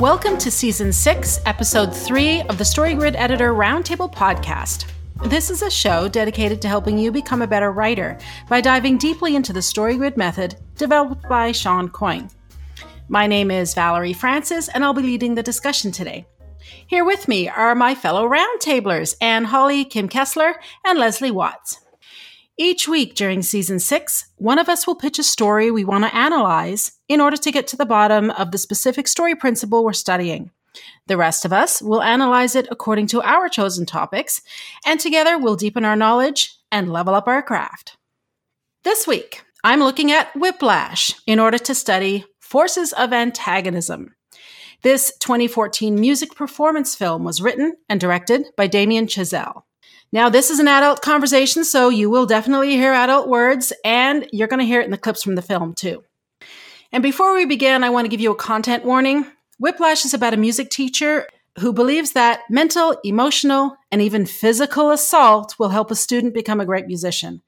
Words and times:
Welcome 0.00 0.38
to 0.38 0.50
Season 0.50 0.94
6, 0.94 1.40
Episode 1.44 1.94
3 1.94 2.40
of 2.44 2.56
the 2.56 2.64
StoryGrid 2.64 3.16
Editor 3.16 3.52
Roundtable 3.52 4.10
Podcast. 4.10 4.86
This 5.26 5.50
is 5.50 5.60
a 5.60 5.70
show 5.70 6.08
dedicated 6.08 6.62
to 6.62 6.68
helping 6.68 6.96
you 6.96 7.12
become 7.12 7.42
a 7.42 7.46
better 7.46 7.70
writer 7.70 8.16
by 8.48 8.62
diving 8.62 8.96
deeply 8.96 9.36
into 9.36 9.52
the 9.52 9.60
StoryGrid 9.60 10.16
method 10.16 10.56
developed 10.74 11.28
by 11.28 11.52
Shawn 11.52 11.90
Coyne. 11.90 12.30
My 13.08 13.26
name 13.26 13.50
is 13.50 13.74
Valerie 13.74 14.14
Francis, 14.14 14.68
and 14.68 14.86
I'll 14.86 14.94
be 14.94 15.02
leading 15.02 15.34
the 15.34 15.42
discussion 15.42 15.92
today. 15.92 16.24
Here 16.86 17.04
with 17.04 17.28
me 17.28 17.50
are 17.50 17.74
my 17.74 17.94
fellow 17.94 18.26
roundtablers, 18.26 19.16
Anne 19.20 19.44
Hawley, 19.44 19.84
Kim 19.84 20.08
Kessler, 20.08 20.54
and 20.82 20.98
Leslie 20.98 21.30
Watts. 21.30 21.78
Each 22.62 22.86
week 22.86 23.14
during 23.14 23.40
season 23.40 23.78
six, 23.78 24.26
one 24.36 24.58
of 24.58 24.68
us 24.68 24.86
will 24.86 24.94
pitch 24.94 25.18
a 25.18 25.22
story 25.22 25.70
we 25.70 25.82
want 25.82 26.04
to 26.04 26.14
analyze 26.14 26.92
in 27.08 27.18
order 27.18 27.38
to 27.38 27.50
get 27.50 27.66
to 27.68 27.76
the 27.78 27.86
bottom 27.86 28.28
of 28.32 28.50
the 28.50 28.58
specific 28.58 29.08
story 29.08 29.34
principle 29.34 29.82
we're 29.82 29.94
studying. 29.94 30.50
The 31.06 31.16
rest 31.16 31.46
of 31.46 31.54
us 31.54 31.80
will 31.80 32.02
analyze 32.02 32.54
it 32.54 32.68
according 32.70 33.06
to 33.06 33.22
our 33.22 33.48
chosen 33.48 33.86
topics, 33.86 34.42
and 34.84 35.00
together 35.00 35.38
we'll 35.38 35.56
deepen 35.56 35.86
our 35.86 35.96
knowledge 35.96 36.54
and 36.70 36.92
level 36.92 37.14
up 37.14 37.26
our 37.28 37.42
craft. 37.42 37.96
This 38.84 39.06
week, 39.06 39.42
I'm 39.64 39.80
looking 39.80 40.12
at 40.12 40.30
Whiplash 40.36 41.14
in 41.26 41.38
order 41.38 41.56
to 41.56 41.74
study 41.74 42.26
forces 42.40 42.92
of 42.92 43.14
antagonism. 43.14 44.14
This 44.82 45.14
2014 45.20 45.98
music 45.98 46.34
performance 46.34 46.94
film 46.94 47.24
was 47.24 47.40
written 47.40 47.76
and 47.88 47.98
directed 47.98 48.44
by 48.54 48.66
Damien 48.66 49.06
Chazelle. 49.06 49.62
Now, 50.12 50.28
this 50.28 50.50
is 50.50 50.58
an 50.58 50.66
adult 50.66 51.02
conversation, 51.02 51.64
so 51.64 51.88
you 51.88 52.10
will 52.10 52.26
definitely 52.26 52.72
hear 52.72 52.92
adult 52.92 53.28
words, 53.28 53.72
and 53.84 54.28
you're 54.32 54.48
going 54.48 54.58
to 54.58 54.66
hear 54.66 54.80
it 54.80 54.84
in 54.84 54.90
the 54.90 54.98
clips 54.98 55.22
from 55.22 55.36
the 55.36 55.42
film, 55.42 55.72
too. 55.72 56.02
And 56.90 57.00
before 57.00 57.32
we 57.34 57.44
begin, 57.44 57.84
I 57.84 57.90
want 57.90 58.06
to 58.06 58.08
give 58.08 58.20
you 58.20 58.32
a 58.32 58.36
content 58.36 58.84
warning. 58.84 59.24
Whiplash 59.60 60.04
is 60.04 60.12
about 60.12 60.34
a 60.34 60.38
music 60.38 60.70
teacher 60.70 61.28
who 61.60 61.72
believes 61.72 62.12
that 62.12 62.40
mental, 62.50 62.96
emotional, 63.04 63.76
and 63.92 64.02
even 64.02 64.26
physical 64.26 64.90
assault 64.90 65.54
will 65.60 65.68
help 65.68 65.92
a 65.92 65.96
student 65.96 66.34
become 66.34 66.60
a 66.60 66.66
great 66.66 66.86
musician. 66.86 67.42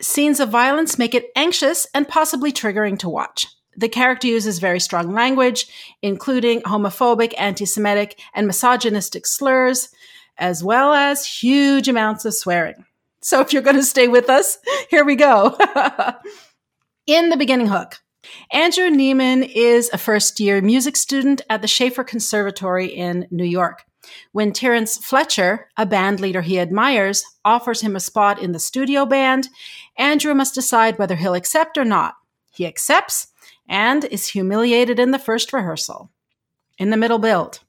Scenes 0.00 0.40
of 0.40 0.48
violence 0.48 0.98
make 0.98 1.14
it 1.14 1.30
anxious 1.36 1.86
and 1.94 2.08
possibly 2.08 2.52
triggering 2.52 2.98
to 2.98 3.08
watch. 3.08 3.46
The 3.76 3.88
character 3.88 4.26
uses 4.26 4.58
very 4.58 4.80
strong 4.80 5.12
language, 5.12 5.66
including 6.02 6.62
homophobic, 6.62 7.32
anti 7.38 7.64
Semitic, 7.64 8.20
and 8.34 8.48
misogynistic 8.48 9.24
slurs 9.24 9.90
as 10.38 10.62
well 10.62 10.92
as 10.92 11.26
huge 11.26 11.88
amounts 11.88 12.24
of 12.24 12.34
swearing. 12.34 12.84
So 13.20 13.40
if 13.40 13.52
you're 13.52 13.62
going 13.62 13.76
to 13.76 13.82
stay 13.82 14.08
with 14.08 14.30
us, 14.30 14.58
here 14.90 15.04
we 15.04 15.16
go. 15.16 15.56
In 17.06 17.30
the 17.30 17.36
beginning 17.36 17.66
hook, 17.66 17.96
Andrew 18.52 18.90
Neiman 18.90 19.50
is 19.54 19.90
a 19.92 19.98
first 19.98 20.38
year 20.40 20.60
music 20.60 20.96
student 20.96 21.40
at 21.48 21.62
the 21.62 21.68
Shaffer 21.68 22.04
Conservatory 22.04 22.86
in 22.86 23.26
New 23.30 23.44
York. 23.44 23.84
When 24.32 24.52
Terence 24.52 24.96
Fletcher, 24.98 25.68
a 25.76 25.86
band 25.86 26.20
leader 26.20 26.42
he 26.42 26.58
admires, 26.58 27.22
offers 27.44 27.80
him 27.80 27.96
a 27.96 28.00
spot 28.00 28.40
in 28.40 28.52
the 28.52 28.58
studio 28.58 29.04
band, 29.04 29.48
Andrew 29.96 30.34
must 30.34 30.54
decide 30.54 30.98
whether 30.98 31.16
he'll 31.16 31.34
accept 31.34 31.76
or 31.76 31.84
not. 31.84 32.14
He 32.50 32.66
accepts 32.66 33.28
and 33.68 34.04
is 34.04 34.28
humiliated 34.28 34.98
in 34.98 35.10
the 35.10 35.18
first 35.18 35.52
rehearsal. 35.52 36.10
In 36.78 36.90
the 36.90 36.96
middle 36.96 37.18
build, 37.18 37.60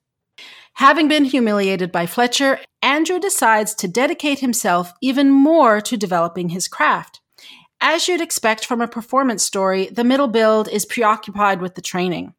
Having 0.73 1.08
been 1.09 1.25
humiliated 1.25 1.92
by 1.92 2.06
Fletcher, 2.06 2.59
Andrew 2.81 3.20
decides 3.20 3.73
to 3.75 3.88
dedicate 3.88 4.39
himself 4.39 4.94
even 5.02 5.30
more 5.30 5.81
to 5.81 5.98
developing 5.98 6.50
his 6.50 6.67
craft. 6.67 7.20
As 7.81 8.08
you'd 8.08 8.22
expect 8.22 8.66
from 8.66 8.81
a 8.81 8.88
performance 8.88 9.44
story, 9.44 9.88
the 9.88 10.03
middle 10.03 10.28
build 10.28 10.67
is 10.67 10.86
preoccupied 10.86 11.62
with 11.62 11.75
the 11.75 11.81
training. 11.81 12.34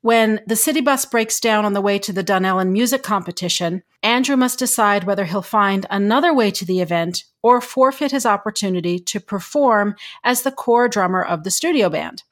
When 0.00 0.40
the 0.46 0.56
city 0.56 0.82
bus 0.82 1.06
breaks 1.06 1.40
down 1.40 1.64
on 1.64 1.72
the 1.72 1.80
way 1.80 1.98
to 2.00 2.12
the 2.12 2.22
Dunellen 2.22 2.72
music 2.72 3.02
competition, 3.02 3.82
Andrew 4.02 4.36
must 4.36 4.58
decide 4.58 5.04
whether 5.04 5.24
he'll 5.24 5.40
find 5.40 5.86
another 5.88 6.34
way 6.34 6.50
to 6.50 6.64
the 6.66 6.80
event 6.80 7.24
or 7.42 7.60
forfeit 7.62 8.10
his 8.10 8.26
opportunity 8.26 8.98
to 8.98 9.18
perform 9.18 9.94
as 10.22 10.42
the 10.42 10.52
core 10.52 10.88
drummer 10.88 11.22
of 11.22 11.42
the 11.42 11.50
studio 11.50 11.88
band. 11.88 12.22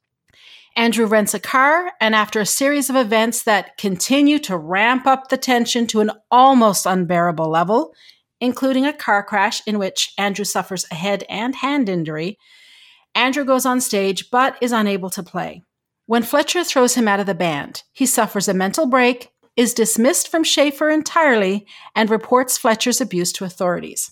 Andrew 0.75 1.07
rents 1.07 1.35
a 1.35 1.41
car, 1.41 1.93
and 2.01 2.15
after 2.15 2.41
a 2.41 2.47
series 2.47 2.89
of 2.89 2.97
events 2.97 3.43
that 3.43 3.77
continue 3.77 4.39
to 4.41 4.57
ramp 4.57 5.07
up 5.07 5.29
the 5.29 5.37
tension 5.37 5.87
to 5.89 6.01
an 6.01 6.11
almost 6.31 6.87
unbearable 6.87 7.49
level, 7.49 7.93
including 8.41 8.87
a 8.87 8.93
car 8.93 9.23
crash 9.23 9.63
in 9.67 9.79
which 9.79 10.13
Andrew 10.17 10.45
suffers 10.45 10.87
a 10.91 10.95
head 10.95 11.25
and 11.29 11.57
hand 11.57 11.89
injury, 11.89 12.39
Andrew 13.15 13.45
goes 13.45 13.67
on 13.67 13.81
stage 13.81 14.31
but 14.31 14.57
is 14.63 14.73
unable 14.73 15.11
to 15.11 15.23
play. 15.23 15.63
When 16.07 16.23
Fletcher 16.23 16.65
throws 16.65 16.95
him 16.95 17.07
out 17.07 17.21
of 17.21 17.27
the 17.27 17.35
band, 17.35 17.83
he 17.93 18.07
suffers 18.07 18.49
a 18.49 18.55
mental 18.55 18.87
break, 18.87 19.31
is 19.57 19.75
dismissed 19.75 20.29
from 20.29 20.43
Shaffer 20.43 20.89
entirely, 20.89 21.67
and 21.95 22.09
reports 22.09 22.57
Fletcher's 22.57 23.01
abuse 23.01 23.33
to 23.33 23.45
authorities. 23.45 24.11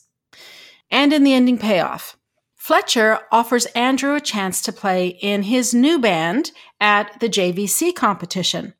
And 0.91 1.12
in 1.12 1.25
the 1.25 1.32
ending 1.32 1.56
payoff, 1.56 2.16
Fletcher 2.60 3.21
offers 3.32 3.65
Andrew 3.75 4.15
a 4.15 4.21
chance 4.21 4.60
to 4.60 4.71
play 4.71 5.09
in 5.22 5.44
his 5.44 5.72
new 5.72 5.98
band 5.98 6.53
at 6.78 7.19
the 7.19 7.28
JVC 7.28 7.94
competition. 7.94 8.75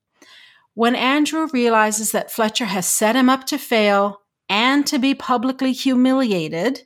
When 0.75 0.95
Andrew 0.95 1.49
realizes 1.51 2.13
that 2.13 2.31
Fletcher 2.31 2.67
has 2.67 2.87
set 2.87 3.17
him 3.17 3.31
up 3.31 3.47
to 3.47 3.57
fail 3.57 4.21
and 4.51 4.87
to 4.87 4.99
be 4.99 5.15
publicly 5.15 5.73
humiliated, 5.73 6.83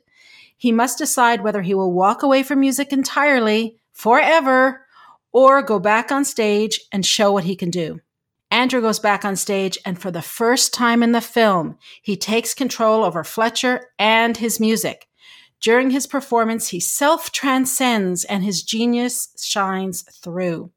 he 0.55 0.71
must 0.71 0.97
decide 0.97 1.43
whether 1.43 1.63
he 1.63 1.73
will 1.73 1.91
walk 1.91 2.23
away 2.23 2.43
from 2.43 2.61
music 2.61 2.93
entirely, 2.93 3.77
forever, 3.91 4.85
or 5.33 5.61
go 5.61 5.79
back 5.79 6.13
on 6.13 6.23
stage 6.23 6.79
and 6.93 7.05
show 7.05 7.33
what 7.33 7.43
he 7.43 7.57
can 7.57 7.71
do. 7.71 7.99
Andrew 8.49 8.79
goes 8.79 8.99
back 8.99 9.25
on 9.25 9.35
stage, 9.35 9.77
and 9.85 9.99
for 9.99 10.11
the 10.11 10.21
first 10.21 10.73
time 10.73 11.03
in 11.03 11.11
the 11.11 11.19
film, 11.19 11.77
he 12.01 12.15
takes 12.15 12.53
control 12.53 13.03
over 13.03 13.25
Fletcher 13.25 13.89
and 13.99 14.37
his 14.37 14.61
music. 14.61 15.09
During 15.65 15.89
his 15.89 16.05
performance, 16.05 16.67
he 16.67 16.79
self 16.79 17.31
transcends 17.31 18.23
and 18.23 18.43
his 18.43 18.61
genius 18.61 19.29
shines 19.35 20.03
through. 20.03 20.69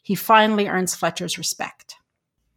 He 0.00 0.14
finally 0.14 0.68
earns 0.68 0.94
Fletcher's 0.94 1.38
respect. 1.38 1.96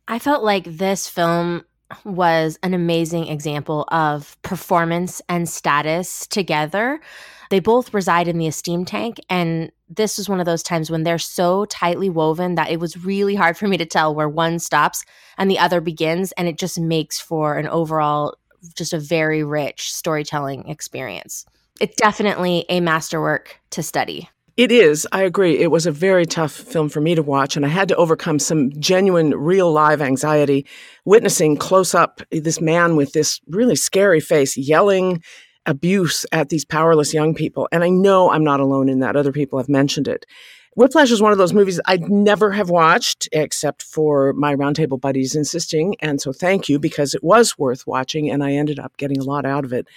I 0.08 0.20
felt 0.20 0.44
like 0.44 0.66
this 0.66 1.08
film 1.08 1.66
was 2.06 2.59
an 2.62 2.75
amazing 2.75 3.30
example 3.30 3.86
of 3.88 4.40
performance 4.44 5.24
and 5.28 5.50
status 5.50 6.28
together. 6.28 7.02
They 7.50 7.59
both 7.59 7.96
reside 7.96 8.28
in 8.28 8.38
the 8.38 8.46
esteem 8.46 8.86
tank, 8.86 9.20
and 9.28 9.72
this 9.90 10.20
was 10.20 10.30
one 10.30 10.40
of 10.40 10.46
those 10.46 10.62
times 10.62 10.91
when 10.91 11.02
they're 11.02 11.18
so 11.18 11.66
tightly 11.66 12.12
woven 12.12 12.53
that 12.56 12.70
it 12.70 12.80
was 12.80 13.03
really 13.03 13.34
hard 13.34 13.58
for 13.58 13.68
me 13.68 13.78
to 13.78 13.88
tell 13.88 14.14
where 14.14 14.30
one 14.30 14.59
stops 14.59 15.03
and 15.36 15.50
the 15.50 15.58
other 15.58 15.81
begins, 15.81 16.31
and 16.34 16.47
it 16.47 16.59
just 16.59 16.80
makes 16.80 17.20
for 17.20 17.58
an 17.58 17.68
overall, 17.68 18.36
just 18.75 18.94
a 18.94 19.00
very 19.00 19.44
rich 19.44 19.91
storytelling 19.91 20.70
experience 20.70 21.44
it's 21.80 21.96
definitely 21.96 22.66
a 22.70 22.80
masterwork 22.80 23.59
to 23.72 23.84
study. 23.84 24.30
It 24.58 24.72
is. 24.72 25.08
I 25.12 25.24
agree. 25.24 25.58
It 25.58 25.72
was 25.72 25.86
a 25.86 25.92
very 25.92 26.26
tough 26.26 26.52
film 26.52 26.90
for 26.90 27.00
me 27.00 27.16
to 27.16 27.24
watch, 27.24 27.56
and 27.56 27.66
I 27.66 27.70
had 27.70 27.88
to 27.88 27.96
overcome 27.96 28.38
some 28.38 28.72
genuine, 28.80 29.32
real 29.32 29.72
live 29.72 30.02
anxiety 30.02 30.68
witnessing 31.06 31.58
close 31.58 31.96
up 31.96 32.22
this 32.32 32.59
man 32.59 32.96
with 32.96 33.14
this 33.14 33.40
really 33.48 33.76
scary 33.76 34.20
face 34.20 34.58
yelling 34.58 35.24
abuse 35.66 36.26
at 36.32 36.50
these 36.50 36.66
powerless 36.66 37.14
young 37.14 37.34
people. 37.34 37.70
And 37.72 37.84
I 37.84 37.90
know 37.90 38.30
I'm 38.30 38.44
not 38.44 38.59
alone 38.59 38.90
in 38.90 39.00
that. 39.00 39.16
Other 39.16 39.32
people 39.32 39.58
have 39.58 39.70
mentioned 39.70 40.08
it. 40.08 40.26
Whiplash 40.76 41.12
is 41.12 41.22
one 41.22 41.34
of 41.34 41.38
those 41.38 41.53
movies 41.53 41.82
I'd 41.86 42.09
never 42.09 42.52
have 42.52 42.70
watched 42.70 43.28
except 43.34 43.84
for 43.84 44.32
my 44.34 44.56
roundtable 44.56 45.00
buddies 45.00 45.36
insisting. 45.36 45.96
And 46.00 46.22
so 46.22 46.32
thank 46.32 46.70
you 46.70 46.80
because 46.80 47.14
it 47.14 47.24
was 47.24 47.58
worth 47.58 47.86
watching 47.86 48.32
and 48.32 48.42
I 48.42 48.53
ended 48.53 48.80
up 48.80 48.96
getting 48.96 49.20
a 49.20 49.24
lot 49.24 49.46
out 49.46 49.66
of 49.66 49.74
it. 49.74 49.88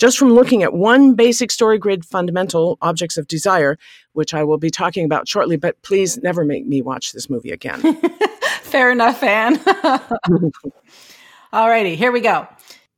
Just 0.00 0.16
from 0.16 0.32
looking 0.32 0.62
at 0.62 0.72
one 0.72 1.12
basic 1.12 1.50
story 1.50 1.76
grid 1.76 2.06
fundamental, 2.06 2.78
Objects 2.80 3.18
of 3.18 3.28
Desire, 3.28 3.76
which 4.14 4.32
I 4.32 4.42
will 4.44 4.56
be 4.56 4.70
talking 4.70 5.04
about 5.04 5.28
shortly, 5.28 5.58
but 5.58 5.82
please 5.82 6.16
never 6.22 6.42
make 6.42 6.66
me 6.66 6.80
watch 6.80 7.12
this 7.12 7.28
movie 7.28 7.50
again. 7.50 8.00
Fair 8.62 8.90
enough, 8.90 9.22
Anne. 9.22 9.56
Alrighty, 11.52 11.96
here 11.96 12.12
we 12.12 12.20
go. 12.20 12.48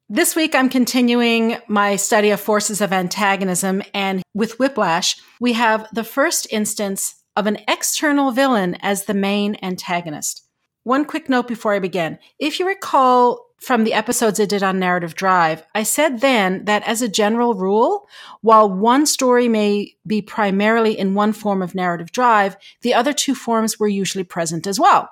This 0.09 0.37
week, 0.37 0.55
I'm 0.55 0.69
continuing 0.69 1.57
my 1.67 1.97
study 1.97 2.31
of 2.31 2.41
forces 2.41 2.81
of 2.81 2.93
antagonism, 2.93 3.83
and 3.93 4.23
with 4.33 4.61
Whiplash, 4.61 5.17
we 5.41 5.55
have 5.55 5.89
the 5.93 6.05
first 6.05 6.47
instance 6.53 7.17
of 7.35 7.49
an 7.49 7.59
external 7.67 8.31
villain 8.31 8.77
as 8.81 9.07
the 9.07 9.15
main 9.15 9.57
antagonist. 9.61 10.47
One 10.85 11.05
quick 11.05 11.29
note 11.29 11.49
before 11.49 11.75
I 11.75 11.81
begin. 11.81 12.21
If 12.39 12.61
you 12.61 12.67
recall 12.69 13.52
from 13.63 13.85
the 13.85 13.95
episodes 13.95 14.41
I 14.41 14.45
did 14.45 14.65
on 14.65 14.81
Narrative 14.81 15.15
Drive, 15.15 15.65
I 15.73 15.85
said 15.85 16.21
then 16.21 16.65
that 16.65 16.83
as 16.83 17.01
a 17.01 17.09
general 17.09 17.55
rule, 17.55 18.09
while 18.41 18.69
one 18.69 19.07
story 19.07 19.47
may 19.47 19.95
be 20.05 20.21
primarily 20.21 20.99
in 20.99 21.15
one 21.15 21.33
form 21.33 21.63
of 21.63 21.75
narrative 21.75 22.11
drive, 22.11 22.57
the 22.81 22.93
other 22.93 23.13
two 23.13 23.37
forms 23.37 23.79
were 23.79 23.87
usually 23.87 24.25
present 24.25 24.67
as 24.67 24.81
well. 24.81 25.09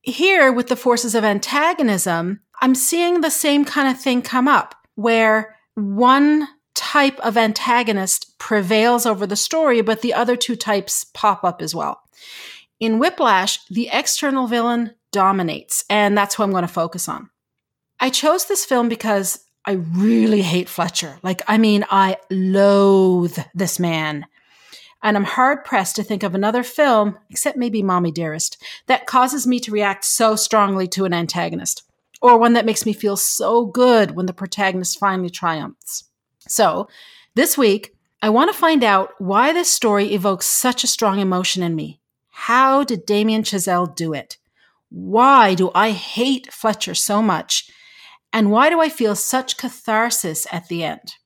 Here, 0.00 0.50
with 0.52 0.66
the 0.66 0.76
forces 0.76 1.14
of 1.14 1.22
antagonism, 1.22 2.40
I'm 2.60 2.74
seeing 2.74 3.20
the 3.20 3.30
same 3.30 3.64
kind 3.64 3.88
of 3.88 4.02
thing 4.02 4.22
come 4.22 4.48
up 4.48 4.74
where 4.96 5.56
one 5.74 6.48
type 6.74 7.18
of 7.20 7.36
antagonist 7.36 8.36
prevails 8.38 9.06
over 9.06 9.24
the 9.24 9.36
story, 9.36 9.82
but 9.82 10.02
the 10.02 10.14
other 10.14 10.34
two 10.34 10.56
types 10.56 11.04
pop 11.14 11.44
up 11.44 11.62
as 11.62 11.76
well. 11.76 12.00
In 12.80 12.98
Whiplash, 12.98 13.64
the 13.66 13.88
external 13.92 14.48
villain 14.48 14.94
dominates, 15.12 15.84
and 15.88 16.18
that's 16.18 16.34
who 16.34 16.42
I'm 16.42 16.50
going 16.50 16.62
to 16.62 16.68
focus 16.68 17.08
on. 17.08 17.30
I 18.02 18.10
chose 18.10 18.46
this 18.46 18.64
film 18.64 18.88
because 18.88 19.44
I 19.64 19.74
really 19.74 20.42
hate 20.42 20.68
Fletcher. 20.68 21.18
Like, 21.22 21.40
I 21.46 21.56
mean, 21.56 21.86
I 21.88 22.16
loathe 22.32 23.38
this 23.54 23.78
man. 23.78 24.26
And 25.04 25.16
I'm 25.16 25.22
hard 25.22 25.64
pressed 25.64 25.94
to 25.96 26.02
think 26.02 26.24
of 26.24 26.34
another 26.34 26.64
film, 26.64 27.16
except 27.30 27.56
maybe 27.56 27.80
Mommy 27.80 28.10
Dearest, 28.10 28.60
that 28.88 29.06
causes 29.06 29.46
me 29.46 29.60
to 29.60 29.70
react 29.70 30.04
so 30.04 30.34
strongly 30.34 30.88
to 30.88 31.04
an 31.04 31.14
antagonist, 31.14 31.84
or 32.20 32.38
one 32.38 32.54
that 32.54 32.66
makes 32.66 32.84
me 32.84 32.92
feel 32.92 33.16
so 33.16 33.66
good 33.66 34.16
when 34.16 34.26
the 34.26 34.32
protagonist 34.32 34.98
finally 34.98 35.30
triumphs. 35.30 36.02
So, 36.48 36.88
this 37.36 37.56
week, 37.56 37.94
I 38.20 38.30
want 38.30 38.52
to 38.52 38.58
find 38.58 38.82
out 38.82 39.10
why 39.18 39.52
this 39.52 39.70
story 39.70 40.12
evokes 40.12 40.46
such 40.46 40.82
a 40.82 40.88
strong 40.88 41.20
emotion 41.20 41.62
in 41.62 41.76
me. 41.76 42.00
How 42.30 42.82
did 42.82 43.06
Damien 43.06 43.44
Chazelle 43.44 43.94
do 43.94 44.12
it? 44.12 44.38
Why 44.88 45.54
do 45.54 45.70
I 45.72 45.92
hate 45.92 46.52
Fletcher 46.52 46.96
so 46.96 47.22
much? 47.22 47.70
And 48.32 48.50
why 48.50 48.70
do 48.70 48.80
I 48.80 48.88
feel 48.88 49.14
such 49.14 49.56
catharsis 49.56 50.46
at 50.50 50.68
the 50.68 50.84
end? 50.84 51.16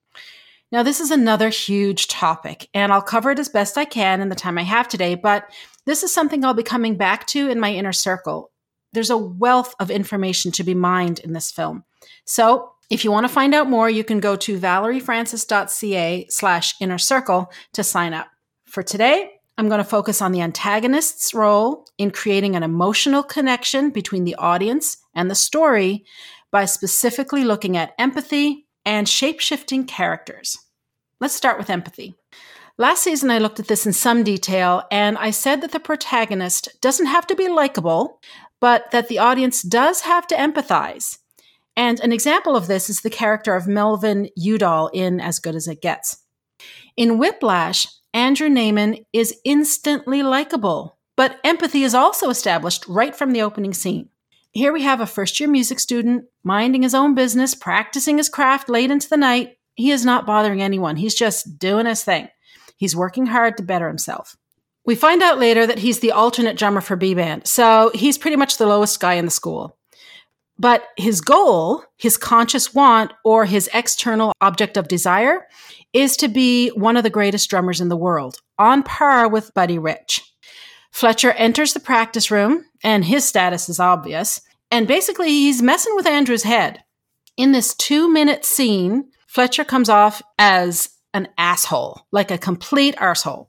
Now, 0.73 0.83
this 0.83 1.01
is 1.01 1.11
another 1.13 1.49
huge 1.49 2.09
topic, 2.09 2.69
and 2.75 2.93
I'll 2.93 3.03
cover 3.03 3.31
it 3.31 3.39
as 3.39 3.49
best 3.49 3.79
I 3.79 3.85
can 3.85 4.21
in 4.21 4.29
the 4.29 4.35
time 4.35 4.59
I 4.59 4.63
have 4.63 4.89
today, 4.89 5.15
but 5.15 5.49
this 5.85 6.03
is 6.03 6.13
something 6.13 6.45
I'll 6.45 6.55
be 6.55 6.65
coming 6.65 6.97
back 6.97 7.27
to 7.29 7.49
in 7.49 7.61
my 7.61 7.73
inner 7.73 7.93
circle. 7.93 8.51
There's 8.93 9.11
a 9.11 9.17
wealth 9.17 9.75
of 9.79 9.91
information 9.91 10.51
to 10.53 10.65
be 10.65 10.75
mined 10.75 11.21
in 11.21 11.33
this 11.33 11.53
film. 11.53 11.85
So, 12.25 12.73
if 12.91 13.05
you 13.05 13.11
want 13.11 13.27
to 13.27 13.33
find 13.33 13.55
out 13.55 13.69
more, 13.69 13.91
you 13.91 14.05
can 14.05 14.21
go 14.21 14.37
to 14.37 14.59
valeriefrancis.ca 14.59 16.27
slash 16.31 16.75
inner 16.81 16.99
circle 16.99 17.51
to 17.73 17.83
sign 17.83 18.13
up. 18.13 18.29
For 18.65 18.83
today, 18.83 19.33
I'm 19.59 19.69
going 19.69 19.79
to 19.79 19.85
focus 19.85 20.21
on 20.21 20.33
the 20.33 20.41
antagonist's 20.41 21.33
role 21.33 21.87
in 21.99 22.11
creating 22.11 22.55
an 22.55 22.63
emotional 22.63 23.23
connection 23.23 23.91
between 23.91 24.25
the 24.25 24.35
audience 24.37 24.99
and 25.15 25.31
the 25.31 25.35
story 25.35 26.05
by 26.51 26.65
specifically 26.65 27.45
looking 27.45 27.77
at 27.77 27.95
empathy, 27.99 28.67
and 28.85 29.09
shape 29.09 29.41
shifting 29.41 29.85
characters. 29.85 30.57
Let's 31.21 31.35
start 31.35 31.59
with 31.59 31.71
empathy. 31.71 32.15
Last 32.79 33.03
season, 33.03 33.31
I 33.31 33.39
looked 33.39 33.59
at 33.59 33.69
this 33.69 33.87
in 33.87 33.93
some 33.93 34.23
detail, 34.23 34.85
and 34.91 35.19
I 35.19 35.31
said 35.31 35.61
that 35.63 35.73
the 35.73 35.81
protagonist 35.81 36.69
doesn't 36.81 37.07
have 37.07 37.27
to 37.27 37.35
be 37.35 37.49
likable, 37.49 38.21
but 38.61 38.91
that 38.93 39.09
the 39.09 39.19
audience 39.19 39.63
does 39.63 40.03
have 40.03 40.27
to 40.29 40.37
empathize. 40.37 41.19
And 41.77 42.01
an 42.01 42.13
example 42.13 42.55
of 42.55 42.69
this 42.69 42.89
is 42.89 43.01
the 43.01 43.11
character 43.11 43.55
of 43.55 43.67
Melvin 43.67 44.29
Udall 44.37 44.89
in 44.89 45.21
As 45.21 45.39
Good 45.39 45.55
as 45.55 45.67
It 45.69 45.83
Gets. 45.83 46.23
In 46.97 47.19
Whiplash, 47.19 47.87
Andrew 48.15 48.49
Neiman 48.49 49.05
is 49.13 49.39
instantly 49.45 50.23
likable, 50.23 50.99
but 51.17 51.39
empathy 51.45 51.83
is 51.83 51.95
also 51.95 52.31
established 52.31 52.87
right 52.89 53.15
from 53.15 53.33
the 53.33 53.43
opening 53.43 53.75
scene. 53.75 54.09
Here 54.57 54.73
we 54.73 54.85
have 54.85 55.03
a 55.03 55.07
first 55.07 55.39
year 55.39 55.51
music 55.51 55.79
student 55.79 56.25
minding 56.43 56.81
his 56.81 56.95
own 56.95 57.15
business, 57.15 57.55
practicing 57.55 58.17
his 58.17 58.31
craft 58.31 58.71
late 58.71 58.91
into 58.91 59.07
the 59.07 59.19
night. 59.19 59.59
He 59.75 59.91
is 59.91 60.03
not 60.03 60.25
bothering 60.25 60.63
anyone. 60.63 60.97
He's 60.97 61.15
just 61.15 61.59
doing 61.59 61.85
his 61.85 62.03
thing. 62.03 62.29
He's 62.79 62.97
working 62.97 63.27
hard 63.27 63.59
to 63.59 63.63
better 63.63 63.87
himself. 63.87 64.35
We 64.87 64.95
find 64.95 65.23
out 65.23 65.39
later 65.39 65.67
that 65.67 65.81
he's 65.81 66.01
the 66.01 66.13
alternate 66.13 66.57
drummer 66.57 66.81
for 66.81 66.97
B 66.97 67.13
Band, 67.13 67.47
so 67.47 67.91
he's 67.95 68.17
pretty 68.17 68.39
much 68.39 68.57
the 68.57 68.65
lowest 68.65 68.99
guy 68.99 69.15
in 69.15 69.27
the 69.27 69.31
school. 69.31 69.77
But 70.59 70.85
his 70.97 71.21
goal, 71.21 71.85
his 71.99 72.17
conscious 72.17 72.73
want, 72.73 73.13
or 73.27 73.45
his 73.45 73.69
external 73.75 74.33
object 74.41 74.79
of 74.79 74.89
desire 74.89 75.47
is 75.93 76.17
to 76.17 76.29
be 76.29 76.71
one 76.71 76.97
of 76.97 77.03
the 77.03 77.11
greatest 77.11 77.51
drummers 77.51 77.83
in 77.83 77.91
the 77.91 77.97
world, 77.97 78.41
on 78.59 78.83
par 78.83 79.29
with 79.29 79.53
Buddy 79.53 79.79
Rich. 79.79 80.23
Fletcher 80.97 81.33
enters 81.33 81.75
the 81.75 81.79
practice 81.79 82.31
room, 82.31 82.65
and 82.83 83.05
his 83.05 83.29
status 83.29 83.69
is 83.69 83.79
obvious. 83.79 84.41
And 84.71 84.89
basically, 84.89 85.29
he's 85.29 85.61
messing 85.61 85.95
with 85.95 86.07
Andrew's 86.07 86.45
head. 86.45 86.85
In 87.37 87.53
this 87.53 87.75
two 87.75 88.11
minute 88.11 88.47
scene, 88.47 89.11
Fletcher 89.27 89.63
comes 89.63 89.91
off 89.91 90.23
as 90.39 90.89
an 91.13 91.29
asshole, 91.37 92.07
like 92.13 92.31
a 92.31 92.39
complete 92.39 92.97
arsehole. 92.97 93.49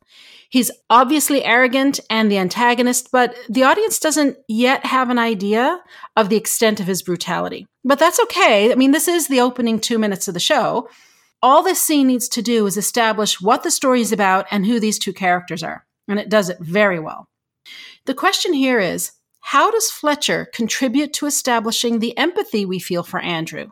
He's 0.50 0.72
obviously 0.90 1.42
arrogant 1.42 2.02
and 2.10 2.30
the 2.30 2.38
antagonist, 2.38 3.14
but 3.14 3.34
the 3.48 3.64
audience 3.64 3.98
doesn't 3.98 4.36
yet 4.50 4.86
have 4.86 5.10
an 5.10 5.18
idea 5.18 5.80
of 6.18 6.28
the 6.28 6.36
extent 6.36 6.82
of 6.82 6.88
his 6.88 7.02
brutality. 7.02 7.66
But 7.86 7.98
that's 7.98 8.20
okay. 8.24 8.74
I 8.74 8.76
mean, 8.76 8.92
this 8.92 9.08
is 9.08 9.30
the 9.30 9.40
opening 9.40 9.80
two 9.80 10.00
minutes 10.00 10.28
of 10.28 10.34
the 10.34 10.42
show. 10.42 10.90
All 11.42 11.64
this 11.64 11.82
scene 11.82 12.08
needs 12.08 12.28
to 12.28 12.42
do 12.42 12.68
is 12.68 12.76
establish 12.76 13.40
what 13.40 13.64
the 13.64 13.72
story 13.72 14.02
is 14.02 14.12
about 14.12 14.48
and 14.52 14.66
who 14.66 14.82
these 14.82 15.00
two 15.00 15.14
characters 15.14 15.64
are. 15.64 15.86
And 16.10 16.20
it 16.20 16.28
does 16.28 16.50
it 16.50 16.60
very 16.60 17.00
well. 17.00 17.30
The 18.08 18.14
question 18.14 18.54
here 18.54 18.80
is 18.80 19.12
how 19.42 19.70
does 19.70 19.92
Fletcher 19.92 20.48
contribute 20.54 21.12
to 21.16 21.26
establishing 21.26 22.00
the 22.00 22.18
empathy 22.18 22.66
we 22.66 22.80
feel 22.80 23.04
for 23.04 23.20
Andrew? 23.20 23.72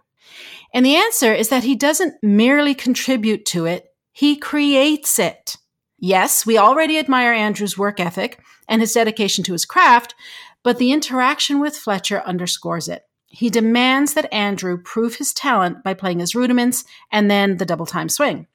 And 0.73 0.85
the 0.85 0.97
answer 0.97 1.33
is 1.33 1.47
that 1.47 1.63
he 1.63 1.73
doesn't 1.73 2.21
merely 2.21 2.75
contribute 2.75 3.45
to 3.47 3.65
it, 3.65 3.93
he 4.11 4.35
creates 4.35 5.19
it. 5.19 5.55
Yes, 5.99 6.45
we 6.45 6.57
already 6.57 6.99
admire 6.99 7.31
Andrew's 7.31 7.77
work 7.77 8.01
ethic 8.01 8.41
and 8.67 8.81
his 8.81 8.91
dedication 8.91 9.41
to 9.45 9.53
his 9.53 9.63
craft, 9.63 10.15
but 10.63 10.79
the 10.79 10.91
interaction 10.91 11.61
with 11.61 11.77
Fletcher 11.77 12.21
underscores 12.25 12.89
it. 12.89 13.03
He 13.27 13.49
demands 13.49 14.15
that 14.15 14.33
Andrew 14.33 14.77
prove 14.77 15.15
his 15.15 15.33
talent 15.33 15.81
by 15.81 15.93
playing 15.93 16.19
his 16.19 16.35
rudiments 16.35 16.83
and 17.09 17.31
then 17.31 17.55
the 17.55 17.65
double 17.65 17.85
time 17.85 18.09
swing. 18.09 18.47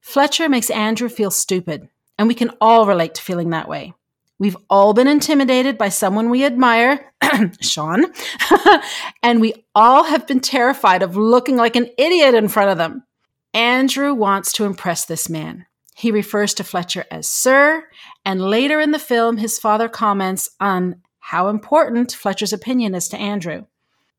Fletcher 0.00 0.48
makes 0.48 0.70
Andrew 0.70 1.10
feel 1.10 1.30
stupid, 1.30 1.90
and 2.18 2.26
we 2.26 2.34
can 2.34 2.52
all 2.58 2.86
relate 2.86 3.14
to 3.16 3.22
feeling 3.22 3.50
that 3.50 3.68
way. 3.68 3.92
We've 4.38 4.56
all 4.68 4.94
been 4.94 5.06
intimidated 5.06 5.78
by 5.78 5.90
someone 5.90 6.28
we 6.28 6.44
admire, 6.44 7.12
Shawn, 7.60 8.06
and 9.22 9.40
we 9.40 9.54
all 9.74 10.04
have 10.04 10.26
been 10.26 10.40
terrified 10.40 11.02
of 11.02 11.16
looking 11.16 11.56
like 11.56 11.76
an 11.76 11.88
idiot 11.96 12.34
in 12.34 12.48
front 12.48 12.70
of 12.70 12.78
them. 12.78 13.04
Andrew 13.52 14.12
wants 14.12 14.52
to 14.54 14.64
impress 14.64 15.04
this 15.04 15.28
man. 15.28 15.66
He 15.94 16.10
refers 16.10 16.54
to 16.54 16.64
Fletcher 16.64 17.04
as 17.12 17.28
Sir, 17.28 17.84
and 18.24 18.40
later 18.40 18.80
in 18.80 18.90
the 18.90 18.98
film, 18.98 19.36
his 19.36 19.60
father 19.60 19.88
comments 19.88 20.50
on 20.58 20.96
how 21.20 21.48
important 21.48 22.12
Fletcher's 22.12 22.52
opinion 22.52 22.94
is 22.96 23.08
to 23.08 23.16
Andrew. 23.16 23.66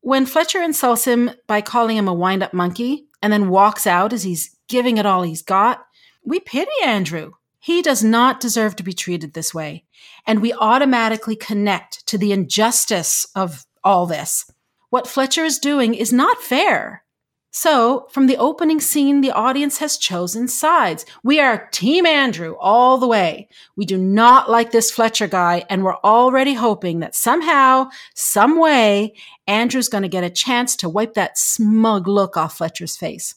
When 0.00 0.24
Fletcher 0.24 0.62
insults 0.62 1.04
him 1.04 1.30
by 1.46 1.60
calling 1.60 1.96
him 1.96 2.08
a 2.08 2.14
wind 2.14 2.42
up 2.42 2.54
monkey 2.54 3.08
and 3.20 3.32
then 3.32 3.50
walks 3.50 3.86
out 3.86 4.12
as 4.14 4.22
he's 4.22 4.56
giving 4.68 4.96
it 4.96 5.04
all 5.04 5.22
he's 5.22 5.42
got, 5.42 5.84
we 6.24 6.40
pity 6.40 6.70
Andrew. 6.82 7.32
He 7.66 7.82
does 7.82 8.04
not 8.04 8.38
deserve 8.38 8.76
to 8.76 8.84
be 8.84 8.92
treated 8.92 9.34
this 9.34 9.52
way. 9.52 9.86
And 10.24 10.40
we 10.40 10.52
automatically 10.52 11.34
connect 11.34 12.06
to 12.06 12.16
the 12.16 12.30
injustice 12.30 13.26
of 13.34 13.66
all 13.82 14.06
this. 14.06 14.48
What 14.90 15.08
Fletcher 15.08 15.44
is 15.44 15.58
doing 15.58 15.92
is 15.92 16.12
not 16.12 16.40
fair. 16.40 17.02
So, 17.50 18.06
from 18.12 18.28
the 18.28 18.36
opening 18.36 18.78
scene, 18.78 19.20
the 19.20 19.32
audience 19.32 19.78
has 19.78 19.98
chosen 19.98 20.46
sides. 20.46 21.04
We 21.24 21.40
are 21.40 21.68
Team 21.72 22.06
Andrew 22.06 22.54
all 22.60 22.98
the 22.98 23.08
way. 23.08 23.48
We 23.74 23.84
do 23.84 23.98
not 23.98 24.48
like 24.48 24.70
this 24.70 24.92
Fletcher 24.92 25.26
guy, 25.26 25.64
and 25.68 25.82
we're 25.82 25.96
already 26.04 26.54
hoping 26.54 27.00
that 27.00 27.16
somehow, 27.16 27.90
some 28.14 28.60
way, 28.60 29.16
Andrew's 29.48 29.88
going 29.88 30.02
to 30.02 30.08
get 30.08 30.22
a 30.22 30.30
chance 30.30 30.76
to 30.76 30.88
wipe 30.88 31.14
that 31.14 31.36
smug 31.36 32.06
look 32.06 32.36
off 32.36 32.58
Fletcher's 32.58 32.96
face. 32.96 33.34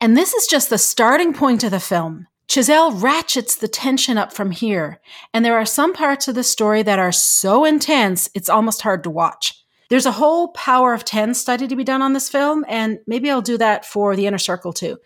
And 0.00 0.16
this 0.16 0.34
is 0.34 0.48
just 0.48 0.70
the 0.70 0.76
starting 0.78 1.32
point 1.32 1.62
of 1.62 1.70
the 1.70 1.78
film. 1.78 2.26
Chazelle 2.48 3.02
ratchets 3.02 3.56
the 3.56 3.68
tension 3.68 4.18
up 4.18 4.32
from 4.32 4.50
here, 4.50 5.00
and 5.32 5.44
there 5.44 5.56
are 5.56 5.66
some 5.66 5.92
parts 5.92 6.28
of 6.28 6.34
the 6.34 6.44
story 6.44 6.82
that 6.82 6.98
are 6.98 7.12
so 7.12 7.64
intense 7.64 8.28
it's 8.34 8.50
almost 8.50 8.82
hard 8.82 9.02
to 9.04 9.10
watch. 9.10 9.64
There's 9.90 10.06
a 10.06 10.12
whole 10.12 10.48
Power 10.48 10.94
of 10.94 11.04
10 11.04 11.34
study 11.34 11.66
to 11.68 11.76
be 11.76 11.84
done 11.84 12.02
on 12.02 12.12
this 12.12 12.28
film, 12.28 12.64
and 12.68 12.98
maybe 13.06 13.30
I'll 13.30 13.42
do 13.42 13.58
that 13.58 13.84
for 13.84 14.16
the 14.16 14.26
inner 14.26 14.38
circle 14.38 14.72
too. 14.72 14.98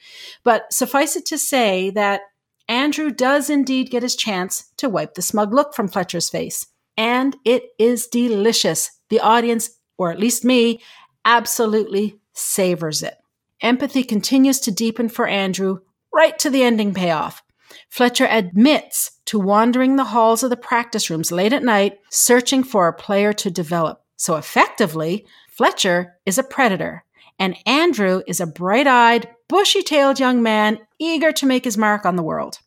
But 0.45 0.73
suffice 0.73 1.17
it 1.17 1.27
to 1.27 1.39
say 1.39 1.91
that 1.91 2.23
Andrew 2.69 3.11
does 3.11 3.51
indeed 3.51 3.91
get 3.91 4.03
his 4.03 4.15
chance 4.15 4.71
to 4.77 4.89
wipe 4.89 5.15
the 5.15 5.23
smug 5.23 5.55
look 5.55 5.75
from 5.75 5.89
Fletcher's 5.89 6.29
face. 6.29 6.67
And 6.97 7.37
it 7.45 7.65
is 7.79 8.07
delicious. 8.07 8.91
The 9.09 9.21
audience, 9.21 9.71
or 9.97 10.11
at 10.11 10.21
least 10.21 10.45
me, 10.45 10.81
absolutely 11.25 12.19
savors 12.35 13.03
it. 13.03 13.17
Empathy 13.61 14.05
continues 14.05 14.61
to 14.61 14.71
deepen 14.71 15.09
for 15.09 15.27
Andrew 15.27 15.79
right 16.19 16.37
to 16.41 16.51
the 16.51 16.65
ending 16.65 16.93
payoff. 16.93 17.45
Fletcher 17.91 18.27
admits 18.29 19.13
to 19.27 19.39
wandering 19.39 19.95
the 19.95 20.11
halls 20.13 20.43
of 20.43 20.51
the 20.51 20.57
practice 20.57 21.09
rooms 21.09 21.31
late 21.31 21.53
at 21.53 21.63
night, 21.63 21.99
searching 22.11 22.65
for 22.65 22.89
a 22.89 22.93
player 22.93 23.33
to 23.33 23.51
develop. 23.51 24.03
So 24.17 24.35
effectively, 24.35 25.27
Fletcher 25.49 26.17
is 26.27 26.37
a 26.37 26.43
predator, 26.43 27.05
and 27.39 27.57
Andrew 27.67 28.23
is 28.27 28.41
a 28.41 28.49
bright 28.49 28.89
eyed, 28.89 29.29
bushy 29.49 29.83
tailed 29.83 30.19
young 30.19 30.43
man 30.43 30.79
eager 30.99 31.31
to 31.31 31.47
make 31.47 31.65
his 31.65 31.79
mark 31.79 32.05
on 32.05 32.17
the 32.17 32.25
world. 32.25 32.59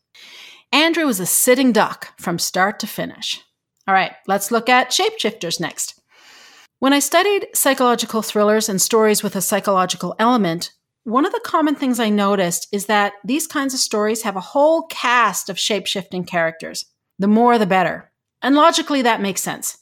Andrew 0.72 1.06
is 1.08 1.20
a 1.20 1.26
sitting 1.26 1.72
duck 1.72 2.18
from 2.18 2.38
start 2.38 2.80
to 2.80 2.86
finish. 2.86 3.42
All 3.86 3.92
right, 3.92 4.12
let's 4.26 4.50
look 4.50 4.70
at 4.70 4.90
shapeshifters 4.90 5.60
next. 5.60 6.00
When 6.78 6.94
I 6.94 7.00
studied 7.00 7.48
psychological 7.54 8.22
thrillers 8.22 8.70
and 8.70 8.80
stories 8.80 9.22
with 9.22 9.36
a 9.36 9.42
psychological 9.42 10.16
element, 10.18 10.72
one 11.04 11.24
of 11.26 11.32
the 11.32 11.40
common 11.44 11.74
things 11.74 11.98
I 11.98 12.10
noticed 12.10 12.68
is 12.72 12.86
that 12.86 13.14
these 13.24 13.46
kinds 13.46 13.74
of 13.74 13.80
stories 13.80 14.22
have 14.22 14.36
a 14.36 14.40
whole 14.40 14.86
cast 14.88 15.48
of 15.48 15.58
shape 15.58 15.86
shifting 15.86 16.24
characters. 16.24 16.84
The 17.18 17.28
more, 17.28 17.58
the 17.58 17.66
better. 17.66 18.12
And 18.40 18.54
logically, 18.54 19.02
that 19.02 19.20
makes 19.20 19.40
sense. 19.40 19.78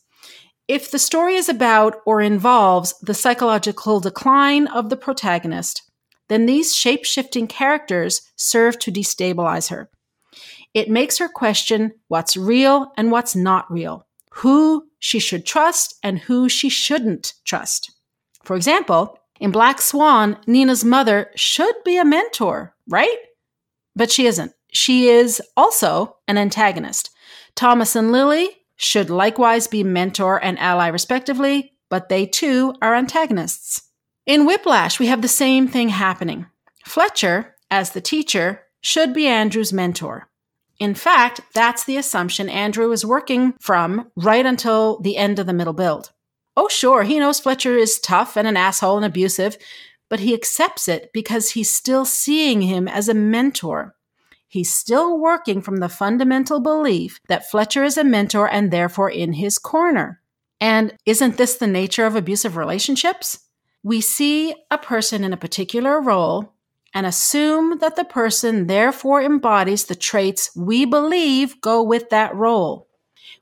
If 0.67 0.91
the 0.91 0.99
story 0.99 1.35
is 1.35 1.49
about 1.49 1.97
or 2.07 2.21
involves 2.21 2.95
the 3.01 3.15
psychological 3.15 4.01
decline 4.01 4.67
of 4.69 4.89
the 4.89 4.97
protagonist, 4.97 5.83
then 6.29 6.47
these 6.47 6.75
shape 6.75 7.05
shifting 7.05 7.47
characters 7.47 8.23
serve 8.37 8.79
to 8.79 8.93
destabilize 8.93 9.69
her. 9.71 9.91
It 10.73 10.89
makes 10.89 11.19
her 11.19 11.29
question 11.29 11.93
what's 12.09 12.37
real 12.37 12.93
and 12.97 13.11
what's 13.11 13.35
not 13.35 13.71
real, 13.71 14.07
who 14.35 14.87
she 15.01 15.19
should 15.19 15.45
trust 15.45 15.97
and 16.03 16.19
who 16.21 16.49
she 16.49 16.69
shouldn't 16.69 17.35
trust. 17.45 17.93
For 18.45 18.55
example, 18.55 19.19
in 19.41 19.51
Black 19.51 19.81
Swan, 19.81 20.37
Nina's 20.47 20.85
mother 20.85 21.31
should 21.35 21.75
be 21.85 21.97
a 21.97 22.05
mentor, 22.05 22.75
right? 22.87 23.17
But 23.97 24.13
she 24.13 24.27
isn't. 24.27 24.53
She 24.71 25.09
is 25.09 25.43
also 25.57 26.17
an 26.29 26.39
antagonist. 26.39 27.11
Thomas 27.55 27.97
and 27.97 28.13
Lily 28.13 28.51
should 28.77 29.11
likewise 29.11 29.67
be 29.67 29.83
mentor 29.83 30.43
and 30.43 30.59
ally, 30.59 30.89
respectively, 30.89 31.73
but 31.89 32.09
they 32.09 32.27
too 32.27 32.75
are 32.81 32.95
antagonists. 32.95 33.89
In 34.27 34.47
Whiplash, 34.47 35.01
we 35.01 35.07
have 35.07 35.23
the 35.23 35.29
same 35.29 35.67
thing 35.67 35.89
happening. 35.89 36.47
Fletcher, 36.85 37.57
as 37.71 37.91
the 37.91 38.01
teacher, 38.01 38.63
should 38.81 39.13
be 39.13 39.27
Andrew's 39.27 39.73
mentor. 39.73 40.29
In 40.79 40.95
fact, 40.95 41.41
that's 41.55 41.85
the 41.85 41.97
assumption 41.97 42.49
Andrew 42.49 42.93
is 42.93 43.05
working 43.05 43.55
from 43.61 44.11
right 44.17 44.47
until 44.47 45.01
the 45.01 45.17
end 45.17 45.39
of 45.39 45.47
the 45.47 45.53
middle 45.53 45.75
build. 45.75 46.13
Oh, 46.57 46.69
sure, 46.69 47.05
he 47.05 47.19
knows 47.19 47.41
Fletcher 47.41 47.77
is 47.77 48.01
tough 48.01 48.37
and 48.37 48.47
an 48.47 48.57
asshole 48.57 48.97
and 48.97 49.07
abusive, 49.07 49.57
but 50.09 50.21
he 50.21 50.35
accepts 50.35 50.89
it 50.89 51.11
because 51.13 51.51
he's 51.51 51.71
still 51.71 52.05
seeing 52.05 52.63
him 52.63 52.89
as 52.89 53.09
a 53.09 53.15
mentor. 53.15 53.95
He's 54.49 54.75
still 54.75 55.17
working 55.19 55.63
from 55.63 55.77
the 55.77 55.89
fundamental 55.89 56.59
belief 56.59 57.21
that 57.29 57.49
Fletcher 57.49 57.85
is 57.85 57.97
a 57.97 58.03
mentor 58.03 58.51
and 58.51 58.71
therefore 58.73 59.09
in 59.09 59.35
his 59.35 59.59
corner. 59.59 60.21
And 60.61 60.97
isn't 61.07 61.37
this 61.37 61.55
the 61.55 61.69
nature 61.69 62.05
of 62.05 62.17
abusive 62.17 62.57
relationships? 62.57 63.39
We 63.83 64.01
see 64.01 64.55
a 64.71 64.77
person 64.77 65.23
in 65.23 65.33
a 65.33 65.39
particular 65.39 66.01
role 66.01 66.53
and 66.93 67.07
assume 67.07 67.79
that 67.79 67.95
the 67.95 68.05
person 68.05 68.67
therefore 68.67 69.23
embodies 69.23 69.85
the 69.85 69.95
traits 69.95 70.51
we 70.57 70.85
believe 70.85 71.61
go 71.61 71.83
with 71.83 72.11
that 72.11 72.35
role. 72.35 72.89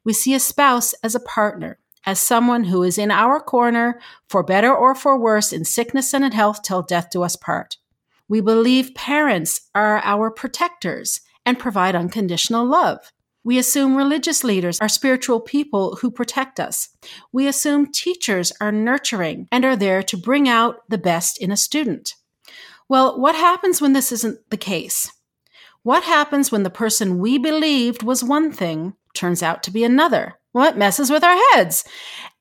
We 0.04 0.12
see 0.12 0.34
a 0.34 0.40
spouse 0.40 0.92
as 1.02 1.14
a 1.14 1.20
partner, 1.20 1.78
as 2.06 2.20
someone 2.20 2.64
who 2.64 2.82
is 2.82 2.98
in 2.98 3.10
our 3.10 3.40
corner 3.40 4.00
for 4.28 4.42
better 4.42 4.74
or 4.74 4.94
for 4.94 5.18
worse 5.18 5.52
in 5.52 5.64
sickness 5.64 6.14
and 6.14 6.24
in 6.24 6.32
health 6.32 6.62
till 6.62 6.82
death 6.82 7.08
do 7.10 7.22
us 7.22 7.36
part. 7.36 7.76
We 8.28 8.40
believe 8.40 8.94
parents 8.94 9.68
are 9.74 10.00
our 10.04 10.30
protectors 10.30 11.20
and 11.46 11.58
provide 11.58 11.94
unconditional 11.94 12.66
love. 12.66 13.12
We 13.44 13.56
assume 13.56 13.96
religious 13.96 14.44
leaders 14.44 14.78
are 14.80 14.88
spiritual 14.88 15.40
people 15.40 15.96
who 15.96 16.10
protect 16.10 16.60
us. 16.60 16.90
We 17.32 17.46
assume 17.46 17.92
teachers 17.92 18.52
are 18.60 18.72
nurturing 18.72 19.48
and 19.50 19.64
are 19.64 19.76
there 19.76 20.02
to 20.02 20.16
bring 20.16 20.48
out 20.48 20.88
the 20.90 20.98
best 20.98 21.40
in 21.40 21.50
a 21.50 21.56
student. 21.56 22.14
Well, 22.88 23.18
what 23.18 23.34
happens 23.34 23.80
when 23.80 23.92
this 23.92 24.12
isn't 24.12 24.50
the 24.50 24.56
case? 24.56 25.10
What 25.82 26.02
happens 26.02 26.52
when 26.52 26.64
the 26.64 26.70
person 26.70 27.18
we 27.18 27.38
believed 27.38 28.02
was 28.02 28.22
one 28.22 28.52
thing 28.52 28.94
turns 29.14 29.42
out 29.42 29.62
to 29.62 29.70
be 29.70 29.84
another? 29.84 30.37
Well, 30.52 30.68
it 30.68 30.76
messes 30.76 31.10
with 31.10 31.24
our 31.24 31.38
heads. 31.52 31.84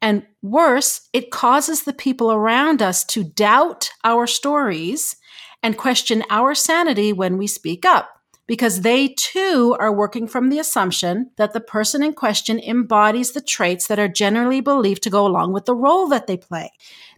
And 0.01 0.25
worse, 0.41 1.09
it 1.13 1.31
causes 1.31 1.83
the 1.83 1.93
people 1.93 2.31
around 2.31 2.81
us 2.81 3.03
to 3.05 3.23
doubt 3.23 3.89
our 4.03 4.27
stories 4.27 5.15
and 5.63 5.77
question 5.77 6.23
our 6.29 6.53
sanity 6.55 7.11
when 7.13 7.37
we 7.37 7.47
speak 7.47 7.85
up 7.85 8.09
because 8.47 8.81
they 8.81 9.09
too 9.09 9.75
are 9.79 9.93
working 9.93 10.25
from 10.27 10.49
the 10.49 10.59
assumption 10.59 11.29
that 11.35 11.53
the 11.53 11.59
person 11.59 12.01
in 12.01 12.13
question 12.13 12.59
embodies 12.59 13.31
the 13.31 13.41
traits 13.41 13.87
that 13.87 13.99
are 13.99 14.07
generally 14.07 14.61
believed 14.61 15.03
to 15.03 15.09
go 15.09 15.27
along 15.27 15.51
with 15.51 15.65
the 15.65 15.75
role 15.75 16.07
that 16.07 16.27
they 16.27 16.37
play. 16.37 16.71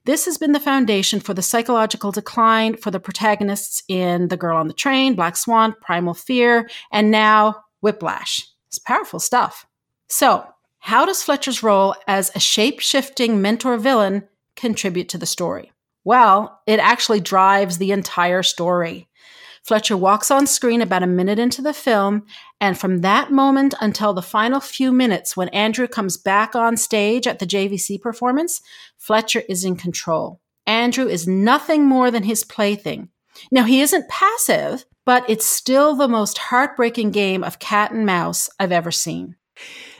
This 0.05 0.25
has 0.25 0.37
been 0.37 0.53
the 0.53 0.59
foundation 0.59 1.19
for 1.19 1.35
the 1.35 1.43
psychological 1.43 2.11
decline 2.11 2.75
for 2.77 2.89
the 2.89 2.99
protagonists 2.99 3.83
in 3.87 4.29
The 4.29 4.37
Girl 4.37 4.57
on 4.57 4.67
the 4.67 4.73
Train, 4.73 5.13
Black 5.13 5.37
Swan, 5.37 5.75
Primal 5.81 6.15
Fear, 6.15 6.67
and 6.91 7.11
now 7.11 7.63
Whiplash. 7.81 8.47
It's 8.67 8.79
powerful 8.79 9.19
stuff. 9.19 9.67
So, 10.07 10.47
how 10.79 11.05
does 11.05 11.23
Fletcher's 11.23 11.61
role 11.61 11.95
as 12.07 12.31
a 12.33 12.39
shape 12.39 12.79
shifting 12.79 13.41
mentor 13.41 13.77
villain 13.77 14.27
contribute 14.55 15.09
to 15.09 15.17
the 15.17 15.25
story? 15.25 15.71
Well, 16.03 16.61
it 16.65 16.79
actually 16.79 17.19
drives 17.19 17.77
the 17.77 17.91
entire 17.91 18.43
story. 18.43 19.07
Fletcher 19.63 19.97
walks 19.97 20.31
on 20.31 20.47
screen 20.47 20.81
about 20.81 21.03
a 21.03 21.07
minute 21.07 21.37
into 21.37 21.61
the 21.61 21.73
film, 21.73 22.25
and 22.59 22.77
from 22.77 23.01
that 23.01 23.31
moment 23.31 23.75
until 23.81 24.13
the 24.13 24.21
final 24.21 24.59
few 24.59 24.91
minutes 24.91 25.35
when 25.35 25.49
Andrew 25.49 25.87
comes 25.87 26.17
back 26.17 26.55
on 26.55 26.77
stage 26.77 27.27
at 27.27 27.39
the 27.39 27.45
JVC 27.45 28.01
performance, 28.01 28.61
Fletcher 28.97 29.43
is 29.49 29.63
in 29.63 29.75
control. 29.75 30.41
Andrew 30.65 31.07
is 31.07 31.27
nothing 31.27 31.85
more 31.85 32.09
than 32.09 32.23
his 32.23 32.43
plaything. 32.43 33.09
Now, 33.51 33.63
he 33.63 33.81
isn't 33.81 34.09
passive, 34.09 34.85
but 35.05 35.29
it's 35.29 35.45
still 35.45 35.95
the 35.95 36.07
most 36.07 36.37
heartbreaking 36.37 37.11
game 37.11 37.43
of 37.43 37.59
cat 37.59 37.91
and 37.91 38.05
mouse 38.05 38.49
I've 38.59 38.71
ever 38.71 38.91
seen. 38.91 39.35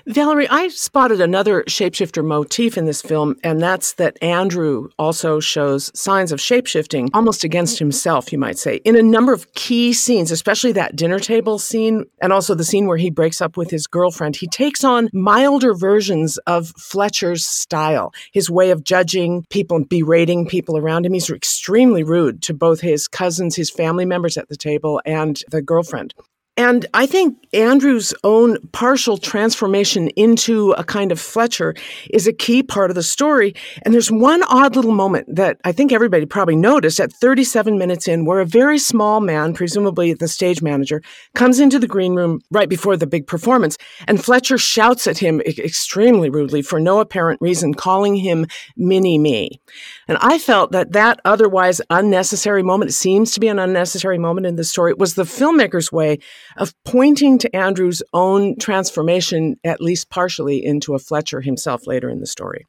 Valerie, 0.09 0.49
I 0.49 0.69
spotted 0.69 1.21
another 1.21 1.63
shapeshifter 1.65 2.25
motif 2.25 2.79
in 2.79 2.85
this 2.85 2.99
film, 2.99 3.35
and 3.43 3.61
that's 3.61 3.93
that 3.93 4.17
Andrew 4.23 4.89
also 4.97 5.39
shows 5.39 5.91
signs 5.93 6.31
of 6.31 6.39
shapeshifting 6.39 7.09
almost 7.13 7.43
against 7.43 7.77
himself, 7.77 8.31
you 8.31 8.39
might 8.39 8.57
say, 8.57 8.77
in 8.77 8.95
a 8.95 9.03
number 9.03 9.33
of 9.33 9.53
key 9.53 9.93
scenes, 9.93 10.31
especially 10.31 10.71
that 10.71 10.95
dinner 10.95 11.19
table 11.19 11.59
scene 11.59 12.05
and 12.23 12.33
also 12.33 12.55
the 12.55 12.63
scene 12.63 12.87
where 12.87 12.97
he 12.97 13.11
breaks 13.11 13.39
up 13.39 13.55
with 13.55 13.69
his 13.69 13.85
girlfriend. 13.85 14.35
He 14.35 14.47
takes 14.47 14.83
on 14.83 15.09
milder 15.13 15.75
versions 15.75 16.39
of 16.47 16.69
Fletcher's 16.69 17.45
style, 17.45 18.11
his 18.33 18.49
way 18.49 18.71
of 18.71 18.83
judging 18.83 19.45
people 19.51 19.77
and 19.77 19.87
berating 19.87 20.47
people 20.47 20.75
around 20.75 21.05
him. 21.05 21.13
He's 21.13 21.29
extremely 21.29 22.01
rude 22.01 22.41
to 22.41 22.55
both 22.55 22.81
his 22.81 23.07
cousins, 23.07 23.55
his 23.55 23.69
family 23.69 24.05
members 24.05 24.37
at 24.37 24.49
the 24.49 24.57
table, 24.57 25.03
and 25.05 25.39
the 25.51 25.61
girlfriend. 25.61 26.15
And 26.59 26.85
I 26.93 27.05
think 27.05 27.37
Andrew's 27.53 28.13
own 28.25 28.57
partial 28.73 29.17
transformation 29.17 30.09
into 30.09 30.71
a 30.73 30.83
kind 30.83 31.09
of 31.09 31.17
Fletcher 31.17 31.73
is 32.09 32.27
a 32.27 32.33
key 32.33 32.61
part 32.63 32.91
of 32.91 32.95
the 32.95 33.01
story. 33.01 33.55
And 33.83 33.93
there's 33.93 34.11
one 34.11 34.43
odd 34.43 34.75
little 34.75 34.91
moment 34.91 35.33
that 35.33 35.57
I 35.63 35.71
think 35.71 35.93
everybody 35.93 36.25
probably 36.25 36.57
noticed 36.57 36.99
at 36.99 37.13
37 37.13 37.77
minutes 37.77 38.09
in, 38.09 38.25
where 38.25 38.41
a 38.41 38.45
very 38.45 38.77
small 38.77 39.21
man, 39.21 39.53
presumably 39.53 40.13
the 40.13 40.27
stage 40.27 40.61
manager, 40.61 41.01
comes 41.33 41.61
into 41.61 41.79
the 41.79 41.87
green 41.87 42.13
room 42.13 42.41
right 42.51 42.67
before 42.67 42.97
the 42.97 43.07
big 43.07 43.25
performance. 43.25 43.77
And 44.05 44.21
Fletcher 44.21 44.57
shouts 44.57 45.07
at 45.07 45.17
him 45.17 45.39
extremely 45.39 46.29
rudely 46.29 46.61
for 46.61 46.77
no 46.77 46.99
apparent 46.99 47.39
reason, 47.39 47.73
calling 47.73 48.17
him 48.17 48.45
Mini 48.75 49.17
Me. 49.17 49.61
And 50.09 50.17
I 50.19 50.37
felt 50.37 50.73
that 50.73 50.91
that 50.91 51.21
otherwise 51.23 51.79
unnecessary 51.89 52.63
moment, 52.63 52.91
it 52.91 52.95
seems 52.95 53.31
to 53.31 53.39
be 53.39 53.47
an 53.47 53.59
unnecessary 53.59 54.17
moment 54.17 54.45
in 54.45 54.57
the 54.57 54.65
story, 54.65 54.93
was 54.93 55.13
the 55.13 55.23
filmmaker's 55.23 55.89
way 55.89 56.19
of 56.57 56.73
pointing 56.83 57.37
to 57.39 57.55
Andrew's 57.55 58.03
own 58.13 58.57
transformation, 58.57 59.57
at 59.63 59.81
least 59.81 60.09
partially, 60.09 60.63
into 60.63 60.95
a 60.95 60.99
Fletcher 60.99 61.41
himself 61.41 61.87
later 61.87 62.09
in 62.09 62.19
the 62.19 62.27
story. 62.27 62.65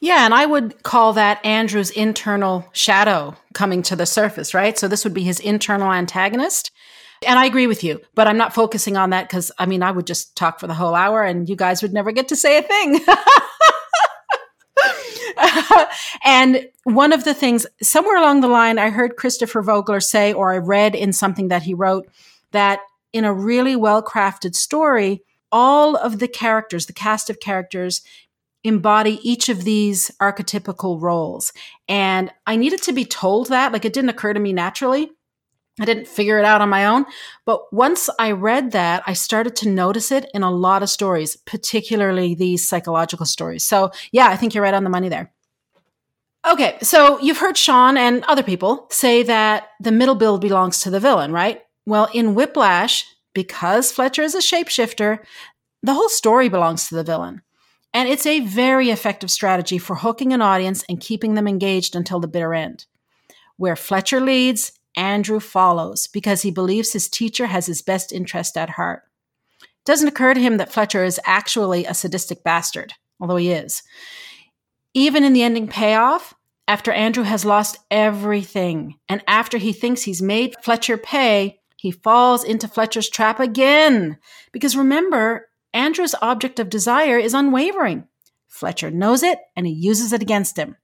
Yeah, 0.00 0.24
and 0.24 0.34
I 0.34 0.46
would 0.46 0.82
call 0.82 1.14
that 1.14 1.44
Andrew's 1.44 1.90
internal 1.90 2.68
shadow 2.72 3.36
coming 3.54 3.82
to 3.82 3.96
the 3.96 4.06
surface, 4.06 4.52
right? 4.54 4.78
So 4.78 4.88
this 4.88 5.04
would 5.04 5.14
be 5.14 5.22
his 5.22 5.40
internal 5.40 5.90
antagonist. 5.92 6.70
And 7.26 7.38
I 7.38 7.46
agree 7.46 7.66
with 7.66 7.82
you, 7.82 8.00
but 8.14 8.28
I'm 8.28 8.36
not 8.36 8.54
focusing 8.54 8.96
on 8.96 9.10
that 9.10 9.28
because 9.28 9.50
I 9.58 9.64
mean, 9.64 9.82
I 9.82 9.90
would 9.90 10.06
just 10.06 10.36
talk 10.36 10.60
for 10.60 10.66
the 10.66 10.74
whole 10.74 10.94
hour 10.94 11.24
and 11.24 11.48
you 11.48 11.56
guys 11.56 11.80
would 11.80 11.94
never 11.94 12.12
get 12.12 12.28
to 12.28 12.36
say 12.36 12.58
a 12.58 12.62
thing. 12.62 13.00
and 16.24 16.68
one 16.84 17.12
of 17.12 17.24
the 17.24 17.32
things, 17.32 17.66
somewhere 17.82 18.18
along 18.18 18.42
the 18.42 18.48
line, 18.48 18.78
I 18.78 18.90
heard 18.90 19.16
Christopher 19.16 19.62
Vogler 19.62 20.00
say, 20.00 20.32
or 20.32 20.52
I 20.52 20.58
read 20.58 20.94
in 20.94 21.12
something 21.12 21.48
that 21.48 21.62
he 21.62 21.72
wrote, 21.72 22.06
that 22.52 22.80
in 23.16 23.24
a 23.24 23.32
really 23.32 23.74
well 23.74 24.02
crafted 24.02 24.54
story, 24.54 25.22
all 25.50 25.96
of 25.96 26.18
the 26.18 26.28
characters, 26.28 26.86
the 26.86 26.92
cast 26.92 27.30
of 27.30 27.40
characters, 27.40 28.02
embody 28.62 29.20
each 29.22 29.48
of 29.48 29.64
these 29.64 30.10
archetypical 30.20 31.00
roles. 31.00 31.52
And 31.88 32.32
I 32.46 32.56
needed 32.56 32.82
to 32.82 32.92
be 32.92 33.04
told 33.04 33.48
that, 33.48 33.72
like 33.72 33.84
it 33.84 33.92
didn't 33.92 34.10
occur 34.10 34.32
to 34.32 34.40
me 34.40 34.52
naturally. 34.52 35.10
I 35.80 35.84
didn't 35.84 36.08
figure 36.08 36.38
it 36.38 36.44
out 36.44 36.62
on 36.62 36.68
my 36.68 36.86
own. 36.86 37.04
But 37.44 37.72
once 37.72 38.08
I 38.18 38.32
read 38.32 38.72
that, 38.72 39.02
I 39.06 39.12
started 39.12 39.56
to 39.56 39.68
notice 39.68 40.10
it 40.10 40.30
in 40.32 40.42
a 40.42 40.50
lot 40.50 40.82
of 40.82 40.88
stories, 40.88 41.36
particularly 41.36 42.34
these 42.34 42.66
psychological 42.66 43.26
stories. 43.26 43.62
So, 43.62 43.90
yeah, 44.10 44.28
I 44.28 44.36
think 44.36 44.54
you're 44.54 44.64
right 44.64 44.74
on 44.74 44.84
the 44.84 44.90
money 44.90 45.08
there. 45.08 45.32
Okay, 46.46 46.78
so 46.80 47.20
you've 47.20 47.38
heard 47.38 47.58
Shawn 47.58 47.96
and 47.96 48.24
other 48.24 48.42
people 48.42 48.86
say 48.90 49.22
that 49.24 49.68
the 49.80 49.90
middle 49.92 50.14
build 50.14 50.40
belongs 50.40 50.80
to 50.80 50.90
the 50.90 51.00
villain, 51.00 51.32
right? 51.32 51.60
Well, 51.86 52.08
in 52.12 52.34
Whiplash, 52.34 53.06
because 53.32 53.92
Fletcher 53.92 54.22
is 54.22 54.34
a 54.34 54.38
shapeshifter, 54.38 55.20
the 55.82 55.94
whole 55.94 56.08
story 56.08 56.48
belongs 56.48 56.88
to 56.88 56.96
the 56.96 57.04
villain. 57.04 57.42
And 57.94 58.08
it's 58.08 58.26
a 58.26 58.40
very 58.40 58.90
effective 58.90 59.30
strategy 59.30 59.78
for 59.78 59.96
hooking 59.96 60.32
an 60.32 60.42
audience 60.42 60.84
and 60.88 61.00
keeping 61.00 61.34
them 61.34 61.46
engaged 61.46 61.94
until 61.94 62.20
the 62.20 62.28
bitter 62.28 62.52
end. 62.52 62.86
Where 63.56 63.76
Fletcher 63.76 64.20
leads, 64.20 64.72
Andrew 64.96 65.40
follows 65.40 66.08
because 66.08 66.42
he 66.42 66.50
believes 66.50 66.92
his 66.92 67.08
teacher 67.08 67.46
has 67.46 67.66
his 67.66 67.82
best 67.82 68.12
interest 68.12 68.56
at 68.56 68.70
heart. 68.70 69.02
It 69.62 69.68
doesn't 69.84 70.08
occur 70.08 70.34
to 70.34 70.40
him 70.40 70.56
that 70.56 70.72
Fletcher 70.72 71.04
is 71.04 71.20
actually 71.24 71.84
a 71.84 71.94
sadistic 71.94 72.42
bastard. 72.42 72.94
although 73.18 73.36
he 73.36 73.50
is. 73.50 73.82
Even 74.92 75.24
in 75.24 75.32
the 75.32 75.42
ending 75.42 75.68
payoff, 75.68 76.34
after 76.68 76.92
Andrew 76.92 77.24
has 77.24 77.44
lost 77.44 77.78
everything 77.90 78.96
and 79.08 79.22
after 79.26 79.56
he 79.56 79.72
thinks 79.72 80.02
he's 80.02 80.20
made 80.20 80.54
Fletcher 80.62 80.98
pay, 80.98 81.60
he 81.76 81.90
falls 81.90 82.42
into 82.42 82.66
Fletcher's 82.68 83.08
trap 83.08 83.38
again. 83.38 84.18
Because 84.52 84.76
remember, 84.76 85.48
Andrew's 85.72 86.14
object 86.22 86.58
of 86.58 86.70
desire 86.70 87.18
is 87.18 87.34
unwavering. 87.34 88.08
Fletcher 88.48 88.90
knows 88.90 89.22
it 89.22 89.38
and 89.54 89.66
he 89.66 89.72
uses 89.72 90.12
it 90.12 90.22
against 90.22 90.56
him. 90.56 90.76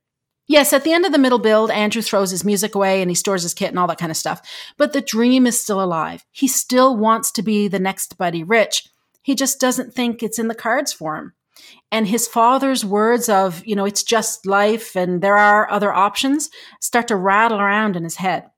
Yes, 0.46 0.72
at 0.72 0.84
the 0.84 0.92
end 0.92 1.06
of 1.06 1.12
the 1.12 1.18
middle 1.18 1.38
build, 1.38 1.70
Andrew 1.70 2.02
throws 2.02 2.30
his 2.30 2.44
music 2.44 2.75
away 2.75 3.00
and 3.00 3.11
he 3.11 3.14
stores 3.14 3.42
his 3.42 3.54
kit 3.54 3.70
and 3.70 3.78
all 3.78 3.87
that 3.87 3.99
kind 3.99 4.11
of 4.11 4.16
stuff. 4.16 4.42
But 4.76 4.92
the 4.92 5.00
dream 5.00 5.46
is 5.46 5.58
still 5.58 5.82
alive. 5.82 6.26
He 6.30 6.46
still 6.46 6.96
wants 6.96 7.30
to 7.32 7.42
be 7.42 7.68
the 7.68 7.78
next 7.78 8.18
Buddy 8.18 8.42
Rich. 8.42 8.87
He 9.22 9.34
just 9.34 9.61
doesn't 9.61 9.94
think 9.94 10.22
it's 10.22 10.38
in 10.38 10.49
the 10.49 10.54
cards 10.54 10.92
for 10.92 11.16
him. 11.16 11.32
And 11.90 12.08
his 12.08 12.26
father's 12.26 12.84
words 12.84 13.28
of, 13.28 13.64
you 13.64 13.76
know, 13.76 13.84
it's 13.84 14.02
just 14.02 14.46
life 14.46 14.96
and 14.96 15.22
there 15.22 15.38
are 15.38 15.70
other 15.70 15.92
options 15.92 16.50
start 16.80 17.08
to 17.08 17.16
rattle 17.16 17.61
around 17.61 17.96
in 17.96 18.04
his 18.04 18.16
head. 18.16 18.50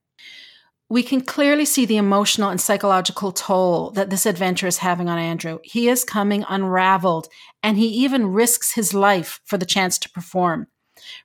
We 0.95 1.03
can 1.03 1.23
clearly 1.23 1.65
see 1.65 1.87
the 1.87 1.97
emotional 1.97 2.51
and 2.51 2.61
psychological 2.61 3.33
toll 3.33 3.91
that 3.97 4.11
this 4.11 4.27
adventure 4.27 4.69
is 4.69 4.79
having 4.79 5.09
on 5.09 5.19
Andrew. 5.19 5.59
He 5.65 5.89
is 5.89 6.05
coming 6.05 6.45
unraveled 6.49 7.27
and 7.65 7.77
he 7.77 7.89
even 7.89 8.29
risks 8.29 8.75
his 8.75 8.95
life 8.95 9.41
for 9.45 9.59
the 9.59 9.67
chance 9.67 9.99
to 9.99 10.11
perform. 10.11 10.69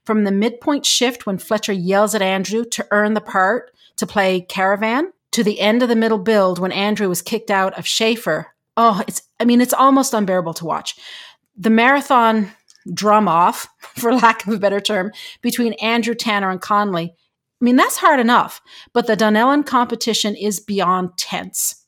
From 0.04 0.24
the 0.24 0.32
midpoint 0.32 0.84
shift 0.84 1.24
when 1.24 1.38
Fletcher 1.38 1.72
yells 1.72 2.16
at 2.16 2.20
Andrew 2.20 2.64
to 2.64 2.84
earn 2.90 3.14
the 3.14 3.20
part 3.20 3.70
to 3.98 4.08
play 4.08 4.40
Caravan 4.40 5.12
to 5.30 5.44
the 5.44 5.60
end 5.60 5.84
of 5.84 5.88
the 5.88 5.94
middle 5.94 6.18
build 6.18 6.58
when 6.58 6.72
Andrew 6.72 7.08
was 7.08 7.22
kicked 7.22 7.48
out 7.48 7.78
of 7.78 7.86
Shaffer. 7.86 8.48
Oh, 8.76 9.04
it's, 9.06 9.22
I 9.38 9.44
mean, 9.44 9.60
it's 9.60 9.72
almost 9.72 10.14
unbearable 10.14 10.54
to 10.54 10.64
watch. 10.64 10.96
The 11.56 11.70
marathon 11.70 12.50
drum 12.92 13.28
off, 13.28 13.68
for 13.94 14.12
lack 14.12 14.44
of 14.48 14.52
a 14.52 14.58
better 14.58 14.80
term, 14.80 15.12
between 15.42 15.74
Andrew 15.74 16.16
Tanner 16.16 16.50
and 16.50 16.60
Connolly. 16.60 17.14
I 17.60 17.64
mean, 17.64 17.76
that's 17.76 17.98
hard 17.98 18.20
enough, 18.20 18.62
but 18.94 19.06
the 19.06 19.16
Dunellen 19.16 19.66
competition 19.66 20.34
is 20.34 20.60
beyond 20.60 21.16
tense. 21.18 21.86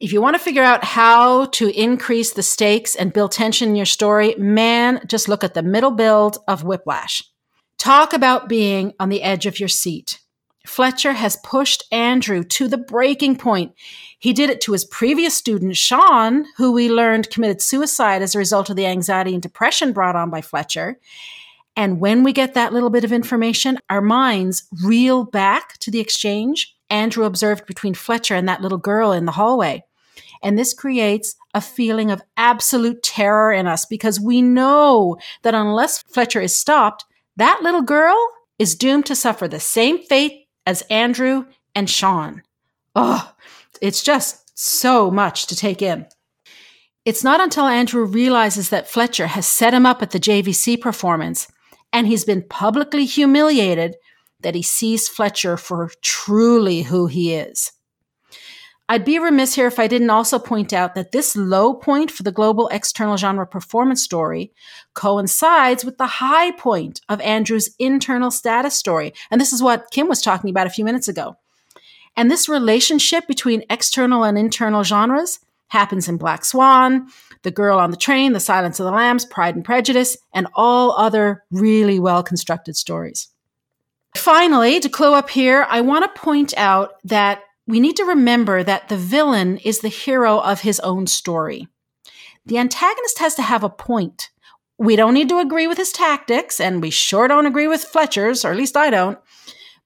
If 0.00 0.12
you 0.12 0.20
want 0.20 0.34
to 0.34 0.42
figure 0.42 0.62
out 0.62 0.82
how 0.82 1.46
to 1.46 1.68
increase 1.68 2.32
the 2.32 2.42
stakes 2.42 2.96
and 2.96 3.12
build 3.12 3.30
tension 3.30 3.68
in 3.70 3.76
your 3.76 3.86
story, 3.86 4.34
man, 4.36 5.00
just 5.06 5.28
look 5.28 5.44
at 5.44 5.54
the 5.54 5.62
middle 5.62 5.92
build 5.92 6.38
of 6.48 6.64
Whiplash. 6.64 7.22
Talk 7.78 8.12
about 8.12 8.48
being 8.48 8.92
on 8.98 9.08
the 9.08 9.22
edge 9.22 9.46
of 9.46 9.60
your 9.60 9.68
seat. 9.68 10.20
Fletcher 10.66 11.12
has 11.12 11.36
pushed 11.44 11.84
Andrew 11.92 12.42
to 12.44 12.68
the 12.68 12.78
breaking 12.78 13.36
point. 13.36 13.72
He 14.18 14.32
did 14.32 14.50
it 14.50 14.60
to 14.62 14.72
his 14.72 14.84
previous 14.86 15.34
student, 15.34 15.76
Sean, 15.76 16.46
who 16.56 16.72
we 16.72 16.90
learned 16.90 17.30
committed 17.30 17.60
suicide 17.60 18.22
as 18.22 18.34
a 18.34 18.38
result 18.38 18.70
of 18.70 18.76
the 18.76 18.86
anxiety 18.86 19.34
and 19.34 19.42
depression 19.42 19.92
brought 19.92 20.16
on 20.16 20.30
by 20.30 20.40
Fletcher. 20.40 20.98
And 21.76 22.00
when 22.00 22.22
we 22.22 22.32
get 22.32 22.54
that 22.54 22.72
little 22.72 22.90
bit 22.90 23.04
of 23.04 23.12
information, 23.12 23.78
our 23.90 24.00
minds 24.00 24.64
reel 24.84 25.24
back 25.24 25.78
to 25.78 25.90
the 25.90 26.00
exchange 26.00 26.74
Andrew 26.90 27.24
observed 27.24 27.66
between 27.66 27.94
Fletcher 27.94 28.34
and 28.34 28.48
that 28.48 28.60
little 28.60 28.78
girl 28.78 29.12
in 29.12 29.24
the 29.24 29.32
hallway. 29.32 29.84
And 30.42 30.58
this 30.58 30.74
creates 30.74 31.34
a 31.54 31.60
feeling 31.60 32.10
of 32.10 32.22
absolute 32.36 33.02
terror 33.02 33.52
in 33.52 33.66
us 33.66 33.84
because 33.84 34.20
we 34.20 34.42
know 34.42 35.16
that 35.42 35.54
unless 35.54 36.02
Fletcher 36.02 36.40
is 36.40 36.54
stopped, 36.54 37.04
that 37.36 37.60
little 37.62 37.82
girl 37.82 38.16
is 38.58 38.76
doomed 38.76 39.06
to 39.06 39.16
suffer 39.16 39.48
the 39.48 39.58
same 39.58 39.98
fate 39.98 40.46
as 40.66 40.82
Andrew 40.82 41.46
and 41.74 41.88
Sean. 41.88 42.42
Oh, 42.94 43.32
it's 43.80 44.02
just 44.02 44.56
so 44.56 45.10
much 45.10 45.46
to 45.46 45.56
take 45.56 45.82
in. 45.82 46.06
It's 47.04 47.24
not 47.24 47.40
until 47.40 47.66
Andrew 47.66 48.04
realizes 48.04 48.70
that 48.70 48.88
Fletcher 48.88 49.26
has 49.26 49.46
set 49.46 49.74
him 49.74 49.84
up 49.84 50.00
at 50.00 50.10
the 50.10 50.20
JVC 50.20 50.80
performance 50.80 51.48
and 51.94 52.08
he's 52.08 52.24
been 52.24 52.42
publicly 52.42 53.06
humiliated 53.06 53.96
that 54.40 54.56
he 54.56 54.62
sees 54.62 55.08
Fletcher 55.08 55.56
for 55.56 55.90
truly 56.02 56.82
who 56.82 57.06
he 57.06 57.32
is. 57.32 57.72
I'd 58.86 59.04
be 59.04 59.18
remiss 59.18 59.54
here 59.54 59.68
if 59.68 59.78
I 59.78 59.86
didn't 59.86 60.10
also 60.10 60.38
point 60.38 60.74
out 60.74 60.94
that 60.94 61.12
this 61.12 61.34
low 61.34 61.72
point 61.72 62.10
for 62.10 62.22
the 62.22 62.32
global 62.32 62.68
external 62.68 63.16
genre 63.16 63.46
performance 63.46 64.02
story 64.02 64.52
coincides 64.92 65.84
with 65.84 65.96
the 65.96 66.06
high 66.06 66.50
point 66.50 67.00
of 67.08 67.20
Andrew's 67.22 67.74
internal 67.78 68.30
status 68.30 68.74
story. 68.74 69.14
And 69.30 69.40
this 69.40 69.54
is 69.54 69.62
what 69.62 69.90
Kim 69.90 70.08
was 70.08 70.20
talking 70.20 70.50
about 70.50 70.66
a 70.66 70.70
few 70.70 70.84
minutes 70.84 71.08
ago. 71.08 71.36
And 72.16 72.30
this 72.30 72.48
relationship 72.48 73.26
between 73.26 73.64
external 73.70 74.24
and 74.24 74.36
internal 74.36 74.82
genres 74.82 75.38
happens 75.68 76.08
in 76.08 76.18
Black 76.18 76.44
Swan, 76.44 77.08
The 77.44 77.50
Girl 77.50 77.78
on 77.78 77.90
the 77.90 77.96
Train, 77.96 78.32
The 78.32 78.40
Silence 78.40 78.80
of 78.80 78.86
the 78.86 78.92
Lambs, 78.92 79.24
Pride 79.24 79.54
and 79.54 79.64
Prejudice, 79.64 80.16
and 80.34 80.48
all 80.54 80.92
other 80.92 81.44
really 81.50 82.00
well 82.00 82.22
constructed 82.22 82.76
stories. 82.76 83.28
Finally, 84.16 84.80
to 84.80 84.88
close 84.88 85.14
up 85.14 85.30
here, 85.30 85.66
I 85.68 85.80
want 85.80 86.04
to 86.04 86.20
point 86.20 86.54
out 86.56 86.94
that 87.04 87.42
we 87.66 87.80
need 87.80 87.96
to 87.96 88.04
remember 88.04 88.62
that 88.62 88.88
the 88.88 88.96
villain 88.96 89.58
is 89.58 89.80
the 89.80 89.88
hero 89.88 90.38
of 90.40 90.60
his 90.60 90.80
own 90.80 91.06
story. 91.06 91.68
The 92.46 92.58
antagonist 92.58 93.18
has 93.18 93.34
to 93.36 93.42
have 93.42 93.64
a 93.64 93.70
point. 93.70 94.30
We 94.78 94.96
don't 94.96 95.14
need 95.14 95.28
to 95.28 95.38
agree 95.38 95.66
with 95.66 95.78
his 95.78 95.92
tactics, 95.92 96.60
and 96.60 96.82
we 96.82 96.90
sure 96.90 97.28
don't 97.28 97.46
agree 97.46 97.68
with 97.68 97.84
Fletcher's, 97.84 98.44
or 98.44 98.52
at 98.52 98.56
least 98.56 98.76
I 98.76 98.90
don't. 98.90 99.18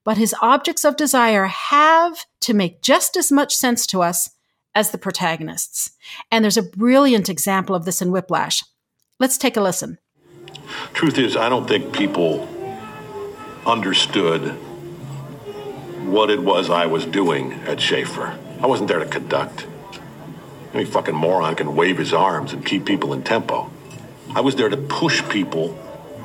But 0.05 0.17
his 0.17 0.35
objects 0.41 0.85
of 0.85 0.97
desire 0.97 1.47
have 1.47 2.25
to 2.43 2.55
make 2.55 2.83
just 2.83 3.17
as 3.17 3.31
much 3.31 3.55
sense 3.55 3.87
to 3.89 4.03
us 4.03 4.31
as 4.79 4.93
the 4.93 4.99
protagonists. 4.99 5.91
And 6.31 6.45
there's 6.45 6.57
a 6.57 6.63
brilliant 6.63 7.29
example 7.29 7.75
of 7.75 7.85
this 7.85 8.01
in 8.01 8.13
Whiplash. 8.13 8.63
Let's 9.19 9.37
take 9.37 9.57
a 9.57 9.61
listen. 9.61 9.99
Truth 10.95 11.19
is, 11.19 11.37
I 11.37 11.49
don't 11.49 11.67
think 11.67 11.93
people 11.93 12.49
understood 13.67 14.53
what 16.07 16.31
it 16.31 16.41
was 16.41 16.71
I 16.71 16.87
was 16.87 17.05
doing 17.05 17.55
at 17.67 17.81
Shaffer. 17.81 18.39
I 18.63 18.69
wasn't 18.69 18.87
there 18.87 19.01
to 19.01 19.07
conduct. 19.07 19.67
Any 20.73 20.85
fucking 20.85 21.15
moron 21.15 21.57
can 21.57 21.75
wave 21.75 21.99
his 21.99 22.13
arms 22.13 22.53
and 22.53 22.65
keep 22.65 22.85
people 22.85 23.13
in 23.13 23.25
tempo. 23.25 23.69
I 24.33 24.43
was 24.43 24.55
there 24.55 24.69
to 24.69 24.77
push 24.77 25.29
people 25.29 25.77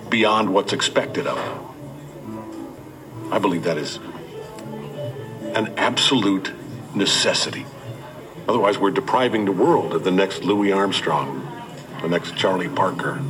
beyond 0.09 0.53
what's 0.53 0.73
expected 0.73 1.25
of 1.25 1.37
them. 1.37 3.31
I 3.31 3.39
believe 3.39 3.63
that 3.63 3.79
is 3.79 3.97
an 5.55 5.73
absolute 5.75 6.51
necessity. 6.93 7.65
Otherwise, 8.47 8.77
we're 8.77 8.91
depriving 8.91 9.45
the 9.45 9.51
world 9.51 9.93
of 9.93 10.03
the 10.03 10.11
next 10.11 10.43
Louis 10.43 10.71
Armstrong, 10.71 11.47
the 12.01 12.09
next 12.09 12.35
Charlie 12.35 12.69
Parker, 12.69 13.21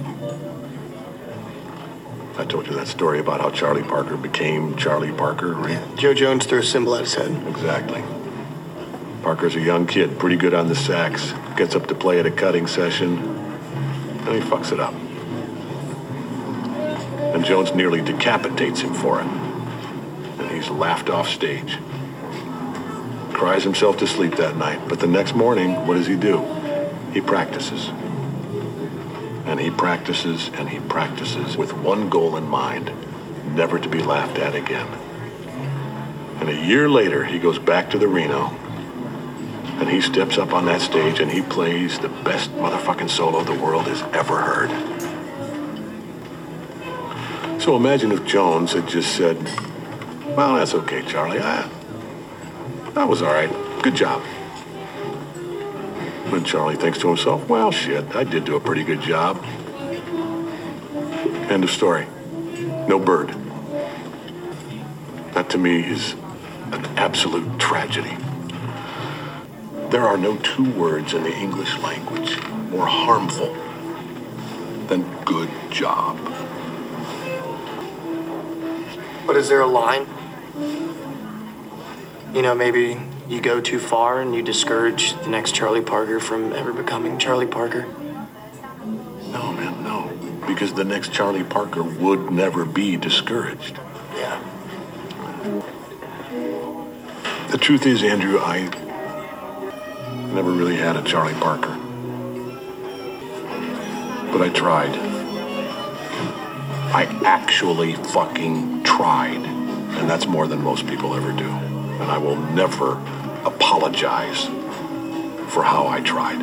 I 2.35 2.45
told 2.45 2.65
you 2.65 2.73
that 2.73 2.87
story 2.87 3.19
about 3.19 3.41
how 3.41 3.51
Charlie 3.51 3.83
Parker 3.83 4.17
became 4.17 4.75
Charlie 4.75 5.11
Parker, 5.11 5.53
right? 5.53 5.79
Jo 5.97 6.15
Jones 6.15 6.47
threw 6.47 6.59
a 6.59 6.63
cymbal 6.63 6.95
at 6.95 7.01
his 7.01 7.13
head. 7.13 7.29
Exactly. 7.47 8.03
Parker's 9.21 9.55
a 9.55 9.61
young 9.61 9.85
kid, 9.85 10.17
pretty 10.17 10.35
good 10.35 10.55
on 10.55 10.67
the 10.67 10.75
sax, 10.75 11.31
gets 11.55 11.75
up 11.75 11.85
to 11.87 11.95
play 11.95 12.19
at 12.19 12.25
a 12.25 12.31
cutting 12.31 12.65
session, 12.65 13.19
and 13.19 14.29
he 14.29 14.41
fucks 14.49 14.71
it 14.71 14.79
up. 14.79 14.95
And 17.35 17.45
Jones 17.45 17.75
nearly 17.75 18.01
decapitates 18.01 18.81
him 18.81 18.95
for 18.95 19.21
it. 19.21 19.27
And 19.27 20.49
he's 20.49 20.69
laughed 20.69 21.11
off 21.11 21.29
stage. 21.29 21.77
Cries 23.33 23.63
himself 23.63 23.97
to 23.97 24.07
sleep 24.07 24.35
that 24.37 24.55
night, 24.55 24.87
but 24.87 24.99
the 24.99 25.07
next 25.07 25.35
morning, 25.35 25.87
what 25.87 25.95
does 25.95 26.07
he 26.07 26.15
do? 26.15 26.43
He 27.11 27.21
practices 27.21 27.89
and 29.45 29.59
he 29.59 29.69
practices 29.69 30.49
and 30.53 30.69
he 30.69 30.79
practices 30.79 31.57
with 31.57 31.73
one 31.73 32.09
goal 32.09 32.37
in 32.37 32.47
mind 32.47 32.91
never 33.55 33.77
to 33.77 33.89
be 33.89 34.01
laughed 34.01 34.37
at 34.37 34.55
again. 34.55 34.87
And 36.39 36.49
a 36.49 36.65
year 36.65 36.89
later, 36.89 37.23
he 37.23 37.39
goes 37.39 37.59
back 37.59 37.89
to 37.91 37.99
the 37.99 38.07
Reno 38.07 38.47
and 39.79 39.89
he 39.89 40.01
steps 40.01 40.37
up 40.37 40.53
on 40.53 40.65
that 40.65 40.81
stage 40.81 41.19
and 41.19 41.31
he 41.31 41.41
plays 41.41 41.99
the 41.99 42.09
best 42.09 42.51
motherfucking 42.53 43.09
solo 43.09 43.43
the 43.43 43.53
world 43.53 43.87
has 43.87 44.01
ever 44.13 44.41
heard. 44.41 44.71
So 47.61 47.75
imagine 47.75 48.11
if 48.11 48.25
Jones 48.25 48.73
had 48.73 48.87
just 48.87 49.15
said, 49.15 49.37
Well, 50.35 50.55
that's 50.55 50.73
okay, 50.73 51.01
Charlie. 51.03 51.39
I, 51.39 51.69
that 52.93 53.07
was 53.07 53.21
all 53.21 53.33
right. 53.33 53.49
Good 53.81 53.95
job. 53.95 54.21
And 56.33 56.45
Charlie 56.45 56.75
thinks 56.75 56.97
to 56.99 57.07
himself, 57.07 57.47
well, 57.47 57.71
shit, 57.71 58.15
I 58.15 58.23
did 58.23 58.45
do 58.45 58.55
a 58.55 58.59
pretty 58.59 58.83
good 58.83 59.01
job. 59.01 59.43
End 61.49 61.63
of 61.63 61.69
story. 61.69 62.07
No 62.87 62.99
bird. 62.99 63.35
That 65.33 65.49
to 65.51 65.57
me 65.57 65.83
is 65.83 66.13
an 66.71 66.85
absolute 66.97 67.59
tragedy. 67.59 68.15
There 69.89 70.01
are 70.01 70.17
no 70.17 70.37
two 70.37 70.71
words 70.71 71.13
in 71.13 71.23
the 71.23 71.33
English 71.33 71.77
language 71.79 72.41
more 72.69 72.87
harmful 72.87 73.55
than 74.87 75.03
good 75.23 75.49
job. 75.69 76.17
But 79.27 79.37
is 79.37 79.49
there 79.49 79.61
a 79.61 79.67
line? 79.67 80.07
You 82.33 82.41
know, 82.41 82.55
maybe 82.55 82.99
you 83.29 83.41
go 83.41 83.61
too 83.61 83.77
far 83.77 84.19
and 84.19 84.33
you 84.33 84.41
discourage 84.41 85.13
the 85.21 85.27
next 85.27 85.53
Charlie 85.53 85.83
Parker 85.83 86.19
from 86.19 86.51
ever 86.53 86.73
becoming 86.73 87.19
Charlie 87.19 87.45
Parker? 87.45 87.85
No, 89.31 89.53
man, 89.53 89.83
no. 89.83 90.11
because 90.47 90.73
the 90.73 90.83
next 90.83 91.13
Charlie 91.13 91.43
Parker 91.43 91.83
would 91.83 92.31
never 92.31 92.65
be 92.65 92.97
discouraged. 92.97 93.77
Yeah. 94.15 94.41
The 97.51 97.57
truth 97.59 97.85
is, 97.85 98.03
Andrew, 98.03 98.39
I 98.39 98.61
never 100.33 100.51
really 100.51 100.77
had 100.77 100.95
a 100.95 101.03
Charlie 101.03 101.33
Parker. 101.35 101.77
But 104.31 104.41
I 104.41 104.49
tried. 104.49 104.95
I 106.95 107.03
actually 107.25 107.93
fucking 107.93 108.83
tried. 108.83 109.45
And 109.99 110.09
that's 110.09 110.25
more 110.25 110.47
than 110.47 110.63
most 110.63 110.87
people 110.87 111.13
ever 111.13 111.31
do. 111.31 111.72
And 112.01 112.11
I 112.11 112.17
will 112.17 112.35
never 112.35 112.93
apologize 113.45 114.45
for 115.51 115.63
how 115.63 115.87
I 115.87 116.01
tried. 116.01 116.41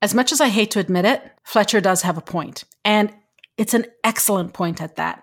As 0.00 0.14
much 0.14 0.32
as 0.32 0.40
I 0.40 0.48
hate 0.48 0.70
to 0.72 0.80
admit 0.80 1.04
it, 1.04 1.22
Fletcher 1.44 1.80
does 1.80 2.02
have 2.02 2.18
a 2.18 2.22
point, 2.22 2.64
and 2.84 3.12
it's 3.56 3.74
an 3.74 3.86
excellent 4.02 4.52
point 4.52 4.82
at 4.82 4.96
that. 4.96 5.22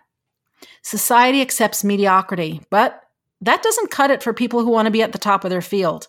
Society 0.81 1.41
accepts 1.41 1.83
mediocrity, 1.83 2.61
but 2.69 3.01
that 3.41 3.61
doesn't 3.63 3.91
cut 3.91 4.11
it 4.11 4.23
for 4.23 4.33
people 4.33 4.63
who 4.63 4.71
want 4.71 4.85
to 4.85 4.91
be 4.91 5.01
at 5.01 5.11
the 5.11 5.17
top 5.17 5.43
of 5.43 5.49
their 5.49 5.61
field. 5.61 6.07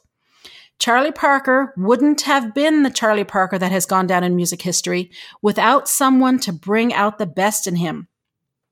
Charlie 0.78 1.12
Parker 1.12 1.74
wouldn't 1.76 2.22
have 2.22 2.54
been 2.54 2.82
the 2.82 2.90
Charlie 2.90 3.24
Parker 3.24 3.58
that 3.58 3.70
has 3.70 3.84
gone 3.84 4.06
down 4.06 4.24
in 4.24 4.34
music 4.34 4.62
history 4.62 5.10
without 5.42 5.88
someone 5.88 6.38
to 6.40 6.52
bring 6.52 6.94
out 6.94 7.18
the 7.18 7.26
best 7.26 7.66
in 7.66 7.76
him. 7.76 8.08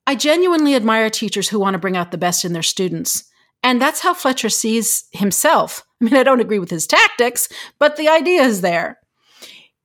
I 0.09 0.15
genuinely 0.15 0.73
admire 0.75 1.11
teachers 1.11 1.49
who 1.49 1.59
want 1.59 1.75
to 1.75 1.79
bring 1.79 1.95
out 1.95 2.09
the 2.09 2.17
best 2.17 2.43
in 2.43 2.53
their 2.53 2.63
students. 2.63 3.25
And 3.61 3.79
that's 3.79 3.99
how 3.99 4.15
Fletcher 4.15 4.49
sees 4.49 5.05
himself. 5.11 5.83
I 6.01 6.05
mean, 6.05 6.15
I 6.15 6.23
don't 6.23 6.39
agree 6.39 6.57
with 6.57 6.71
his 6.71 6.87
tactics, 6.87 7.47
but 7.77 7.95
the 7.95 8.09
idea 8.09 8.41
is 8.41 8.61
there 8.61 8.99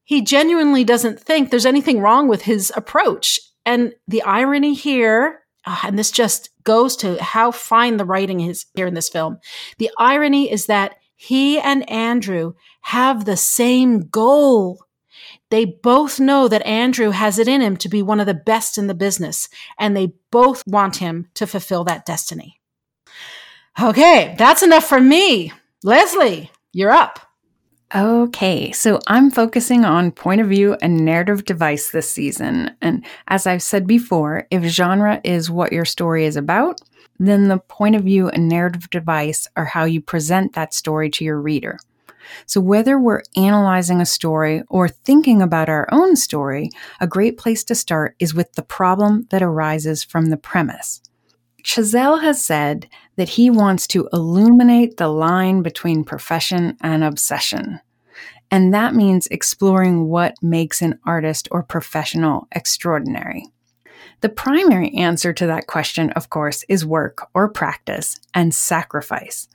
he 0.04 0.22
genuinely 0.22 0.84
doesn't 0.84 1.20
think 1.20 1.50
there's 1.50 1.66
anything 1.66 2.00
wrong 2.00 2.28
with 2.28 2.42
his 2.42 2.72
approach. 2.76 3.40
And 3.66 3.94
the 4.06 4.22
irony 4.22 4.74
here, 4.74 5.40
uh, 5.66 5.80
and 5.84 5.98
this 5.98 6.10
just 6.10 6.50
goes 6.64 6.94
to 6.96 7.22
how 7.22 7.50
fine 7.50 7.96
the 7.96 8.04
writing 8.04 8.40
is 8.40 8.66
here 8.74 8.86
in 8.86 8.94
this 8.94 9.08
film. 9.08 9.38
The 9.78 9.90
irony 9.98 10.50
is 10.50 10.66
that 10.66 10.96
he 11.16 11.58
and 11.58 11.88
Andrew 11.90 12.52
have 12.82 13.24
the 13.24 13.36
same 13.36 14.08
goal. 14.08 14.83
They 15.50 15.64
both 15.64 16.18
know 16.18 16.48
that 16.48 16.66
Andrew 16.66 17.10
has 17.10 17.38
it 17.38 17.48
in 17.48 17.60
him 17.60 17.76
to 17.78 17.88
be 17.88 18.02
one 18.02 18.20
of 18.20 18.26
the 18.26 18.34
best 18.34 18.78
in 18.78 18.86
the 18.86 18.94
business, 18.94 19.48
and 19.78 19.96
they 19.96 20.14
both 20.30 20.66
want 20.66 20.96
him 20.96 21.28
to 21.34 21.46
fulfill 21.46 21.84
that 21.84 22.06
destiny. 22.06 22.60
Okay, 23.80 24.34
that's 24.38 24.62
enough 24.62 24.84
for 24.84 25.00
me. 25.00 25.52
Leslie, 25.82 26.50
you're 26.72 26.92
up. 26.92 27.20
Okay, 27.94 28.72
so 28.72 28.98
I'm 29.06 29.30
focusing 29.30 29.84
on 29.84 30.10
point 30.10 30.40
of 30.40 30.48
view 30.48 30.76
and 30.82 31.04
narrative 31.04 31.44
device 31.44 31.90
this 31.90 32.10
season. 32.10 32.74
And 32.80 33.04
as 33.28 33.46
I've 33.46 33.62
said 33.62 33.86
before, 33.86 34.48
if 34.50 34.64
genre 34.64 35.20
is 35.22 35.50
what 35.50 35.72
your 35.72 35.84
story 35.84 36.24
is 36.24 36.36
about, 36.36 36.80
then 37.20 37.46
the 37.46 37.58
point 37.58 37.94
of 37.94 38.02
view 38.02 38.28
and 38.28 38.48
narrative 38.48 38.90
device 38.90 39.46
are 39.54 39.66
how 39.66 39.84
you 39.84 40.00
present 40.00 40.54
that 40.54 40.74
story 40.74 41.08
to 41.10 41.24
your 41.24 41.40
reader. 41.40 41.78
So, 42.46 42.60
whether 42.60 42.98
we're 42.98 43.22
analyzing 43.36 44.00
a 44.00 44.06
story 44.06 44.62
or 44.68 44.88
thinking 44.88 45.42
about 45.42 45.68
our 45.68 45.88
own 45.92 46.16
story, 46.16 46.70
a 47.00 47.06
great 47.06 47.38
place 47.38 47.64
to 47.64 47.74
start 47.74 48.16
is 48.18 48.34
with 48.34 48.52
the 48.54 48.62
problem 48.62 49.26
that 49.30 49.42
arises 49.42 50.02
from 50.04 50.26
the 50.26 50.36
premise. 50.36 51.00
Chazelle 51.64 52.20
has 52.20 52.44
said 52.44 52.88
that 53.16 53.30
he 53.30 53.48
wants 53.48 53.86
to 53.88 54.08
illuminate 54.12 54.98
the 54.98 55.08
line 55.08 55.62
between 55.62 56.04
profession 56.04 56.76
and 56.82 57.02
obsession. 57.02 57.80
And 58.50 58.74
that 58.74 58.94
means 58.94 59.26
exploring 59.28 60.08
what 60.08 60.34
makes 60.42 60.82
an 60.82 60.98
artist 61.06 61.48
or 61.50 61.62
professional 61.62 62.46
extraordinary. 62.52 63.46
The 64.20 64.28
primary 64.28 64.94
answer 64.94 65.32
to 65.32 65.46
that 65.46 65.66
question, 65.66 66.10
of 66.10 66.30
course, 66.30 66.64
is 66.68 66.86
work 66.86 67.28
or 67.34 67.48
practice 67.48 68.20
and 68.32 68.54
sacrifice. 68.54 69.48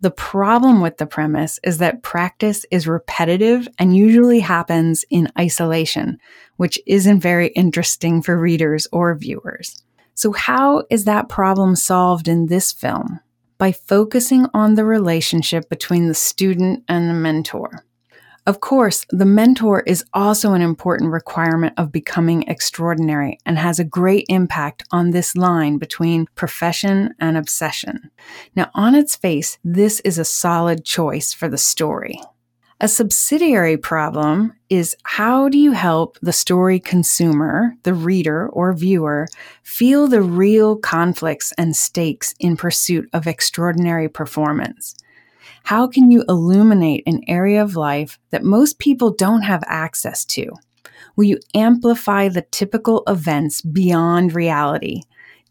The 0.00 0.10
problem 0.12 0.80
with 0.80 0.98
the 0.98 1.06
premise 1.06 1.58
is 1.64 1.78
that 1.78 2.02
practice 2.02 2.64
is 2.70 2.86
repetitive 2.86 3.66
and 3.78 3.96
usually 3.96 4.38
happens 4.38 5.04
in 5.10 5.28
isolation, 5.36 6.18
which 6.56 6.78
isn't 6.86 7.20
very 7.20 7.48
interesting 7.48 8.22
for 8.22 8.38
readers 8.38 8.86
or 8.92 9.16
viewers. 9.16 9.82
So, 10.14 10.32
how 10.32 10.84
is 10.88 11.04
that 11.04 11.28
problem 11.28 11.74
solved 11.74 12.28
in 12.28 12.46
this 12.46 12.72
film? 12.72 13.20
By 13.58 13.72
focusing 13.72 14.46
on 14.54 14.74
the 14.74 14.84
relationship 14.84 15.68
between 15.68 16.06
the 16.06 16.14
student 16.14 16.84
and 16.88 17.10
the 17.10 17.14
mentor. 17.14 17.84
Of 18.48 18.60
course, 18.60 19.04
the 19.10 19.26
mentor 19.26 19.80
is 19.80 20.06
also 20.14 20.54
an 20.54 20.62
important 20.62 21.12
requirement 21.12 21.74
of 21.76 21.92
becoming 21.92 22.44
extraordinary 22.48 23.38
and 23.44 23.58
has 23.58 23.78
a 23.78 23.84
great 23.84 24.24
impact 24.30 24.84
on 24.90 25.10
this 25.10 25.36
line 25.36 25.76
between 25.76 26.28
profession 26.34 27.14
and 27.20 27.36
obsession. 27.36 28.10
Now, 28.56 28.70
on 28.72 28.94
its 28.94 29.14
face, 29.14 29.58
this 29.62 30.00
is 30.00 30.16
a 30.16 30.24
solid 30.24 30.86
choice 30.86 31.34
for 31.34 31.46
the 31.46 31.58
story. 31.58 32.22
A 32.80 32.88
subsidiary 32.88 33.76
problem 33.76 34.54
is 34.70 34.96
how 35.02 35.50
do 35.50 35.58
you 35.58 35.72
help 35.72 36.16
the 36.22 36.32
story 36.32 36.80
consumer, 36.80 37.74
the 37.82 37.92
reader 37.92 38.48
or 38.48 38.72
viewer, 38.72 39.28
feel 39.62 40.08
the 40.08 40.22
real 40.22 40.74
conflicts 40.74 41.52
and 41.58 41.76
stakes 41.76 42.34
in 42.40 42.56
pursuit 42.56 43.10
of 43.12 43.26
extraordinary 43.26 44.08
performance? 44.08 44.94
How 45.68 45.86
can 45.86 46.10
you 46.10 46.24
illuminate 46.30 47.02
an 47.04 47.20
area 47.28 47.62
of 47.62 47.76
life 47.76 48.18
that 48.30 48.42
most 48.42 48.78
people 48.78 49.10
don't 49.10 49.42
have 49.42 49.62
access 49.66 50.24
to? 50.24 50.50
Will 51.14 51.24
you 51.24 51.38
amplify 51.54 52.30
the 52.30 52.46
typical 52.50 53.02
events 53.06 53.60
beyond 53.60 54.34
reality? 54.34 55.02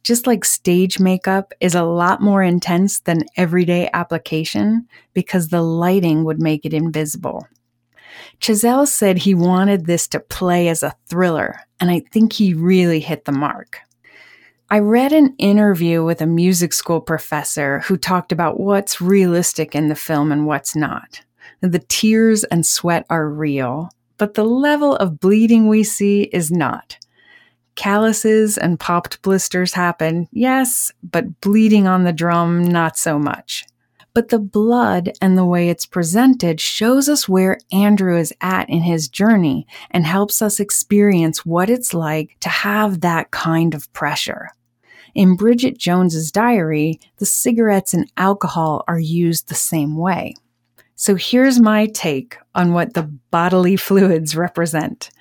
just 0.02 0.26
like 0.26 0.46
stage 0.46 1.00
makeup 1.02 1.54
is 1.60 1.76
a 1.76 1.84
lot 1.84 2.22
more 2.22 2.42
intense 2.42 3.00
than 3.00 3.26
everyday 3.36 3.90
application 3.94 4.88
because 5.14 5.50
the 5.50 5.62
lighting 5.62 6.24
would 6.24 6.42
make 6.42 6.66
it 6.66 6.74
invisible. 6.74 7.46
Chazelle 8.40 8.88
said 8.88 9.18
he 9.18 9.36
wanted 9.36 9.86
this 9.86 10.08
to 10.08 10.22
play 10.22 10.70
as 10.70 10.82
a 10.82 10.96
thriller, 11.08 11.60
and 11.82 11.92
I 11.92 12.00
think 12.12 12.32
he 12.32 12.54
really 12.54 13.02
hit 13.02 13.26
the 13.26 13.34
mark. 13.34 13.82
I 14.70 14.80
read 14.80 15.14
an 15.14 15.34
interview 15.38 16.04
with 16.04 16.20
a 16.20 16.26
music 16.26 16.74
school 16.74 17.00
professor 17.00 17.80
who 17.80 17.96
talked 17.96 18.34
about 18.34 18.60
what's 18.60 19.00
realistic 19.00 19.74
in 19.74 19.88
the 19.88 19.96
film 19.96 20.30
and 20.30 20.46
what's 20.46 20.76
not. 20.76 21.22
The 21.62 21.80
tears 21.88 22.44
and 22.44 22.66
sweat 22.66 23.06
are 23.10 23.30
real, 23.30 23.92
but 24.18 24.34
the 24.34 24.44
level 24.44 24.98
of 24.98 25.22
bleeding 25.22 25.70
we 25.70 25.86
see 25.86 26.24
is 26.24 26.52
not. 26.52 26.98
Calluses 27.76 28.58
and 28.58 28.78
popped 28.78 29.22
blisters 29.22 29.74
happen, 29.74 30.28
yes, 30.34 30.92
but 31.02 31.40
bleeding 31.40 31.88
on 31.88 32.04
the 32.04 32.12
drum, 32.12 32.62
not 32.62 32.98
so 32.98 33.18
much. 33.18 33.64
But 34.18 34.30
the 34.30 34.40
blood 34.40 35.12
and 35.22 35.38
the 35.38 35.46
way 35.46 35.70
it's 35.70 35.86
presented 35.86 36.60
shows 36.60 37.08
us 37.08 37.30
where 37.30 37.60
Andrew 37.72 38.18
is 38.18 38.34
at 38.42 38.68
in 38.68 38.82
his 38.82 39.08
journey 39.08 39.68
and 39.92 40.08
helps 40.08 40.42
us 40.42 40.60
experience 40.60 41.46
what 41.46 41.70
it's 41.70 41.94
like 41.94 42.36
to 42.40 42.50
have 42.50 43.02
that 43.02 43.30
kind 43.30 43.76
of 43.76 43.94
pressure. 43.94 44.50
In 45.14 45.36
Bridget 45.36 45.78
Jones's 45.78 46.32
diary, 46.32 47.00
the 47.18 47.28
cigarettes 47.28 47.94
and 47.94 48.12
alcohol 48.18 48.84
are 48.88 49.00
used 49.00 49.50
the 49.50 49.54
same 49.54 49.96
way. 49.96 50.34
So 50.96 51.14
here's 51.14 51.60
my 51.60 51.86
take 51.86 52.40
on 52.56 52.74
what 52.74 52.96
the 52.96 53.04
bodily 53.30 53.76
fluids 53.88 54.36
represent. 54.36 55.12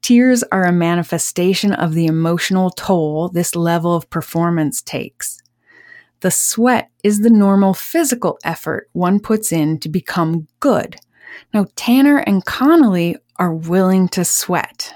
Tears 0.00 0.42
are 0.44 0.64
a 0.64 0.72
manifestation 0.72 1.74
of 1.74 1.92
the 1.92 2.06
emotional 2.06 2.70
toll 2.70 3.28
this 3.28 3.54
level 3.54 3.94
of 3.94 4.08
performance 4.08 4.80
takes. 4.80 5.42
The 6.26 6.32
sweat 6.32 6.90
is 7.04 7.20
the 7.20 7.30
normal 7.30 7.72
physical 7.72 8.36
effort 8.42 8.90
one 8.92 9.20
puts 9.20 9.52
in 9.52 9.78
to 9.78 9.88
become 9.88 10.48
good. 10.58 10.96
Now, 11.54 11.68
Tanner 11.76 12.18
and 12.18 12.44
Connolly 12.44 13.14
are 13.36 13.54
willing 13.54 14.08
to 14.08 14.24
sweat. 14.24 14.92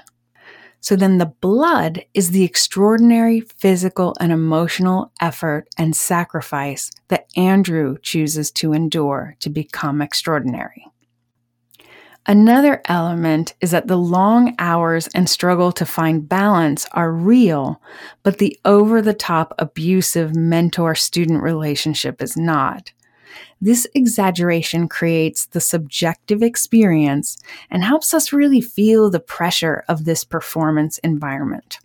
So 0.81 0.97
then 0.97 1.19
the 1.19 1.33
blood 1.39 2.03
is 2.13 2.31
the 2.31 2.43
extraordinary 2.43 3.39
physical 3.39 4.13
and 4.19 4.33
emotional 4.33 5.13
effort 5.21 5.69
and 5.77 5.95
sacrifice 5.95 6.91
that 7.07 7.27
Andrew 7.37 7.95
chooses 8.01 8.51
to 8.51 8.73
endure 8.73 9.37
to 9.39 9.49
become 9.49 10.01
extraordinary. 10.01 10.85
Another 12.27 12.81
element 12.85 13.55
is 13.61 13.71
that 13.71 13.87
the 13.87 13.97
long 13.97 14.55
hours 14.59 15.07
and 15.15 15.27
struggle 15.27 15.71
to 15.71 15.85
find 15.85 16.29
balance 16.29 16.85
are 16.91 17.11
real, 17.11 17.81
but 18.21 18.37
the 18.37 18.57
over 18.63 19.01
the 19.01 19.13
top 19.13 19.53
abusive 19.57 20.35
mentor 20.35 20.93
student 20.93 21.41
relationship 21.41 22.21
is 22.21 22.37
not. 22.37 22.91
This 23.59 23.87
exaggeration 23.95 24.87
creates 24.87 25.45
the 25.47 25.61
subjective 25.61 26.43
experience 26.43 27.37
and 27.71 27.83
helps 27.83 28.13
us 28.13 28.33
really 28.33 28.61
feel 28.61 29.09
the 29.09 29.19
pressure 29.19 29.83
of 29.87 30.05
this 30.05 30.23
performance 30.23 30.99
environment. 30.99 31.79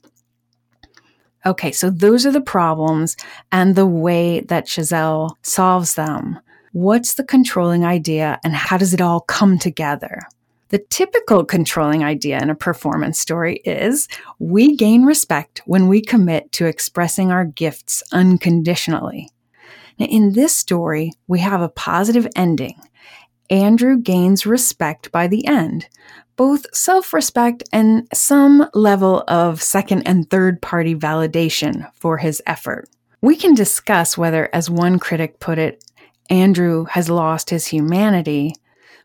Okay, 1.46 1.72
so 1.72 1.90
those 1.90 2.27
are 2.27 2.33
the 2.33 2.40
problems 2.40 3.16
and 3.53 3.75
the 3.75 3.87
way 3.87 4.40
that 4.40 4.66
Chazelle 4.66 5.31
solves 5.42 5.94
them. 5.94 6.40
What's 6.76 7.14
the 7.14 7.24
controlling 7.24 7.86
idea 7.86 8.38
and 8.44 8.54
how 8.54 8.76
does 8.76 8.92
it 8.92 9.00
all 9.00 9.20
come 9.20 9.58
together? 9.58 10.20
The 10.68 10.84
typical 10.90 11.42
controlling 11.42 12.04
idea 12.04 12.38
in 12.38 12.50
a 12.50 12.54
performance 12.54 13.18
story 13.18 13.62
is 13.64 14.08
we 14.38 14.76
gain 14.76 15.06
respect 15.06 15.62
when 15.64 15.88
we 15.88 16.02
commit 16.02 16.52
to 16.52 16.66
expressing 16.66 17.32
our 17.32 17.46
gifts 17.46 18.02
unconditionally. 18.12 19.30
Now, 19.98 20.04
in 20.04 20.34
this 20.34 20.54
story, 20.54 21.12
we 21.26 21.38
have 21.38 21.62
a 21.62 21.70
positive 21.70 22.28
ending. 22.36 22.78
Andrew 23.48 23.96
gains 23.96 24.44
respect 24.44 25.10
by 25.10 25.28
the 25.28 25.46
end, 25.46 25.88
both 26.36 26.66
self 26.76 27.14
respect 27.14 27.62
and 27.72 28.06
some 28.12 28.68
level 28.74 29.24
of 29.28 29.62
second 29.62 30.02
and 30.02 30.28
third 30.28 30.60
party 30.60 30.94
validation 30.94 31.90
for 31.94 32.18
his 32.18 32.42
effort. 32.46 32.86
We 33.22 33.34
can 33.34 33.54
discuss 33.54 34.18
whether, 34.18 34.50
as 34.52 34.68
one 34.68 34.98
critic 34.98 35.40
put 35.40 35.58
it, 35.58 35.82
Andrew 36.30 36.84
has 36.86 37.08
lost 37.08 37.50
his 37.50 37.66
humanity 37.66 38.54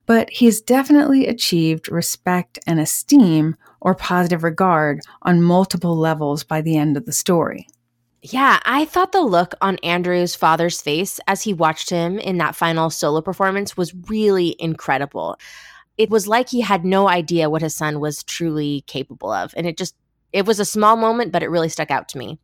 but 0.05 0.29
he's 0.29 0.61
definitely 0.61 1.27
achieved 1.27 1.89
respect 1.89 2.59
and 2.67 2.79
esteem 2.79 3.55
or 3.79 3.95
positive 3.95 4.43
regard 4.43 4.99
on 5.21 5.41
multiple 5.41 5.95
levels 5.95 6.43
by 6.43 6.61
the 6.61 6.77
end 6.77 6.97
of 6.97 7.05
the 7.05 7.13
story. 7.13 7.67
Yeah, 8.21 8.59
I 8.65 8.85
thought 8.85 9.13
the 9.13 9.21
look 9.21 9.53
on 9.61 9.77
Andrew's 9.77 10.35
father's 10.35 10.81
face 10.81 11.19
as 11.27 11.41
he 11.41 11.53
watched 11.53 11.89
him 11.89 12.19
in 12.19 12.37
that 12.37 12.55
final 12.55 12.89
solo 12.89 13.21
performance 13.21 13.75
was 13.75 13.95
really 14.09 14.55
incredible. 14.59 15.37
It 15.97 16.09
was 16.09 16.27
like 16.27 16.49
he 16.49 16.61
had 16.61 16.85
no 16.85 17.07
idea 17.07 17.49
what 17.49 17.63
his 17.63 17.75
son 17.75 17.99
was 17.99 18.23
truly 18.23 18.83
capable 18.87 19.31
of. 19.31 19.53
And 19.57 19.65
it 19.65 19.77
just, 19.77 19.95
it 20.33 20.45
was 20.45 20.59
a 20.59 20.65
small 20.65 20.95
moment, 20.97 21.31
but 21.31 21.41
it 21.41 21.49
really 21.49 21.69
stuck 21.69 21.89
out 21.89 22.09
to 22.09 22.17
me. 22.17 22.37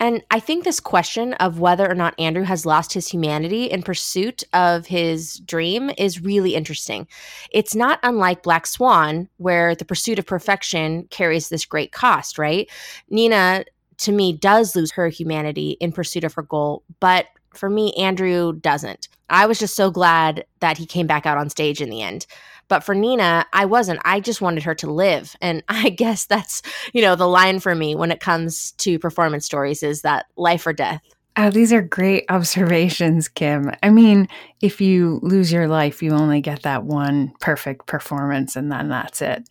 And 0.00 0.24
I 0.30 0.40
think 0.40 0.64
this 0.64 0.80
question 0.80 1.34
of 1.34 1.60
whether 1.60 1.88
or 1.88 1.94
not 1.94 2.18
Andrew 2.18 2.44
has 2.44 2.64
lost 2.64 2.94
his 2.94 3.06
humanity 3.06 3.66
in 3.66 3.82
pursuit 3.82 4.42
of 4.54 4.86
his 4.86 5.34
dream 5.40 5.90
is 5.98 6.22
really 6.22 6.54
interesting. 6.54 7.06
It's 7.52 7.74
not 7.74 8.00
unlike 8.02 8.42
Black 8.42 8.66
Swan, 8.66 9.28
where 9.36 9.74
the 9.74 9.84
pursuit 9.84 10.18
of 10.18 10.26
perfection 10.26 11.06
carries 11.10 11.50
this 11.50 11.66
great 11.66 11.92
cost, 11.92 12.38
right? 12.38 12.68
Nina, 13.10 13.66
to 13.98 14.12
me, 14.12 14.32
does 14.32 14.74
lose 14.74 14.90
her 14.92 15.08
humanity 15.08 15.76
in 15.80 15.92
pursuit 15.92 16.24
of 16.24 16.32
her 16.32 16.42
goal, 16.42 16.82
but 16.98 17.26
for 17.52 17.68
me, 17.68 17.92
Andrew 17.94 18.54
doesn't. 18.54 19.08
I 19.28 19.46
was 19.46 19.58
just 19.58 19.76
so 19.76 19.90
glad 19.90 20.44
that 20.60 20.78
he 20.78 20.86
came 20.86 21.06
back 21.06 21.26
out 21.26 21.36
on 21.36 21.50
stage 21.50 21.82
in 21.82 21.90
the 21.90 22.02
end. 22.02 22.26
But 22.70 22.84
for 22.84 22.94
Nina, 22.94 23.44
I 23.52 23.66
wasn't. 23.66 24.00
I 24.04 24.20
just 24.20 24.40
wanted 24.40 24.62
her 24.62 24.76
to 24.76 24.90
live. 24.90 25.36
And 25.42 25.62
I 25.68 25.90
guess 25.90 26.24
that's, 26.24 26.62
you 26.94 27.02
know, 27.02 27.16
the 27.16 27.28
line 27.28 27.60
for 27.60 27.74
me 27.74 27.94
when 27.94 28.10
it 28.10 28.20
comes 28.20 28.72
to 28.78 28.98
performance 28.98 29.44
stories 29.44 29.82
is 29.82 30.00
that 30.02 30.26
life 30.36 30.66
or 30.66 30.72
death. 30.72 31.02
Oh, 31.36 31.50
these 31.50 31.72
are 31.72 31.82
great 31.82 32.24
observations, 32.28 33.28
Kim. 33.28 33.72
I 33.82 33.90
mean, 33.90 34.28
if 34.60 34.80
you 34.80 35.20
lose 35.22 35.52
your 35.52 35.68
life, 35.68 36.02
you 36.02 36.12
only 36.12 36.40
get 36.40 36.62
that 36.62 36.84
one 36.84 37.32
perfect 37.40 37.86
performance 37.86 38.56
and 38.56 38.70
then 38.70 38.88
that's 38.88 39.20
it. 39.20 39.48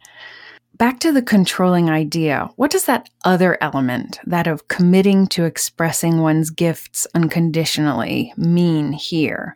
Back 0.77 0.99
to 1.01 1.11
the 1.11 1.21
controlling 1.21 1.89
idea. 1.89 2.49
What 2.55 2.71
does 2.71 2.85
that 2.85 3.09
other 3.25 3.57
element, 3.59 4.19
that 4.25 4.47
of 4.47 4.69
committing 4.69 5.27
to 5.27 5.43
expressing 5.43 6.21
one's 6.21 6.51
gifts 6.51 7.05
unconditionally, 7.13 8.33
mean 8.37 8.93
here? 8.93 9.55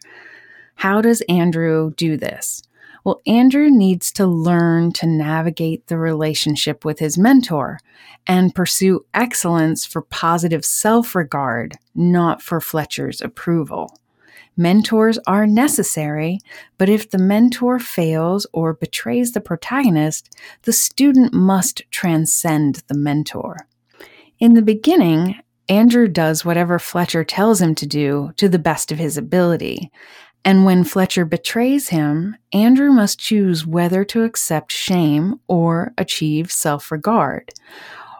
How 0.75 1.01
does 1.01 1.21
Andrew 1.29 1.93
do 1.95 2.17
this? 2.17 2.63
Well, 3.03 3.21
Andrew 3.27 3.69
needs 3.69 4.11
to 4.13 4.25
learn 4.25 4.93
to 4.93 5.05
navigate 5.05 5.87
the 5.87 5.97
relationship 5.97 6.85
with 6.85 6.99
his 6.99 7.17
mentor 7.17 7.79
and 8.25 8.55
pursue 8.55 9.05
excellence 9.13 9.85
for 9.85 10.01
positive 10.01 10.63
self 10.63 11.13
regard, 11.13 11.75
not 11.93 12.41
for 12.41 12.61
Fletcher's 12.61 13.19
approval. 13.19 13.97
Mentors 14.55 15.17
are 15.25 15.47
necessary, 15.47 16.39
but 16.77 16.87
if 16.87 17.09
the 17.09 17.17
mentor 17.17 17.79
fails 17.79 18.45
or 18.53 18.73
betrays 18.73 19.31
the 19.31 19.41
protagonist, 19.41 20.33
the 20.61 20.73
student 20.73 21.33
must 21.33 21.81
transcend 21.89 22.83
the 22.87 22.97
mentor. 22.97 23.67
In 24.39 24.53
the 24.53 24.61
beginning, 24.61 25.35
Andrew 25.67 26.07
does 26.07 26.45
whatever 26.45 26.77
Fletcher 26.77 27.23
tells 27.23 27.61
him 27.61 27.73
to 27.75 27.87
do 27.87 28.31
to 28.37 28.47
the 28.47 28.59
best 28.59 28.91
of 28.91 28.99
his 28.99 29.17
ability, 29.17 29.91
and 30.45 30.65
when 30.65 30.83
Fletcher 30.83 31.25
betrays 31.25 31.89
him, 31.89 32.35
Andrew 32.51 32.91
must 32.91 33.19
choose 33.19 33.65
whether 33.65 34.03
to 34.05 34.23
accept 34.23 34.71
shame 34.71 35.39
or 35.47 35.93
achieve 35.97 36.51
self 36.51 36.91
regard. 36.91 37.51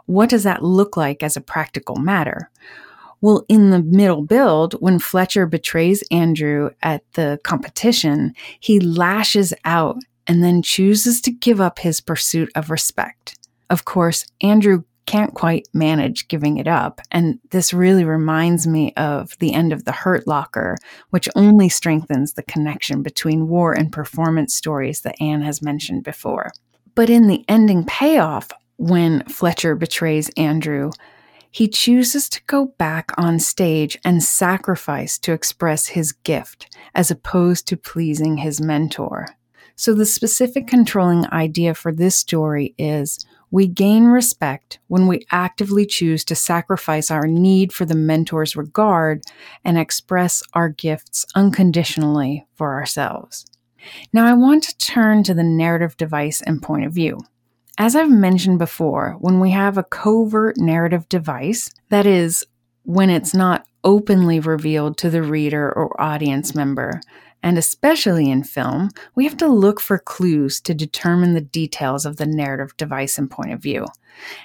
What 0.06 0.30
does 0.30 0.44
that 0.44 0.64
look 0.64 0.96
like 0.96 1.24
as 1.24 1.36
a 1.36 1.42
practical 1.42 1.96
matter? 1.96 2.50
Well, 3.22 3.46
in 3.48 3.70
the 3.70 3.82
middle 3.82 4.22
build, 4.22 4.74
when 4.82 5.00
Fletcher 5.00 5.46
betrays 5.46 6.04
Andrew 6.12 6.72
at 6.82 7.04
the 7.14 7.40
competition, 7.44 8.34
he 8.60 8.80
lashes 8.80 9.54
out 9.64 9.98
and 10.28 10.44
then 10.44 10.62
chooses 10.62 11.22
to 11.22 11.32
give 11.32 11.62
up 11.62 11.80
his 11.80 12.02
pursuit 12.02 12.52
of 12.56 12.70
respect. 12.70 13.38
Of 13.70 13.86
course, 13.86 14.26
Andrew 14.42 14.84
can't 15.06 15.34
quite 15.34 15.68
manage 15.74 16.28
giving 16.28 16.58
it 16.58 16.68
up. 16.68 17.02
And 17.12 17.40
this 17.52 17.74
really 17.74 18.06
reminds 18.06 18.68
me 18.68 18.94
of 18.96 19.38
the 19.40 19.54
end 19.54 19.74
of 19.74 19.86
The 19.86 19.92
Hurt 19.92 20.28
Locker, 20.28 20.78
which 21.10 21.30
only 21.36 21.70
strengthens 21.70 22.34
the 22.34 22.44
connection 22.44 23.02
between 23.04 23.48
war 23.48 23.74
and 23.74 23.92
performance 23.92 24.54
stories 24.54 25.02
that 25.02 25.22
Anne 25.22 25.42
has 25.42 25.62
mentioned 25.62 26.04
before. 26.04 26.52
But 26.96 27.10
in 27.10 27.28
the 27.28 27.44
ending 27.48 27.86
payoff, 27.86 28.50
when 28.78 29.24
Fletcher 29.26 29.76
betrays 29.76 30.30
Andrew, 30.38 30.92
he 31.52 31.68
chooses 31.68 32.30
to 32.30 32.42
go 32.48 32.74
back 32.78 33.12
on 33.18 33.40
stage 33.40 33.98
and 34.04 34.24
sacrifice 34.24 35.20
to 35.20 35.34
express 35.34 35.88
his 35.88 36.12
gift 36.12 36.76
as 36.96 37.12
opposed 37.12 37.68
to 37.68 37.78
pleasing 37.78 38.38
his 38.38 38.60
mentor. 38.60 39.28
So, 39.76 39.94
the 39.94 40.06
specific 40.06 40.68
controlling 40.68 41.26
idea 41.32 41.74
for 41.74 41.92
this 41.92 42.16
story 42.16 42.74
is 42.78 43.26
we 43.54 43.68
gain 43.68 44.06
respect 44.06 44.80
when 44.88 45.06
we 45.06 45.28
actively 45.30 45.86
choose 45.86 46.26
to 46.26 46.34
sacrifice 46.34 47.12
our 47.12 47.28
need 47.28 47.72
for 47.72 47.86
the 47.86 47.94
mentor's 47.94 48.56
regard 48.56 49.22
and 49.64 49.78
express 49.78 50.42
our 50.56 50.70
gifts 50.70 51.24
unconditionally 51.36 52.48
for 52.56 52.74
ourselves. 52.74 53.46
Now, 54.12 54.26
I 54.26 54.34
want 54.34 54.64
to 54.64 54.78
turn 54.80 55.22
to 55.26 55.36
the 55.36 55.44
narrative 55.44 55.96
device 55.98 56.42
and 56.42 56.64
point 56.64 56.86
of 56.86 56.94
view. 56.94 57.20
As 57.78 57.96
I've 57.96 58.10
mentioned 58.10 58.58
before, 58.58 59.18
when 59.20 59.40
we 59.40 59.52
have 59.52 59.78
a 59.78 59.84
covert 59.84 60.58
narrative 60.58 61.08
device, 61.08 61.70
that 61.90 62.08
is, 62.08 62.44
when 62.86 63.12
it's 63.12 63.36
not 63.36 63.68
openly 63.84 64.40
revealed 64.40 64.98
to 64.98 65.12
the 65.12 65.22
reader 65.22 65.72
or 65.72 66.02
audience 66.02 66.56
member, 66.56 67.02
and 67.44 67.58
especially 67.58 68.32
in 68.32 68.44
film, 68.44 68.90
we 69.16 69.26
have 69.26 69.36
to 69.38 69.48
look 69.48 69.82
for 69.82 70.00
clues 70.00 70.62
to 70.62 70.74
determine 70.74 71.34
the 71.34 71.42
details 71.42 72.06
of 72.06 72.16
the 72.16 72.26
narrative 72.26 72.76
device 72.78 73.18
and 73.18 73.30
point 73.30 73.52
of 73.52 73.62
view. 73.62 73.86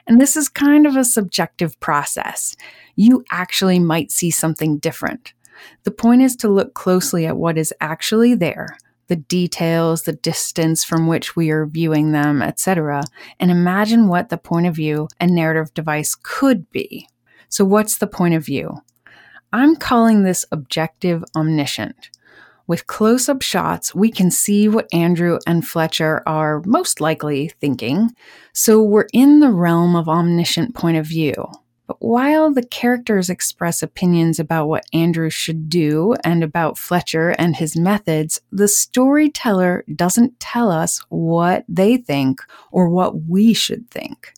And 0.07 0.21
this 0.21 0.37
is 0.37 0.49
kind 0.49 0.87
of 0.87 0.97
a 0.97 1.05
subjective 1.05 1.79
process. 1.79 2.57
You 2.97 3.25
actually 3.31 3.79
might 3.79 4.11
see 4.11 4.33
something 4.33 4.79
different. 4.79 5.33
The 5.85 5.93
point 5.93 6.23
is 6.23 6.35
to 6.37 6.49
look 6.49 6.75
closely 6.75 7.25
at 7.25 7.37
what 7.37 7.57
is 7.57 7.73
actually 7.81 8.35
there, 8.35 8.77
the 9.07 9.17
details, 9.17 10.03
the 10.03 10.13
distance 10.13 10.85
from 10.85 11.07
which 11.07 11.37
we 11.37 11.51
are 11.51 11.67
viewing 11.67 12.13
them, 12.13 12.43
etc., 12.43 13.03
and 13.39 13.51
imagine 13.51 14.09
what 14.09 14.29
the 14.29 14.39
point 14.39 14.67
of 14.67 14.75
view 14.75 15.09
and 15.21 15.35
narrative 15.35 15.73
device 15.73 16.15
could 16.15 16.71
be. 16.71 17.09
So, 17.49 17.65
what's 17.65 17.99
the 17.99 18.07
point 18.07 18.35
of 18.35 18.45
view? 18.45 18.83
I'm 19.53 19.77
calling 19.77 20.23
this 20.23 20.45
objective 20.53 21.25
omniscient. 21.35 22.11
With 22.69 22.87
close 22.87 23.31
up 23.31 23.41
shots, 23.41 23.95
we 23.95 24.11
can 24.11 24.31
see 24.31 24.69
what 24.69 24.93
Andrew 24.93 25.39
and 25.47 25.67
Fletcher 25.67 26.23
are 26.27 26.63
most 26.67 27.01
likely 27.01 27.49
thinking, 27.63 28.11
so 28.53 28.83
we're 28.83 29.07
in 29.15 29.41
the 29.41 29.51
realm 29.51 29.97
of 29.97 30.07
omniscient 30.07 30.75
point 30.75 30.99
of 30.99 31.07
view. 31.07 31.33
But 31.87 31.97
while 32.01 32.53
the 32.53 32.67
characters 32.67 33.31
express 33.31 33.83
opinions 33.83 34.39
about 34.39 34.69
what 34.69 34.85
Andrew 34.93 35.31
should 35.31 35.71
do 35.71 36.15
and 36.23 36.45
about 36.45 36.77
Fletcher 36.77 37.31
and 37.39 37.57
his 37.57 37.75
methods, 37.75 38.39
the 38.53 38.69
storyteller 38.69 39.83
doesn't 39.97 40.39
tell 40.39 40.71
us 40.71 41.01
what 41.09 41.65
they 41.71 41.97
think 41.97 42.43
or 42.71 42.91
what 42.91 43.23
we 43.23 43.55
should 43.55 43.91
think. 43.91 44.35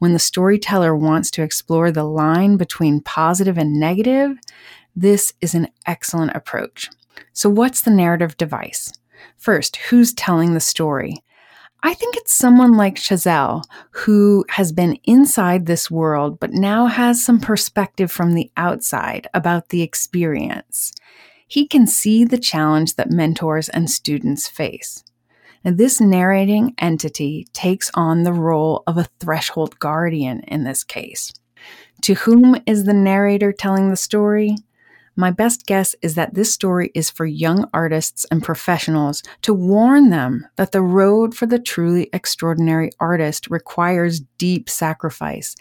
When 0.00 0.12
the 0.12 0.18
storyteller 0.18 0.94
wants 0.94 1.30
to 1.30 1.42
explore 1.42 1.90
the 1.90 2.04
line 2.04 2.58
between 2.58 3.00
positive 3.00 3.56
and 3.56 3.80
negative, 3.80 4.36
this 4.94 5.32
is 5.40 5.54
an 5.54 5.68
excellent 5.86 6.32
approach. 6.34 6.90
So, 7.32 7.48
what's 7.48 7.82
the 7.82 7.90
narrative 7.90 8.36
device? 8.36 8.92
First, 9.36 9.76
who's 9.76 10.12
telling 10.12 10.54
the 10.54 10.60
story? 10.60 11.22
I 11.82 11.94
think 11.94 12.16
it's 12.16 12.32
someone 12.32 12.76
like 12.76 12.96
Chazelle 12.96 13.64
who 13.92 14.44
has 14.50 14.70
been 14.70 14.98
inside 15.04 15.64
this 15.64 15.90
world, 15.90 16.38
but 16.38 16.52
now 16.52 16.86
has 16.86 17.24
some 17.24 17.40
perspective 17.40 18.12
from 18.12 18.34
the 18.34 18.50
outside 18.56 19.28
about 19.32 19.70
the 19.70 19.80
experience. 19.80 20.92
He 21.48 21.66
can 21.66 21.86
see 21.86 22.24
the 22.24 22.38
challenge 22.38 22.96
that 22.96 23.10
mentors 23.10 23.68
and 23.70 23.90
students 23.90 24.46
face. 24.46 25.02
Now, 25.64 25.72
this 25.72 26.00
narrating 26.00 26.74
entity 26.78 27.46
takes 27.52 27.90
on 27.94 28.22
the 28.22 28.32
role 28.32 28.82
of 28.86 28.98
a 28.98 29.08
threshold 29.18 29.78
guardian 29.78 30.40
in 30.40 30.64
this 30.64 30.84
case. 30.84 31.32
To 32.02 32.14
whom 32.14 32.56
is 32.66 32.84
the 32.84 32.94
narrator 32.94 33.52
telling 33.52 33.90
the 33.90 33.96
story? 33.96 34.56
My 35.20 35.30
best 35.30 35.66
guess 35.66 35.94
is 36.00 36.14
that 36.14 36.32
this 36.32 36.50
story 36.50 36.90
is 36.94 37.10
for 37.10 37.26
young 37.26 37.68
artists 37.74 38.24
and 38.30 38.42
professionals 38.42 39.22
to 39.42 39.52
warn 39.52 40.08
them 40.08 40.46
that 40.56 40.72
the 40.72 40.80
road 40.80 41.34
for 41.34 41.44
the 41.44 41.58
truly 41.58 42.08
extraordinary 42.14 42.90
artist 42.98 43.50
requires 43.50 44.20
deep 44.38 44.70
sacrifice. 44.70 45.56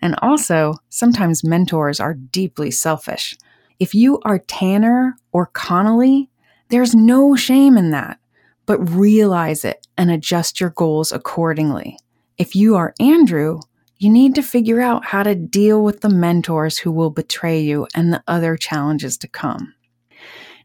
And 0.00 0.14
also, 0.22 0.76
sometimes 0.88 1.44
mentors 1.44 2.00
are 2.00 2.14
deeply 2.14 2.70
selfish. 2.70 3.36
If 3.78 3.94
you 3.94 4.18
are 4.24 4.38
Tanner 4.38 5.18
or 5.30 5.50
Connolly, 5.52 6.30
there's 6.70 6.94
no 6.94 7.36
shame 7.36 7.76
in 7.76 7.90
that, 7.90 8.18
but 8.64 8.78
realize 8.78 9.62
it 9.62 9.86
and 9.98 10.10
adjust 10.10 10.58
your 10.58 10.70
goals 10.70 11.12
accordingly. 11.12 11.98
If 12.38 12.56
you 12.56 12.76
are 12.76 12.94
Andrew, 12.98 13.60
you 14.02 14.10
need 14.10 14.34
to 14.34 14.42
figure 14.42 14.80
out 14.80 15.04
how 15.04 15.22
to 15.22 15.32
deal 15.32 15.84
with 15.84 16.00
the 16.00 16.08
mentors 16.08 16.76
who 16.76 16.90
will 16.90 17.10
betray 17.10 17.60
you 17.60 17.86
and 17.94 18.12
the 18.12 18.20
other 18.26 18.56
challenges 18.56 19.16
to 19.16 19.28
come. 19.28 19.74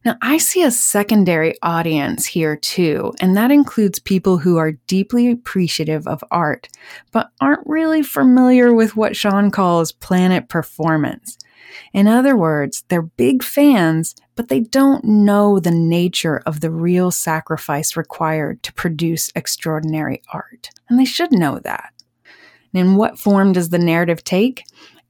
Now, 0.04 0.15
I 0.23 0.39
see 0.39 0.63
a 0.63 0.71
secondary 0.71 1.54
audience 1.62 2.26
here 2.26 2.56
too, 2.56 3.13
and 3.19 3.38
that 3.38 3.52
includes 3.52 4.00
people 4.00 4.39
who 4.39 4.58
are 4.58 4.71
deeply 4.88 5.30
appreciative 5.30 6.08
of 6.08 6.23
art, 6.32 6.67
but 7.12 7.30
aren't 7.39 7.67
really 7.67 8.02
familiar 8.02 8.73
with 8.73 8.95
what 8.95 9.15
Shawn 9.15 9.52
calls 9.52 9.91
planet 9.91 10.50
performance. 10.50 11.38
In 11.93 12.08
other 12.08 12.36
words, 12.36 12.86
they're 12.88 13.04
big 13.04 13.43
fans, 13.43 14.15
but 14.36 14.47
they 14.47 14.62
don't 14.62 15.04
know 15.04 15.60
the 15.60 15.69
nature 15.69 16.41
of 16.47 16.62
the 16.62 16.71
real 16.71 17.12
sacrifice 17.12 17.95
required 17.95 18.63
to 18.63 18.73
produce 18.73 19.32
extraordinary 19.36 20.23
art. 20.34 20.71
And 20.89 20.97
they 21.00 21.06
should 21.06 21.32
know 21.32 21.60
that. 21.60 21.93
And 22.73 22.97
what 22.97 23.19
form 23.19 23.53
does 23.53 23.69
the 23.69 23.80
narrative 23.80 24.23
take? 24.23 24.63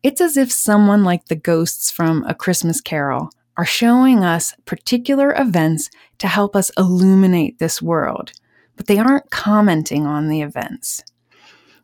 It's 0.03 0.21
as 0.21 0.37
if 0.37 0.51
someone 0.51 1.03
like 1.03 1.25
the 1.25 1.35
ghosts 1.35 1.91
from 1.91 2.23
A 2.27 2.33
Christmas 2.33 2.81
Carol 2.81 3.29
are 3.57 3.65
showing 3.65 4.23
us 4.23 4.53
particular 4.65 5.33
events 5.35 5.89
to 6.19 6.27
help 6.27 6.55
us 6.55 6.71
illuminate 6.77 7.59
this 7.59 7.81
world, 7.81 8.31
but 8.75 8.87
they 8.87 8.99
aren't 8.99 9.31
commenting 9.31 10.05
on 10.05 10.29
the 10.29 10.41
events. 10.41 11.03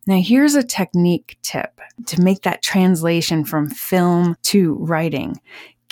Now, 0.05 0.21
here's 0.21 0.55
a 0.55 0.63
technique 0.63 1.37
tip 1.41 1.79
to 2.07 2.21
make 2.21 2.41
that 2.41 2.61
translation 2.61 3.45
from 3.45 3.69
film 3.69 4.35
to 4.43 4.75
writing. 4.75 5.39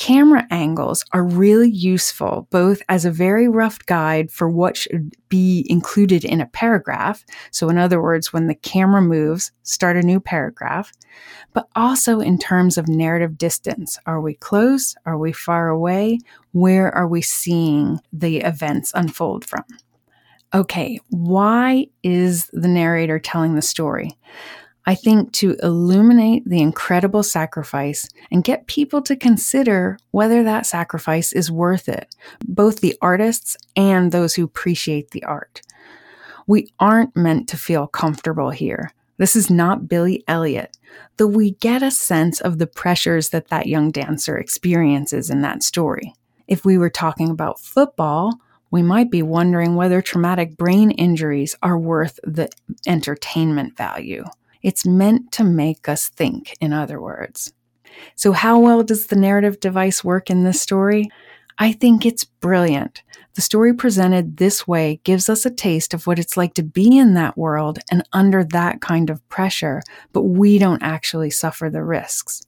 Camera 0.02 0.48
angles 0.50 1.06
are 1.14 1.24
really 1.24 1.70
useful 1.70 2.48
both 2.50 2.82
as 2.90 3.06
a 3.06 3.12
very 3.12 3.48
rough 3.48 3.78
guide 3.86 4.32
for 4.32 4.50
what 4.50 4.76
should 4.76 5.14
be 5.30 5.64
included 5.70 6.26
in 6.26 6.42
a 6.42 6.48
paragraph. 6.48 7.24
So, 7.52 7.70
in 7.70 7.78
other 7.78 8.02
words, 8.02 8.34
when 8.34 8.48
the 8.48 8.56
camera 8.56 9.04
moves, 9.04 9.52
start 9.62 9.98
a 9.98 10.02
new 10.02 10.20
paragraph, 10.20 10.92
but 11.54 11.68
also 11.76 12.20
in 12.20 12.40
terms 12.40 12.80
of 12.80 12.88
narrative 12.88 13.38
distance. 13.38 14.00
Are 14.08 14.20
we 14.20 14.34
close? 14.34 14.96
Are 15.06 15.20
we 15.20 15.34
far 15.34 15.68
away? 15.68 16.18
Where 16.52 16.92
are 16.96 17.08
we 17.08 17.22
seeing 17.22 18.00
the 18.12 18.38
events 18.38 18.92
unfold 18.96 19.46
from? 19.46 19.66
Okay, 20.52 21.00
why 21.12 21.86
is 22.02 22.50
the 22.54 22.68
narrator 22.68 23.20
telling 23.20 23.54
the 23.54 23.62
story? 23.62 24.18
I 24.86 24.96
think 24.96 25.32
to 25.34 25.56
illuminate 25.62 26.44
the 26.46 26.62
incredible 26.62 27.22
sacrifice 27.22 28.10
and 28.32 28.44
get 28.44 28.66
people 28.66 29.02
to 29.04 29.16
consider 29.16 29.98
whether 30.10 30.44
that 30.44 30.66
sacrifice 30.66 31.34
is 31.34 31.52
worth 31.52 31.88
it, 31.88 32.16
both 32.46 32.82
the 32.82 32.98
artists 33.02 33.56
and 33.76 34.12
those 34.12 34.34
who 34.34 34.44
appreciate 34.44 35.12
the 35.12 35.24
art. 35.24 35.62
We 36.48 36.74
aren't 36.80 37.16
meant 37.16 37.48
to 37.50 37.58
feel 37.58 37.86
comfortable 37.86 38.50
here. 38.50 38.92
This 39.18 39.36
is 39.36 39.52
not 39.52 39.88
Billy 39.88 40.24
Elliot, 40.28 40.78
though 41.18 41.28
we 41.28 41.52
get 41.52 41.84
a 41.84 41.92
sense 41.92 42.42
of 42.42 42.58
the 42.58 42.66
pressures 42.66 43.30
that 43.30 43.50
that 43.50 43.68
young 43.68 43.92
dancer 43.92 44.36
experiences 44.36 45.30
in 45.30 45.42
that 45.42 45.62
story. 45.62 46.16
If 46.48 46.66
we 46.66 46.80
were 46.80 46.90
talking 46.90 47.30
about 47.30 47.60
football, 47.60 48.40
we 48.72 48.82
might 48.82 49.12
be 49.12 49.22
wondering 49.22 49.76
whether 49.76 50.02
traumatic 50.02 50.58
brain 50.58 50.90
injuries 50.90 51.56
are 51.62 51.78
worth 51.78 52.20
the 52.24 52.50
entertainment 52.88 53.78
value. 53.78 54.26
It's 54.62 54.86
meant 54.86 55.32
to 55.34 55.44
make 55.44 55.90
us 55.90 56.10
think, 56.10 56.54
in 56.62 56.74
other 56.74 57.02
words. 57.02 57.54
So, 58.16 58.32
how 58.32 58.60
well 58.60 58.84
does 58.84 59.08
the 59.08 59.16
narrative 59.16 59.60
device 59.60 60.04
work 60.04 60.30
in 60.30 60.44
this 60.44 60.62
story? 60.62 61.10
I 61.58 61.74
think 61.74 62.06
it's 62.06 62.24
brilliant. 62.24 63.04
The 63.36 63.42
story 63.42 63.74
presented 63.74 64.38
this 64.38 64.68
way 64.68 65.00
gives 65.04 65.30
us 65.30 65.46
a 65.46 65.52
taste 65.52 65.94
of 65.94 66.06
what 66.06 66.20
it's 66.20 66.36
like 66.36 66.54
to 66.56 66.64
be 66.64 66.98
in 66.98 67.14
that 67.14 67.38
world 67.38 67.80
and 67.90 68.04
under 68.12 68.44
that 68.46 68.82
kind 68.82 69.10
of 69.10 69.28
pressure, 69.30 69.84
but 70.12 70.24
we 70.24 70.58
don't 70.58 70.84
actually 70.84 71.30
suffer 71.30 71.70
the 71.70 71.84
risks. 71.84 72.42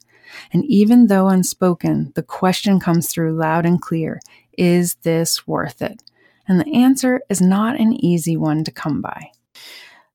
And 0.51 0.65
even 0.65 1.07
though 1.07 1.27
unspoken, 1.27 2.11
the 2.15 2.23
question 2.23 2.79
comes 2.79 3.09
through 3.09 3.37
loud 3.37 3.65
and 3.65 3.81
clear 3.81 4.19
Is 4.57 4.95
this 5.03 5.47
worth 5.47 5.81
it? 5.81 6.01
And 6.47 6.59
the 6.59 6.73
answer 6.73 7.21
is 7.29 7.39
not 7.39 7.79
an 7.79 7.93
easy 7.93 8.35
one 8.35 8.63
to 8.65 8.71
come 8.71 9.01
by. 9.01 9.31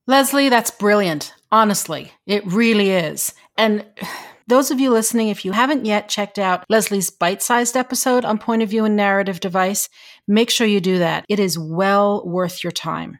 Leslie, 0.06 0.48
that's 0.48 0.70
brilliant. 0.70 1.34
Honestly, 1.50 2.12
it 2.26 2.46
really 2.46 2.90
is. 2.90 3.32
And 3.56 3.84
those 4.46 4.70
of 4.70 4.80
you 4.80 4.90
listening, 4.90 5.28
if 5.28 5.44
you 5.44 5.52
haven't 5.52 5.84
yet 5.84 6.08
checked 6.08 6.38
out 6.38 6.64
Leslie's 6.68 7.10
bite 7.10 7.42
sized 7.42 7.76
episode 7.76 8.24
on 8.24 8.38
point 8.38 8.62
of 8.62 8.70
view 8.70 8.84
and 8.84 8.96
narrative 8.96 9.40
device, 9.40 9.88
make 10.26 10.50
sure 10.50 10.66
you 10.66 10.80
do 10.80 10.98
that. 10.98 11.24
It 11.28 11.38
is 11.38 11.58
well 11.58 12.26
worth 12.26 12.64
your 12.64 12.72
time. 12.72 13.18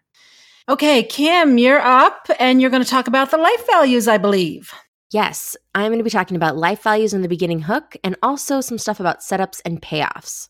Okay, 0.69 1.03
Kim, 1.03 1.57
you're 1.57 1.81
up 1.81 2.29
and 2.39 2.61
you're 2.61 2.71
going 2.71 2.83
to 2.83 2.89
talk 2.89 3.09
about 3.09 3.31
the 3.31 3.39
life 3.39 3.67
values, 3.67 4.07
I 4.07 4.19
believe. 4.19 4.73
Yes, 5.11 5.57
I'm 5.75 5.89
going 5.89 5.99
to 5.99 6.05
be 6.05 6.11
talking 6.11 6.37
about 6.37 6.59
life 6.59 6.83
values 6.83 7.15
in 7.15 7.23
the 7.23 7.29
beginning 7.29 7.61
hook 7.61 7.97
and 8.05 8.17
also 8.23 8.61
some 8.61 8.77
stuff 8.77 9.01
about 9.01 9.21
setups 9.21 9.63
and 9.65 9.81
payoffs. 9.81 10.49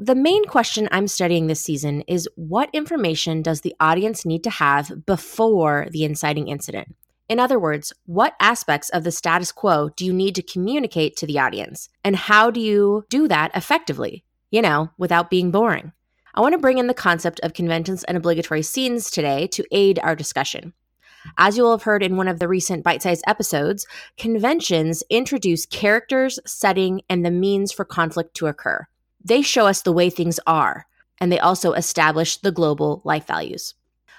The 0.00 0.16
main 0.16 0.44
question 0.46 0.88
I'm 0.90 1.06
studying 1.06 1.46
this 1.46 1.60
season 1.60 2.00
is 2.08 2.28
what 2.34 2.70
information 2.72 3.42
does 3.42 3.60
the 3.60 3.76
audience 3.78 4.24
need 4.24 4.42
to 4.44 4.50
have 4.50 5.06
before 5.06 5.86
the 5.92 6.04
inciting 6.04 6.48
incident? 6.48 6.96
In 7.30 7.38
other 7.38 7.60
words, 7.60 7.92
what 8.06 8.34
aspects 8.40 8.88
of 8.88 9.04
the 9.04 9.12
status 9.12 9.52
quo 9.52 9.90
do 9.94 10.04
you 10.04 10.12
need 10.12 10.34
to 10.34 10.42
communicate 10.42 11.16
to 11.16 11.26
the 11.26 11.38
audience? 11.38 11.88
And 12.02 12.16
how 12.16 12.50
do 12.50 12.58
you 12.58 13.04
do 13.08 13.28
that 13.28 13.52
effectively? 13.54 14.24
You 14.50 14.62
know, 14.62 14.90
without 14.98 15.30
being 15.30 15.52
boring. 15.52 15.92
I 16.34 16.40
want 16.40 16.54
to 16.54 16.58
bring 16.58 16.78
in 16.78 16.88
the 16.88 16.92
concept 16.92 17.38
of 17.44 17.54
conventions 17.54 18.02
and 18.02 18.16
obligatory 18.16 18.62
scenes 18.62 19.12
today 19.12 19.46
to 19.46 19.64
aid 19.70 20.00
our 20.02 20.16
discussion. 20.16 20.72
As 21.38 21.56
you 21.56 21.62
will 21.62 21.70
have 21.70 21.84
heard 21.84 22.02
in 22.02 22.16
one 22.16 22.26
of 22.26 22.40
the 22.40 22.48
recent 22.48 22.82
bite 22.82 23.00
sized 23.00 23.22
episodes, 23.28 23.86
conventions 24.18 25.04
introduce 25.08 25.66
characters, 25.66 26.40
setting, 26.44 27.02
and 27.08 27.24
the 27.24 27.30
means 27.30 27.70
for 27.70 27.84
conflict 27.84 28.34
to 28.38 28.48
occur. 28.48 28.88
They 29.24 29.42
show 29.42 29.68
us 29.68 29.82
the 29.82 29.92
way 29.92 30.10
things 30.10 30.40
are, 30.48 30.86
and 31.20 31.30
they 31.30 31.38
also 31.38 31.74
establish 31.74 32.38
the 32.38 32.50
global 32.50 33.02
life 33.04 33.28
values. 33.28 33.74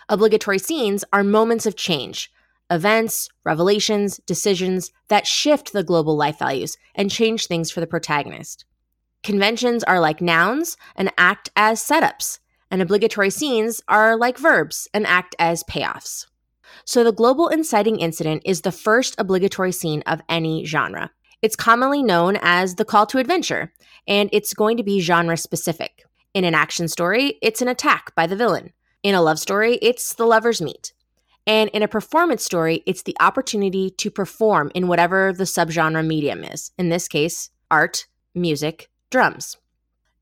Obligatory 0.07 0.59
scenes 0.59 1.03
are 1.11 1.25
moments 1.25 1.65
of 1.65 1.75
change, 1.75 2.31
events, 2.71 3.29
revelations, 3.43 4.19
decisions 4.25 4.91
that 5.09 5.27
shift 5.27 5.73
the 5.73 5.83
global 5.83 6.15
life 6.15 6.39
values 6.39 6.77
and 6.95 7.11
change 7.11 7.45
things 7.45 7.69
for 7.69 7.81
the 7.81 7.87
protagonist. 7.87 8.65
Conventions 9.21 9.83
are 9.83 9.99
like 9.99 10.21
nouns 10.21 10.77
and 10.95 11.11
act 11.17 11.49
as 11.55 11.79
setups, 11.79 12.39
and 12.71 12.81
obligatory 12.81 13.29
scenes 13.29 13.81
are 13.87 14.17
like 14.17 14.37
verbs 14.37 14.87
and 14.93 15.05
act 15.05 15.35
as 15.37 15.63
payoffs. 15.65 16.25
So, 16.85 17.03
the 17.03 17.11
global 17.11 17.49
inciting 17.49 17.99
incident 17.99 18.41
is 18.45 18.61
the 18.61 18.71
first 18.71 19.13
obligatory 19.19 19.73
scene 19.73 20.01
of 20.07 20.21
any 20.29 20.65
genre. 20.65 21.11
It's 21.41 21.55
commonly 21.55 22.01
known 22.01 22.37
as 22.41 22.75
the 22.75 22.85
call 22.85 23.05
to 23.07 23.17
adventure, 23.17 23.73
and 24.07 24.29
it's 24.31 24.53
going 24.53 24.77
to 24.77 24.83
be 24.83 25.01
genre 25.01 25.37
specific. 25.37 26.05
In 26.33 26.45
an 26.45 26.55
action 26.55 26.87
story, 26.87 27.37
it's 27.41 27.61
an 27.61 27.67
attack 27.67 28.15
by 28.15 28.25
the 28.25 28.35
villain. 28.37 28.71
In 29.03 29.15
a 29.15 29.21
love 29.21 29.39
story, 29.39 29.77
it's 29.81 30.13
the 30.13 30.25
lovers 30.25 30.61
meet. 30.61 30.93
And 31.47 31.69
in 31.71 31.83
a 31.83 31.87
performance 31.87 32.43
story, 32.43 32.83
it's 32.85 33.03
the 33.03 33.17
opportunity 33.19 33.89
to 33.91 34.11
perform 34.11 34.71
in 34.75 34.87
whatever 34.87 35.33
the 35.33 35.45
subgenre 35.45 36.05
medium 36.05 36.43
is. 36.43 36.71
In 36.77 36.89
this 36.89 37.07
case, 37.07 37.49
art, 37.69 38.07
music, 38.35 38.89
drums. 39.09 39.57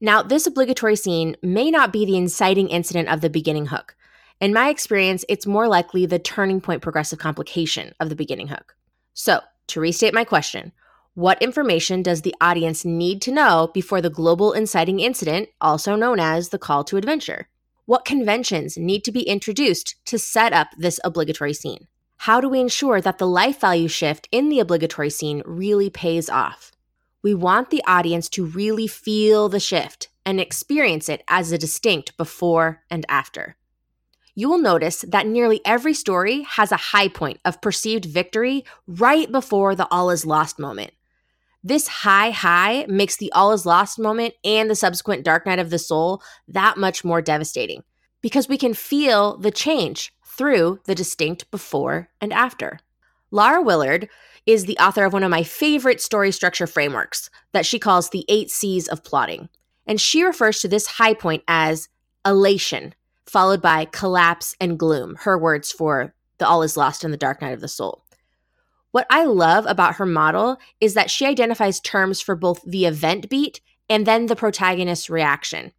Now, 0.02 0.24
this 0.24 0.48
obligatory 0.48 0.96
scene 0.96 1.36
may 1.44 1.70
not 1.70 1.92
be 1.92 2.06
the 2.06 2.16
inciting 2.16 2.70
incident 2.70 3.10
of 3.10 3.20
the 3.20 3.30
beginning 3.30 3.66
hook. 3.66 3.96
In 4.40 4.54
my 4.54 4.70
experience, 4.70 5.26
it's 5.28 5.46
more 5.46 5.68
likely 5.68 6.06
the 6.06 6.20
turning 6.20 6.62
point 6.62 6.82
progressive 6.82 7.20
complication 7.20 7.94
of 8.00 8.08
the 8.08 8.16
beginning 8.16 8.48
hook. 8.48 8.76
So, 9.14 9.42
to 9.68 9.82
restate 9.82 10.14
my 10.14 10.24
question, 10.24 10.72
what 11.16 11.42
information 11.42 12.02
does 12.02 12.22
the 12.22 12.34
audience 12.40 12.86
need 12.86 13.22
to 13.24 13.32
know 13.32 13.70
before 13.74 14.00
the 14.00 14.10
global 14.10 14.54
inciting 14.54 15.02
incident, 15.02 15.50
also 15.60 15.98
known 15.98 16.18
as 16.18 16.50
the 16.50 16.58
call 16.58 16.86
to 16.86 16.96
adventure? 16.96 17.49
What 17.90 18.06
conventions 18.06 18.78
need 18.78 19.04
to 19.06 19.12
be 19.12 19.24
introduced 19.24 19.96
to 20.06 20.20
set 20.20 20.54
up 20.54 20.68
this 20.78 21.00
obligatory 21.04 21.56
scene? 21.56 21.88
How 22.18 22.40
do 22.40 22.48
we 22.48 22.60
ensure 22.60 23.02
that 23.02 23.18
the 23.18 23.26
life 23.26 23.62
value 23.62 23.88
shift 23.88 24.30
in 24.32 24.50
the 24.50 24.60
obligatory 24.60 25.10
scene 25.10 25.42
really 25.44 25.90
pays 25.90 26.30
off? 26.30 26.72
We 27.24 27.34
want 27.34 27.72
the 27.72 27.82
audience 27.88 28.30
to 28.30 28.46
really 28.46 28.86
feel 28.86 29.50
the 29.50 29.60
shift 29.60 30.10
and 30.24 30.40
experience 30.40 31.10
it 31.10 31.24
as 31.28 31.52
a 31.52 31.58
distinct 31.58 32.16
before 32.16 32.84
and 32.92 33.08
after. 33.10 33.56
You 34.36 34.50
will 34.50 34.60
notice 34.60 35.04
that 35.08 35.26
nearly 35.26 35.60
every 35.66 35.96
story 35.96 36.44
has 36.44 36.72
a 36.72 36.78
high 36.94 37.08
point 37.08 37.40
of 37.44 37.60
perceived 37.60 38.06
victory 38.06 38.66
right 38.86 39.32
before 39.32 39.74
the 39.74 39.88
all 39.90 40.12
is 40.12 40.28
lost 40.28 40.60
moment. 40.60 40.92
This 41.64 41.88
high 41.88 42.32
high 42.32 42.86
makes 42.88 43.18
the 43.18 43.32
all 43.34 43.52
is 43.52 43.66
lost 43.66 44.00
moment 44.00 44.34
and 44.44 44.70
the 44.70 44.76
subsequent 44.76 45.26
dark 45.26 45.46
night 45.46 45.60
of 45.60 45.70
the 45.70 45.80
soul 45.80 46.22
that 46.48 46.78
much 46.78 47.04
more 47.04 47.22
devastating 47.22 47.84
because 48.22 48.48
we 48.48 48.58
can 48.58 48.74
feel 48.74 49.38
the 49.38 49.52
change 49.52 50.14
through 50.26 50.80
the 50.86 50.96
distinct 50.96 51.50
before 51.52 52.10
and 52.22 52.32
after. 52.32 52.80
Laura 53.32 53.62
Willard 53.62 54.08
is 54.46 54.66
the 54.66 54.78
author 54.78 55.04
of 55.06 55.14
one 55.14 55.24
of 55.24 55.30
my 55.30 55.44
favorite 55.44 56.02
story 56.02 56.32
structure 56.32 56.66
frameworks 56.66 57.30
that 57.52 57.66
she 57.66 57.78
calls 57.78 58.10
the 58.10 58.26
eight 58.30 58.50
C's 58.50 58.88
of 58.88 59.04
plotting. 59.04 59.50
And 59.86 60.00
she 60.00 60.24
refers 60.24 60.62
to 60.62 60.68
this 60.68 60.88
high 60.88 61.14
point 61.14 61.44
as 61.48 61.90
elation, 62.26 62.96
followed 63.26 63.62
by 63.62 63.86
collapse 63.86 64.56
and 64.60 64.80
gloom, 64.80 65.18
her 65.22 65.38
words 65.38 65.72
for 65.72 66.14
the 66.38 66.48
all 66.48 66.64
is 66.64 66.78
lost 66.78 67.04
in 67.04 67.12
the 67.12 67.18
dark 67.18 67.42
night 67.42 67.54
of 67.54 67.62
the 67.62 67.68
soul. 67.68 68.04
What 68.92 69.06
I 69.10 69.24
love 69.24 69.66
about 69.68 69.96
her 69.96 70.06
model 70.06 70.58
is 70.82 70.96
that 70.96 71.12
she 71.12 71.26
identifies 71.26 71.80
terms 71.80 72.22
for 72.22 72.36
both 72.36 72.62
the 72.64 72.86
event 72.86 73.30
beat 73.30 73.62
and 73.90 74.06
then 74.06 74.26
the 74.26 74.36
protagonist's 74.36 75.10
reaction. 75.10 75.72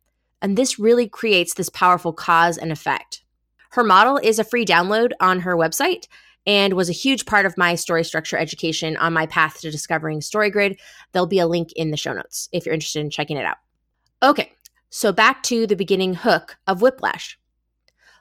And 0.42 0.56
this 0.56 0.78
really 0.78 1.08
creates 1.08 1.54
this 1.54 1.68
powerful 1.68 2.12
cause 2.12 2.56
and 2.56 2.72
effect. 2.72 3.24
Her 3.72 3.84
model 3.84 4.16
is 4.16 4.38
a 4.38 4.44
free 4.44 4.64
download 4.64 5.10
on 5.20 5.40
her 5.40 5.56
website 5.56 6.06
and 6.46 6.74
was 6.74 6.88
a 6.88 6.94
huge 6.94 7.26
part 7.26 7.46
of 7.46 7.58
my 7.58 7.74
story 7.74 8.04
structure 8.04 8.36
education 8.36 8.96
on 8.96 9.12
my 9.12 9.26
path 9.26 9.60
to 9.60 9.70
discovering 9.70 10.20
StoryGrid. 10.20 10.78
There'll 11.12 11.26
be 11.26 11.38
a 11.38 11.46
link 11.46 11.72
in 11.76 11.90
the 11.90 11.96
show 11.96 12.12
notes 12.12 12.48
if 12.52 12.64
you're 12.64 12.74
interested 12.74 13.00
in 13.00 13.10
checking 13.10 13.36
it 13.36 13.44
out. 13.44 13.58
Okay, 14.22 14.52
so 14.88 15.12
back 15.12 15.42
to 15.44 15.66
the 15.66 15.76
beginning 15.76 16.14
hook 16.14 16.56
of 16.66 16.82
Whiplash. 16.82 17.38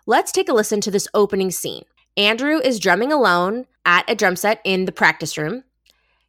Let's 0.05 0.31
take 0.31 0.49
a 0.49 0.53
listen 0.53 0.81
to 0.81 0.91
this 0.91 1.07
opening 1.13 1.51
scene. 1.51 1.83
Andrew 2.18 2.57
is 2.60 2.80
drumming 2.80 3.12
alone 3.12 3.66
at 3.86 4.10
a 4.10 4.16
drum 4.16 4.36
set 4.36 4.62
in 4.64 4.86
the 4.86 4.91
practice 4.91 5.38
room. 5.38 5.64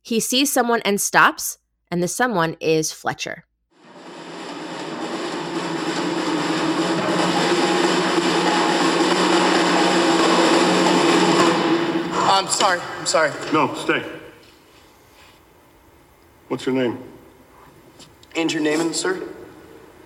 He 0.03 0.21
sees 0.21 0.53
someone 0.53 0.81
and 0.85 1.01
stops, 1.01 1.59
and 1.91 2.03
the 2.03 2.09
someone 2.09 2.57
is 2.61 2.93
Fletcher. 2.93 3.45
I'm 12.33 12.47
sorry. 12.47 12.81
I'm 12.99 13.07
sorry. 13.07 13.33
No, 13.53 13.75
stay. 13.75 14.03
What's 16.49 16.65
your 16.65 16.75
name? 16.75 16.99
Andrew 18.37 18.61
Neiman, 18.61 18.95
sir. 18.95 19.17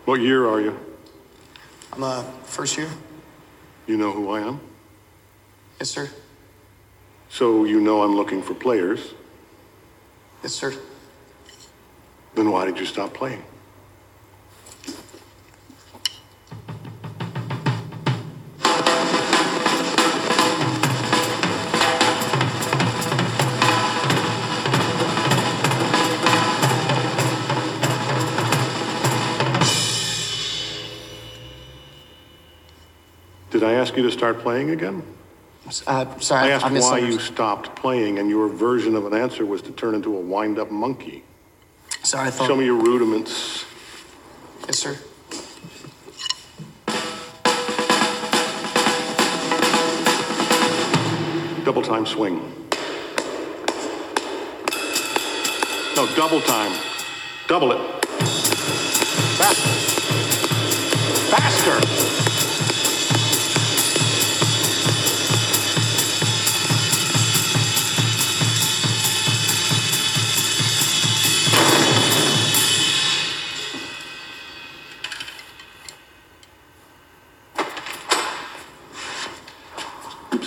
What 0.05 0.21
year 0.21 0.47
are 0.49 0.61
you? 0.61 0.79
I'm 1.93 2.03
uh 2.03 2.23
first 2.45 2.77
year. 2.77 2.89
You 3.87 3.97
know 3.97 4.11
who 4.11 4.31
I 4.31 4.41
am? 4.41 4.61
Yes, 5.85 5.91
sir. 5.91 6.09
So 7.29 7.67
you 7.67 7.79
know 7.79 8.03
I'm 8.03 8.17
looking 8.17 8.41
for 8.41 8.55
players. 8.55 9.13
Yes, 10.43 10.55
sir. 10.55 10.73
Then 12.35 12.51
why 12.51 12.65
did 12.65 12.79
you 12.79 12.87
stop 12.87 13.13
playing? 13.13 13.45
Did 33.51 33.63
I 33.63 33.75
ask 33.75 33.95
you 33.99 34.03
to 34.05 34.11
start 34.11 34.39
playing 34.39 34.71
again? 34.71 35.03
Uh, 35.87 36.19
sorry, 36.19 36.49
I 36.49 36.51
asked 36.51 36.65
I 36.65 36.69
why 36.69 36.75
misunderstood. 36.75 37.13
you 37.13 37.19
stopped 37.21 37.75
playing, 37.77 38.19
and 38.19 38.29
your 38.29 38.49
version 38.49 38.95
of 38.95 39.07
an 39.07 39.15
answer 39.15 39.47
was 39.47 39.63
to 39.63 39.73
turn 39.73 39.95
into 39.95 40.15
a 40.15 40.21
wind-up 40.21 40.71
monkey. 40.71 41.25
Sorry, 42.03 42.29
I 42.29 42.31
thought. 42.31 42.49
Show 42.49 42.57
me 42.57 42.67
your 42.67 42.77
rudiments. 42.83 43.65
Yes, 44.67 44.79
sir. 44.79 44.99
Double 51.65 51.81
time 51.83 52.05
swing. 52.05 52.37
No, 55.97 56.07
double 56.15 56.41
time. 56.43 56.79
Double 57.49 57.73
it. 57.73 58.05
Faster. 59.39 59.69
Faster. 61.31 61.94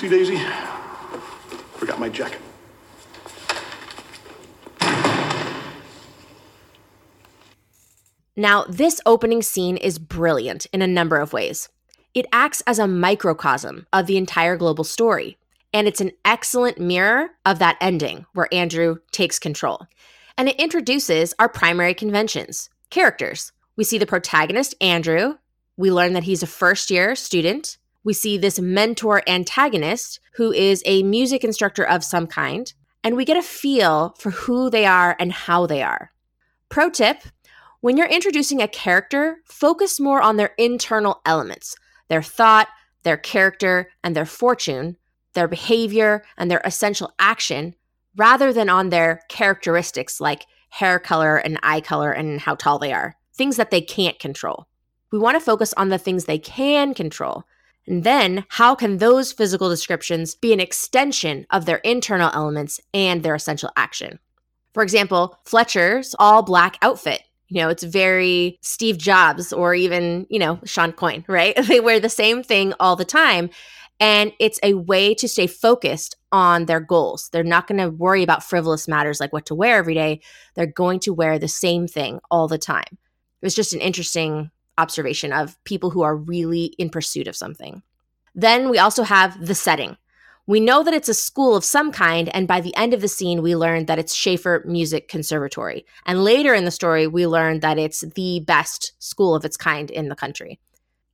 Daisy. 0.10 0.38
Forgot 1.78 2.00
my 2.00 2.10
jacket. 2.10 2.42
Now, 8.36 8.66
this 8.70 9.02
opening 9.06 9.42
scene 9.42 9.78
is 9.78 9.98
brilliant 9.98 10.68
in 10.68 10.84
a 10.84 10.88
number 10.88 11.18
of 11.18 11.34
ways. 11.34 11.70
It 12.14 12.28
acts 12.32 12.62
as 12.68 12.78
a 12.78 12.88
microcosm 12.88 13.88
of 13.92 14.06
the 14.06 14.18
entire 14.18 14.56
global 14.56 14.84
story, 14.84 15.38
and 15.74 15.88
it's 15.88 16.02
an 16.02 16.12
excellent 16.24 16.80
mirror 16.80 17.30
of 17.46 17.60
that 17.60 17.78
ending 17.82 18.26
where 18.34 18.48
Andrew 18.52 18.98
takes 19.12 19.40
control. 19.40 19.88
And 20.38 20.48
it 20.48 20.60
introduces 20.60 21.34
our 21.40 21.50
primary 21.50 21.96
conventions 21.96 22.70
characters. 22.90 23.52
We 23.76 23.84
see 23.84 23.98
the 23.98 24.06
protagonist, 24.06 24.76
Andrew. 24.82 25.38
We 25.76 25.92
learn 25.92 26.14
that 26.14 26.24
he's 26.24 26.44
a 26.44 26.48
first 26.48 26.90
year 26.92 27.16
student. 27.16 27.77
We 28.08 28.14
see 28.14 28.38
this 28.38 28.58
mentor 28.58 29.22
antagonist 29.28 30.22
who 30.36 30.54
is 30.54 30.82
a 30.86 31.04
music 31.04 31.44
instructor 31.44 31.84
of 31.84 32.06
some 32.06 32.26
kind, 32.26 32.72
and 33.04 33.18
we 33.18 33.26
get 33.26 33.36
a 33.36 33.42
feel 33.42 34.16
for 34.18 34.32
who 34.32 34.70
they 34.70 34.86
are 34.86 35.18
and 35.20 35.34
how 35.34 35.66
they 35.66 35.84
are. 35.84 36.12
Pro 36.70 36.90
tip 36.90 37.18
when 37.82 37.98
you're 37.98 38.08
introducing 38.08 38.62
a 38.62 38.68
character, 38.70 39.40
focus 39.44 40.00
more 40.00 40.22
on 40.22 40.38
their 40.38 40.54
internal 40.58 41.20
elements 41.26 41.76
their 42.08 42.22
thought, 42.22 42.70
their 43.04 43.18
character, 43.18 43.90
and 44.06 44.16
their 44.16 44.26
fortune, 44.26 44.96
their 45.34 45.50
behavior, 45.50 46.24
and 46.38 46.50
their 46.50 46.62
essential 46.64 47.12
action, 47.20 47.76
rather 48.16 48.54
than 48.54 48.70
on 48.70 48.88
their 48.88 49.20
characteristics 49.28 50.22
like 50.22 50.46
hair 50.70 50.98
color 50.98 51.36
and 51.36 51.60
eye 51.62 51.82
color 51.82 52.14
and 52.14 52.40
how 52.40 52.56
tall 52.56 52.80
they 52.80 52.94
are, 52.94 53.18
things 53.34 53.58
that 53.58 53.70
they 53.70 53.82
can't 53.82 54.18
control. 54.18 54.66
We 55.12 55.20
want 55.20 55.36
to 55.36 55.44
focus 55.44 55.74
on 55.74 55.90
the 55.90 55.98
things 55.98 56.24
they 56.24 56.40
can 56.40 56.94
control. 56.94 57.44
And 57.88 58.04
then, 58.04 58.46
how 58.50 58.76
can 58.76 58.98
those 58.98 59.32
physical 59.32 59.70
descriptions 59.70 60.36
be 60.36 60.52
an 60.52 60.60
extension 60.60 61.46
of 61.50 61.66
their 61.66 61.78
internal 61.78 62.32
elements 62.34 62.82
and 62.94 63.24
their 63.24 63.36
essential 63.36 63.72
action? 63.78 64.20
For 64.74 64.84
example, 64.84 65.40
Fletcher's 65.46 66.14
all 66.20 66.44
black 66.44 66.78
outfit 66.82 67.22
you 67.50 67.62
know, 67.62 67.70
it's 67.70 67.84
very 67.84 68.58
Steve 68.62 68.98
Jobs 68.98 69.54
or 69.54 69.74
even, 69.74 70.28
you 70.30 70.40
know, 70.40 70.60
Shawn 70.66 70.92
Coyne, 70.92 71.24
right? 71.30 71.56
They 71.68 71.80
wear 71.80 72.00
the 72.00 72.10
same 72.10 72.44
thing 72.44 72.74
all 72.80 72.96
the 72.96 73.06
time. 73.06 73.50
And 74.00 74.32
it's 74.40 74.60
a 74.62 74.76
way 74.76 75.16
to 75.16 75.28
stay 75.28 75.48
focused 75.48 76.16
on 76.32 76.66
their 76.66 76.80
goals. 76.80 77.30
They're 77.32 77.44
not 77.44 77.66
going 77.66 77.80
to 77.80 77.90
worry 77.90 78.22
about 78.22 78.44
frivolous 78.44 78.88
matters 78.88 79.20
like 79.20 79.34
what 79.34 79.48
to 79.48 79.56
wear 79.56 79.78
every 79.78 79.96
day. 79.96 80.22
They're 80.56 80.68
going 80.68 81.00
to 81.02 81.14
wear 81.14 81.40
the 81.40 81.48
same 81.48 81.88
thing 81.88 82.20
all 82.30 82.48
the 82.48 82.60
time. 82.60 82.86
It 82.92 83.46
was 83.46 83.56
just 83.56 83.74
an 83.74 83.82
interesting 83.82 84.52
observation 84.78 85.34
of 85.34 85.62
people 85.64 85.90
who 85.90 86.02
are 86.02 86.16
really 86.16 86.66
in 86.78 86.90
pursuit 86.90 87.28
of 87.28 87.36
something. 87.36 87.82
Then 88.36 88.70
we 88.70 88.78
also 88.78 89.04
have 89.04 89.46
the 89.46 89.56
setting. 89.56 89.98
We 90.46 90.60
know 90.62 90.82
that 90.84 90.94
it's 90.94 91.10
a 91.10 91.14
school 91.14 91.58
of 91.58 91.66
some 91.66 91.92
kind, 91.92 92.30
and 92.34 92.48
by 92.48 92.62
the 92.62 92.76
end 92.78 92.94
of 92.94 93.02
the 93.02 93.10
scene, 93.10 93.42
we 93.42 93.56
learn 93.56 93.86
that 93.88 94.00
it's 94.00 94.14
Shaffer 94.14 94.64
Music 94.66 95.10
Conservatory. 95.10 95.86
And 96.06 96.24
later 96.24 96.54
in 96.54 96.64
the 96.64 96.72
story, 96.72 97.06
we 97.06 97.28
learn 97.28 97.60
that 97.60 97.78
it's 97.78 98.02
the 98.16 98.40
best 98.40 98.94
school 99.00 99.36
of 99.36 99.44
its 99.44 99.58
kind 99.58 99.92
in 99.92 100.08
the 100.08 100.16
country. 100.16 100.60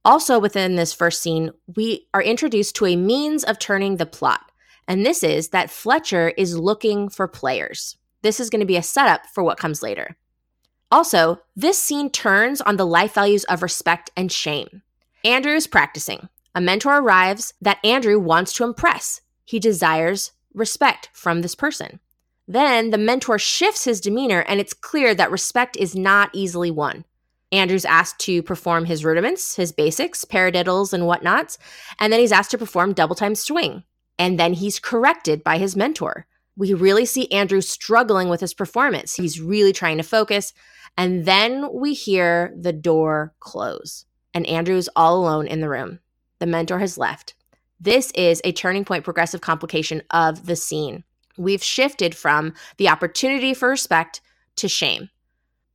Also, 0.05 0.38
within 0.38 0.76
this 0.76 0.93
first 0.93 1.22
scene, 1.22 1.51
we 1.76 2.07
are 2.14 2.22
introduced 2.22 2.76
to 2.76 2.86
a 2.86 2.95
means 2.95 3.43
of 3.43 3.57
turning 3.57 3.97
the 3.97 4.05
plot. 4.05 4.51
And 4.88 5.05
this 5.05 5.24
is 5.24 5.49
that 5.49 5.72
Fletcher 5.72 6.34
is 6.38 6.57
looking 6.57 7.09
for 7.09 7.28
players. 7.28 7.97
This 8.22 8.39
is 8.39 8.49
going 8.49 8.59
to 8.59 8.66
be 8.66 8.78
a 8.78 8.84
setup 8.84 9.26
for 9.34 9.43
what 9.43 9.57
comes 9.57 9.82
later. 9.82 10.16
Also, 10.93 11.39
this 11.55 11.79
scene 11.79 12.11
turns 12.11 12.61
on 12.61 12.77
the 12.77 12.85
life 12.85 13.15
values 13.15 13.45
of 13.45 13.63
respect 13.63 14.11
and 14.15 14.31
shame. 14.31 14.83
Andrew 15.25 15.55
is 15.55 15.65
practicing. 15.65 16.29
A 16.53 16.61
mentor 16.61 16.99
arrives 16.99 17.55
that 17.59 17.83
Andrew 17.83 18.19
wants 18.19 18.53
to 18.53 18.63
impress. 18.63 19.19
He 19.43 19.57
desires 19.57 20.33
respect 20.53 21.09
from 21.11 21.41
this 21.41 21.55
person. 21.55 21.99
Then 22.47 22.91
the 22.91 22.99
mentor 22.99 23.39
shifts 23.39 23.85
his 23.85 24.01
demeanor, 24.01 24.41
and 24.47 24.59
it's 24.59 24.75
clear 24.75 25.15
that 25.15 25.31
respect 25.31 25.75
is 25.77 25.95
not 25.95 26.29
easily 26.31 26.69
won. 26.69 27.05
Andrew's 27.51 27.85
asked 27.85 28.19
to 28.19 28.43
perform 28.43 28.85
his 28.85 29.03
rudiments, 29.03 29.55
his 29.55 29.71
basics, 29.71 30.25
paradiddles, 30.25 30.93
and 30.93 31.07
whatnots, 31.07 31.57
and 31.99 32.13
then 32.13 32.19
he's 32.19 32.31
asked 32.31 32.51
to 32.51 32.57
perform 32.59 32.93
double 32.93 33.15
time 33.15 33.33
swing. 33.33 33.81
And 34.19 34.39
then 34.39 34.53
he's 34.53 34.77
corrected 34.77 35.43
by 35.43 35.57
his 35.57 35.75
mentor. 35.75 36.27
We 36.55 36.75
really 36.75 37.07
see 37.07 37.31
Andrew 37.31 37.61
struggling 37.61 38.29
with 38.29 38.41
his 38.41 38.53
performance. 38.53 39.15
He's 39.15 39.41
really 39.41 39.73
trying 39.73 39.97
to 39.97 40.03
focus. 40.03 40.53
And 40.97 41.25
then 41.25 41.69
we 41.73 41.93
hear 41.93 42.53
the 42.55 42.73
door 42.73 43.33
close, 43.39 44.05
and 44.33 44.45
Andrew's 44.45 44.89
all 44.95 45.17
alone 45.19 45.47
in 45.47 45.59
the 45.59 45.69
room. 45.69 45.99
The 46.39 46.45
mentor 46.45 46.79
has 46.79 46.97
left. 46.97 47.33
This 47.79 48.11
is 48.11 48.41
a 48.43 48.51
turning 48.51 48.85
point 48.85 49.03
progressive 49.03 49.41
complication 49.41 50.03
of 50.11 50.45
the 50.45 50.55
scene. 50.55 51.03
We've 51.37 51.63
shifted 51.63 52.15
from 52.15 52.53
the 52.77 52.89
opportunity 52.89 53.53
for 53.53 53.69
respect 53.69 54.21
to 54.57 54.67
shame. 54.67 55.09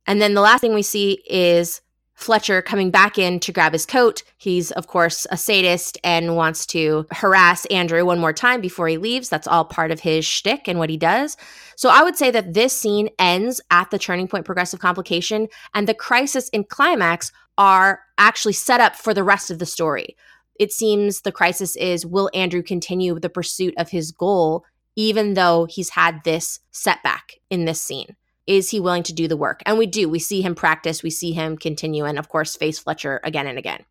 And 0.07 0.21
then 0.21 0.33
the 0.33 0.41
last 0.41 0.61
thing 0.61 0.73
we 0.73 0.81
see 0.81 1.21
is 1.29 1.81
Fletcher 2.19 2.61
coming 2.61 2.91
back 2.91 3.17
in 3.17 3.39
to 3.39 3.53
grab 3.53 3.71
his 3.71 3.85
coat. 3.85 4.23
He's, 4.37 4.71
of 4.71 4.87
course, 4.87 5.25
a 5.31 5.37
sadist 5.37 5.97
and 6.03 6.35
wants 6.35 6.65
to 6.67 7.05
harass 7.11 7.65
Andrew 7.67 8.05
one 8.05 8.19
more 8.19 8.33
time 8.33 8.59
before 8.59 8.89
he 8.89 8.97
leaves. 8.97 9.29
That's 9.29 9.47
all 9.47 9.63
part 9.63 9.89
of 9.89 10.01
his 10.01 10.25
shtick 10.25 10.67
and 10.67 10.77
what 10.77 10.89
he 10.89 10.97
does. 10.97 11.37
So 11.77 11.89
I 11.89 12.03
would 12.03 12.17
say 12.17 12.29
that 12.29 12.53
this 12.53 12.77
scene 12.77 13.09
ends 13.19 13.61
at 13.71 13.89
the 13.89 13.97
turning 13.97 14.27
point 14.27 14.43
progressive 14.43 14.81
complication, 14.81 15.47
and 15.73 15.87
the 15.87 15.93
crisis 15.93 16.49
and 16.51 16.67
climax 16.67 17.31
are 17.57 18.01
actually 18.17 18.53
set 18.53 18.81
up 18.81 18.97
for 18.97 19.13
the 19.13 19.23
rest 19.23 19.49
of 19.49 19.59
the 19.59 19.65
story. 19.65 20.17
It 20.59 20.73
seems 20.73 21.21
the 21.21 21.31
crisis 21.31 21.77
is 21.77 22.05
will 22.05 22.29
Andrew 22.33 22.61
continue 22.61 23.17
the 23.17 23.29
pursuit 23.29 23.73
of 23.77 23.91
his 23.91 24.11
goal, 24.11 24.65
even 24.97 25.35
though 25.35 25.67
he's 25.69 25.91
had 25.91 26.21
this 26.25 26.59
setback 26.71 27.35
in 27.49 27.63
this 27.63 27.81
scene? 27.81 28.17
Is 28.49 28.71
he 28.71 28.79
willing 28.79 29.03
to 29.03 29.13
do 29.13 29.27
the 29.27 29.37
work? 29.37 29.61
And 29.67 29.77
we 29.77 29.85
do. 29.85 30.09
We 30.09 30.17
see 30.17 30.41
him 30.41 30.55
practice, 30.55 31.03
we 31.03 31.11
see 31.11 31.33
him 31.33 31.55
continue, 31.55 32.03
and 32.03 32.17
of 32.17 32.29
course, 32.29 32.55
face 32.55 32.79
Fletcher 32.79 33.21
again 33.23 33.45
and 33.45 33.59
again. 33.59 33.85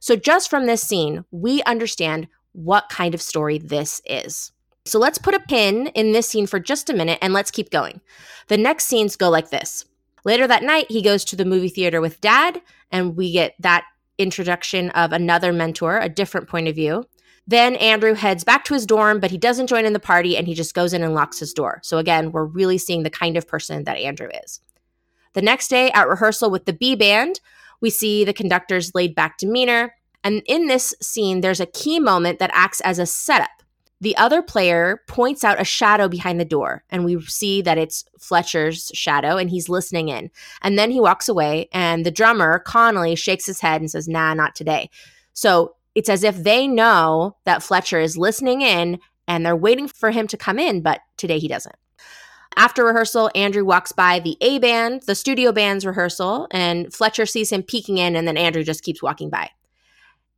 So, 0.00 0.16
just 0.16 0.48
from 0.48 0.64
this 0.66 0.80
scene, 0.80 1.26
we 1.30 1.62
understand 1.64 2.26
what 2.52 2.88
kind 2.88 3.14
of 3.14 3.20
story 3.20 3.58
this 3.58 4.00
is. 4.06 4.50
So, 4.86 4.98
let's 4.98 5.18
put 5.18 5.34
a 5.34 5.40
pin 5.40 5.88
in 5.88 6.12
this 6.12 6.26
scene 6.26 6.46
for 6.46 6.58
just 6.58 6.88
a 6.88 6.94
minute 6.94 7.18
and 7.20 7.34
let's 7.34 7.50
keep 7.50 7.68
going. 7.68 8.00
The 8.46 8.56
next 8.56 8.86
scenes 8.86 9.14
go 9.14 9.28
like 9.28 9.50
this. 9.50 9.84
Later 10.24 10.46
that 10.46 10.62
night, 10.62 10.86
he 10.88 11.02
goes 11.02 11.22
to 11.26 11.36
the 11.36 11.44
movie 11.44 11.68
theater 11.68 12.00
with 12.00 12.22
dad, 12.22 12.62
and 12.90 13.14
we 13.14 13.30
get 13.32 13.54
that 13.60 13.84
introduction 14.16 14.88
of 14.90 15.12
another 15.12 15.52
mentor, 15.52 15.98
a 15.98 16.08
different 16.08 16.48
point 16.48 16.66
of 16.66 16.74
view. 16.74 17.04
Then 17.48 17.76
Andrew 17.76 18.12
heads 18.12 18.44
back 18.44 18.64
to 18.64 18.74
his 18.74 18.84
dorm, 18.84 19.20
but 19.20 19.30
he 19.30 19.38
doesn't 19.38 19.68
join 19.68 19.86
in 19.86 19.94
the 19.94 19.98
party 19.98 20.36
and 20.36 20.46
he 20.46 20.52
just 20.52 20.74
goes 20.74 20.92
in 20.92 21.02
and 21.02 21.14
locks 21.14 21.38
his 21.38 21.54
door. 21.54 21.80
So 21.82 21.96
again, 21.96 22.30
we're 22.30 22.44
really 22.44 22.76
seeing 22.76 23.04
the 23.04 23.10
kind 23.10 23.38
of 23.38 23.48
person 23.48 23.84
that 23.84 23.96
Andrew 23.96 24.28
is. 24.44 24.60
The 25.32 25.40
next 25.40 25.68
day 25.68 25.90
at 25.92 26.08
rehearsal 26.08 26.50
with 26.50 26.66
the 26.66 26.74
B 26.74 26.94
band, 26.94 27.40
we 27.80 27.88
see 27.88 28.22
the 28.22 28.34
conductor's 28.34 28.94
laid 28.94 29.14
back 29.14 29.38
demeanor. 29.38 29.94
And 30.22 30.42
in 30.46 30.66
this 30.66 30.94
scene, 31.00 31.40
there's 31.40 31.60
a 31.60 31.66
key 31.66 31.98
moment 31.98 32.38
that 32.38 32.50
acts 32.52 32.82
as 32.82 32.98
a 32.98 33.06
setup. 33.06 33.48
The 34.00 34.16
other 34.16 34.42
player 34.42 35.02
points 35.08 35.42
out 35.42 35.60
a 35.60 35.64
shadow 35.64 36.06
behind 36.06 36.38
the 36.38 36.44
door, 36.44 36.84
and 36.88 37.04
we 37.04 37.20
see 37.22 37.62
that 37.62 37.78
it's 37.78 38.04
Fletcher's 38.18 38.92
shadow, 38.94 39.36
and 39.36 39.50
he's 39.50 39.68
listening 39.68 40.08
in. 40.08 40.30
And 40.62 40.78
then 40.78 40.92
he 40.92 41.00
walks 41.00 41.28
away, 41.28 41.68
and 41.72 42.06
the 42.06 42.12
drummer, 42.12 42.60
Connolly, 42.60 43.16
shakes 43.16 43.46
his 43.46 43.60
head 43.60 43.80
and 43.80 43.90
says, 43.90 44.06
Nah, 44.06 44.34
not 44.34 44.54
today. 44.54 44.88
So 45.32 45.74
it's 45.98 46.08
as 46.08 46.22
if 46.22 46.44
they 46.44 46.68
know 46.68 47.34
that 47.44 47.60
Fletcher 47.60 47.98
is 47.98 48.16
listening 48.16 48.60
in 48.62 49.00
and 49.26 49.44
they're 49.44 49.56
waiting 49.56 49.88
for 49.88 50.12
him 50.12 50.28
to 50.28 50.36
come 50.36 50.56
in, 50.56 50.80
but 50.80 51.00
today 51.16 51.40
he 51.40 51.48
doesn't. 51.48 51.74
After 52.56 52.84
rehearsal, 52.84 53.32
Andrew 53.34 53.64
walks 53.64 53.90
by 53.90 54.20
the 54.20 54.36
A 54.40 54.60
band, 54.60 55.02
the 55.08 55.16
studio 55.16 55.50
band's 55.50 55.84
rehearsal, 55.84 56.46
and 56.52 56.94
Fletcher 56.94 57.26
sees 57.26 57.50
him 57.50 57.64
peeking 57.64 57.98
in, 57.98 58.14
and 58.14 58.28
then 58.28 58.36
Andrew 58.36 58.62
just 58.62 58.84
keeps 58.84 59.02
walking 59.02 59.28
by. 59.28 59.50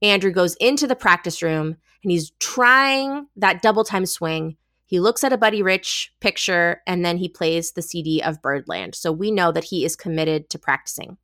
Andrew 0.01 0.33
goes 0.33 0.55
into 0.55 0.87
the 0.87 0.97
practice 0.97 1.43
room 1.43 1.77
and 2.03 2.11
he's 2.11 2.31
trying 2.39 3.27
that 3.37 3.61
double 3.61 3.85
time 3.85 4.07
swing. 4.07 4.57
He 4.87 4.99
looks 4.99 5.23
at 5.23 5.35
a 5.35 5.37
Buddy 5.37 5.63
Rich 5.63 6.15
picture 6.21 6.81
and 6.87 7.05
then 7.05 7.19
he 7.19 7.29
plays 7.29 7.73
the 7.73 7.83
CD 7.83 8.23
of 8.23 8.41
Birdland. 8.41 8.95
So 8.95 9.13
we 9.13 9.31
know 9.31 9.53
that 9.53 9.65
he 9.65 9.85
is 9.85 9.95
committed 9.95 10.49
to 10.49 10.59
practicing. 10.59 11.19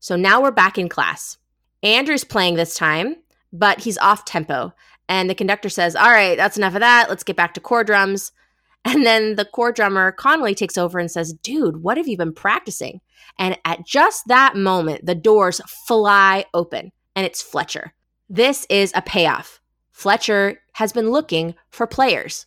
So 0.00 0.16
now 0.16 0.40
we're 0.40 0.50
back 0.50 0.78
in 0.78 0.88
class. 0.88 1.36
Andrew's 1.82 2.24
playing 2.24 2.54
this 2.54 2.74
time 2.74 3.16
but 3.52 3.80
he's 3.80 3.98
off 3.98 4.24
tempo. 4.24 4.72
And 5.08 5.28
the 5.28 5.34
conductor 5.34 5.68
says, 5.68 5.94
All 5.94 6.10
right, 6.10 6.36
that's 6.36 6.56
enough 6.56 6.74
of 6.74 6.80
that. 6.80 7.08
Let's 7.08 7.24
get 7.24 7.36
back 7.36 7.54
to 7.54 7.60
core 7.60 7.84
drums. 7.84 8.32
And 8.84 9.06
then 9.06 9.36
the 9.36 9.44
core 9.44 9.70
drummer, 9.70 10.10
Connolly, 10.10 10.56
takes 10.56 10.76
over 10.76 10.98
and 10.98 11.08
says, 11.08 11.32
Dude, 11.32 11.84
what 11.84 11.96
have 11.96 12.08
you 12.08 12.16
been 12.16 12.32
practicing? 12.32 13.00
And 13.38 13.56
at 13.64 13.86
just 13.86 14.26
that 14.26 14.56
moment, 14.56 15.06
the 15.06 15.14
doors 15.14 15.60
fly 15.86 16.46
open 16.52 16.90
and 17.14 17.24
it's 17.24 17.40
Fletcher. 17.40 17.94
This 18.28 18.66
is 18.68 18.90
a 18.96 19.02
payoff. 19.02 19.60
Fletcher 19.92 20.60
has 20.72 20.92
been 20.92 21.10
looking 21.10 21.54
for 21.70 21.86
players. 21.86 22.46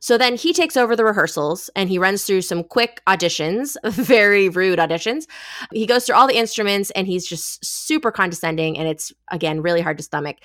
So 0.00 0.16
then 0.16 0.36
he 0.36 0.54
takes 0.54 0.78
over 0.78 0.96
the 0.96 1.04
rehearsals 1.04 1.68
and 1.76 1.90
he 1.90 1.98
runs 1.98 2.24
through 2.24 2.40
some 2.42 2.64
quick 2.64 3.02
auditions, 3.06 3.76
very 3.84 4.48
rude 4.48 4.78
auditions. 4.78 5.26
He 5.72 5.86
goes 5.86 6.06
through 6.06 6.16
all 6.16 6.26
the 6.26 6.38
instruments 6.38 6.90
and 6.92 7.06
he's 7.06 7.26
just 7.26 7.64
super 7.64 8.10
condescending 8.10 8.78
and 8.78 8.88
it's, 8.88 9.12
again, 9.30 9.60
really 9.60 9.82
hard 9.82 9.98
to 9.98 10.02
stomach. 10.02 10.38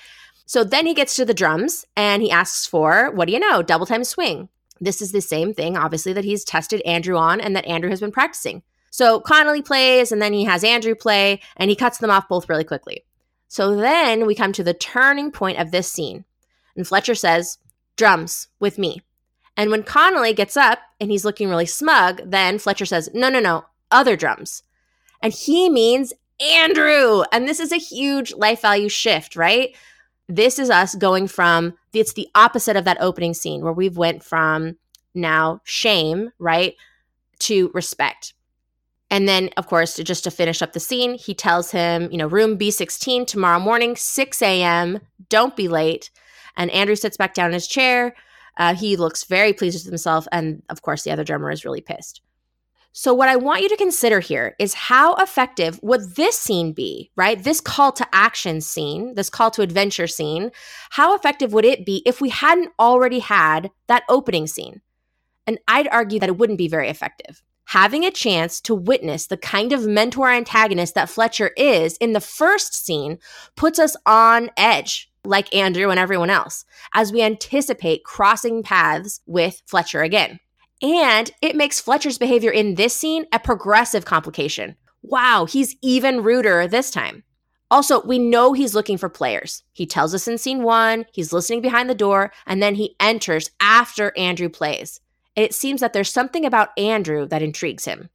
So 0.44 0.62
then 0.62 0.86
he 0.86 0.94
gets 0.94 1.16
to 1.16 1.24
the 1.24 1.34
drums 1.34 1.86
and 1.96 2.22
he 2.22 2.30
asks 2.30 2.66
for, 2.66 3.10
what 3.14 3.26
do 3.26 3.32
you 3.32 3.40
know, 3.40 3.62
double 3.62 3.86
time 3.86 4.04
swing. 4.04 4.48
This 4.78 5.00
is 5.00 5.12
the 5.12 5.22
same 5.22 5.54
thing, 5.54 5.76
obviously, 5.76 6.12
that 6.12 6.24
he's 6.24 6.44
tested 6.44 6.82
Andrew 6.84 7.16
on 7.16 7.40
and 7.40 7.56
that 7.56 7.64
Andrew 7.64 7.88
has 7.88 8.00
been 8.00 8.12
practicing. 8.12 8.62
So 8.90 9.20
Connolly 9.20 9.62
plays 9.62 10.12
and 10.12 10.20
then 10.20 10.34
he 10.34 10.44
has 10.44 10.64
Andrew 10.64 10.94
play 10.94 11.40
and 11.56 11.70
he 11.70 11.76
cuts 11.76 11.98
them 11.98 12.10
off 12.10 12.28
both 12.28 12.48
really 12.48 12.64
quickly. 12.64 13.04
So 13.48 13.74
then 13.74 14.26
we 14.26 14.34
come 14.34 14.52
to 14.52 14.64
the 14.64 14.74
turning 14.74 15.30
point 15.30 15.58
of 15.58 15.70
this 15.70 15.90
scene. 15.90 16.24
And 16.76 16.86
Fletcher 16.86 17.14
says, 17.14 17.58
drums 17.96 18.48
with 18.60 18.76
me. 18.76 19.00
And 19.56 19.70
when 19.70 19.82
Connolly 19.82 20.32
gets 20.32 20.56
up 20.56 20.78
and 21.00 21.10
he's 21.10 21.24
looking 21.24 21.48
really 21.48 21.66
smug, 21.66 22.20
then 22.24 22.58
Fletcher 22.58 22.86
says, 22.86 23.08
No, 23.14 23.28
no, 23.28 23.40
no, 23.40 23.64
other 23.90 24.16
drums. 24.16 24.62
And 25.22 25.32
he 25.32 25.70
means 25.70 26.12
Andrew. 26.40 27.22
And 27.32 27.48
this 27.48 27.60
is 27.60 27.72
a 27.72 27.76
huge 27.76 28.34
life 28.34 28.62
value 28.62 28.88
shift, 28.88 29.36
right? 29.36 29.74
This 30.28 30.58
is 30.58 30.70
us 30.70 30.94
going 30.94 31.28
from 31.28 31.74
it's 31.92 32.12
the 32.12 32.28
opposite 32.34 32.76
of 32.76 32.84
that 32.84 33.00
opening 33.00 33.32
scene 33.32 33.62
where 33.62 33.72
we've 33.72 33.96
went 33.96 34.22
from 34.22 34.76
now 35.14 35.60
shame, 35.64 36.30
right, 36.38 36.74
to 37.40 37.70
respect. 37.72 38.34
And 39.10 39.28
then, 39.28 39.50
of 39.56 39.66
course, 39.66 39.96
just 39.96 40.24
to 40.24 40.30
finish 40.30 40.62
up 40.62 40.72
the 40.72 40.80
scene, 40.80 41.14
he 41.14 41.32
tells 41.32 41.70
him, 41.70 42.10
you 42.10 42.18
know, 42.18 42.26
room 42.26 42.58
B16 42.58 43.26
tomorrow 43.26 43.60
morning, 43.60 43.94
6 43.94 44.42
a.m. 44.42 45.00
Don't 45.28 45.56
be 45.56 45.68
late. 45.68 46.10
And 46.56 46.70
Andrew 46.70 46.96
sits 46.96 47.16
back 47.16 47.32
down 47.32 47.46
in 47.46 47.54
his 47.54 47.68
chair, 47.68 48.14
uh, 48.56 48.74
he 48.74 48.96
looks 48.96 49.24
very 49.24 49.52
pleased 49.52 49.84
with 49.84 49.90
himself. 49.90 50.26
And 50.32 50.62
of 50.68 50.82
course, 50.82 51.02
the 51.02 51.10
other 51.10 51.24
drummer 51.24 51.50
is 51.50 51.64
really 51.64 51.80
pissed. 51.80 52.20
So, 52.98 53.12
what 53.12 53.28
I 53.28 53.36
want 53.36 53.60
you 53.60 53.68
to 53.68 53.76
consider 53.76 54.20
here 54.20 54.56
is 54.58 54.72
how 54.72 55.16
effective 55.16 55.78
would 55.82 56.16
this 56.16 56.38
scene 56.38 56.72
be, 56.72 57.10
right? 57.14 57.42
This 57.42 57.60
call 57.60 57.92
to 57.92 58.06
action 58.10 58.62
scene, 58.62 59.16
this 59.16 59.28
call 59.28 59.50
to 59.50 59.60
adventure 59.60 60.06
scene, 60.06 60.50
how 60.88 61.14
effective 61.14 61.52
would 61.52 61.66
it 61.66 61.84
be 61.84 62.02
if 62.06 62.22
we 62.22 62.30
hadn't 62.30 62.72
already 62.78 63.18
had 63.18 63.70
that 63.86 64.04
opening 64.08 64.46
scene? 64.46 64.80
And 65.46 65.58
I'd 65.68 65.88
argue 65.88 66.18
that 66.20 66.30
it 66.30 66.38
wouldn't 66.38 66.56
be 66.56 66.68
very 66.68 66.88
effective. 66.88 67.42
Having 67.66 68.06
a 68.06 68.10
chance 68.10 68.62
to 68.62 68.74
witness 68.74 69.26
the 69.26 69.36
kind 69.36 69.74
of 69.74 69.86
mentor 69.86 70.30
antagonist 70.30 70.94
that 70.94 71.10
Fletcher 71.10 71.50
is 71.58 71.98
in 71.98 72.14
the 72.14 72.20
first 72.20 72.74
scene 72.74 73.18
puts 73.56 73.78
us 73.78 73.94
on 74.06 74.48
edge 74.56 75.10
like 75.26 75.54
Andrew 75.54 75.90
and 75.90 75.98
everyone 75.98 76.30
else, 76.30 76.64
as 76.94 77.12
we 77.12 77.22
anticipate 77.22 78.04
crossing 78.04 78.62
paths 78.62 79.20
with 79.26 79.62
Fletcher 79.66 80.02
again. 80.02 80.40
And 80.82 81.30
it 81.40 81.56
makes 81.56 81.80
Fletcher's 81.80 82.18
behavior 82.18 82.50
in 82.50 82.74
this 82.74 82.94
scene 82.94 83.26
a 83.32 83.38
progressive 83.38 84.04
complication. 84.04 84.76
Wow, 85.02 85.46
he's 85.46 85.76
even 85.82 86.22
ruder 86.22 86.66
this 86.66 86.90
time. 86.90 87.22
Also, 87.70 88.04
we 88.04 88.18
know 88.18 88.52
he's 88.52 88.74
looking 88.74 88.96
for 88.96 89.08
players. 89.08 89.64
He 89.72 89.86
tells 89.86 90.14
us 90.14 90.28
in 90.28 90.38
scene 90.38 90.62
one, 90.62 91.06
he's 91.12 91.32
listening 91.32 91.62
behind 91.62 91.90
the 91.90 91.94
door, 91.94 92.32
and 92.46 92.62
then 92.62 92.76
he 92.76 92.94
enters 93.00 93.50
after 93.60 94.16
Andrew 94.16 94.48
plays. 94.48 95.00
It 95.34 95.54
seems 95.54 95.80
that 95.80 95.92
there's 95.92 96.12
something 96.12 96.44
about 96.44 96.78
Andrew 96.78 97.26
that 97.26 97.42
intrigues 97.42 97.84
him. 97.84 98.08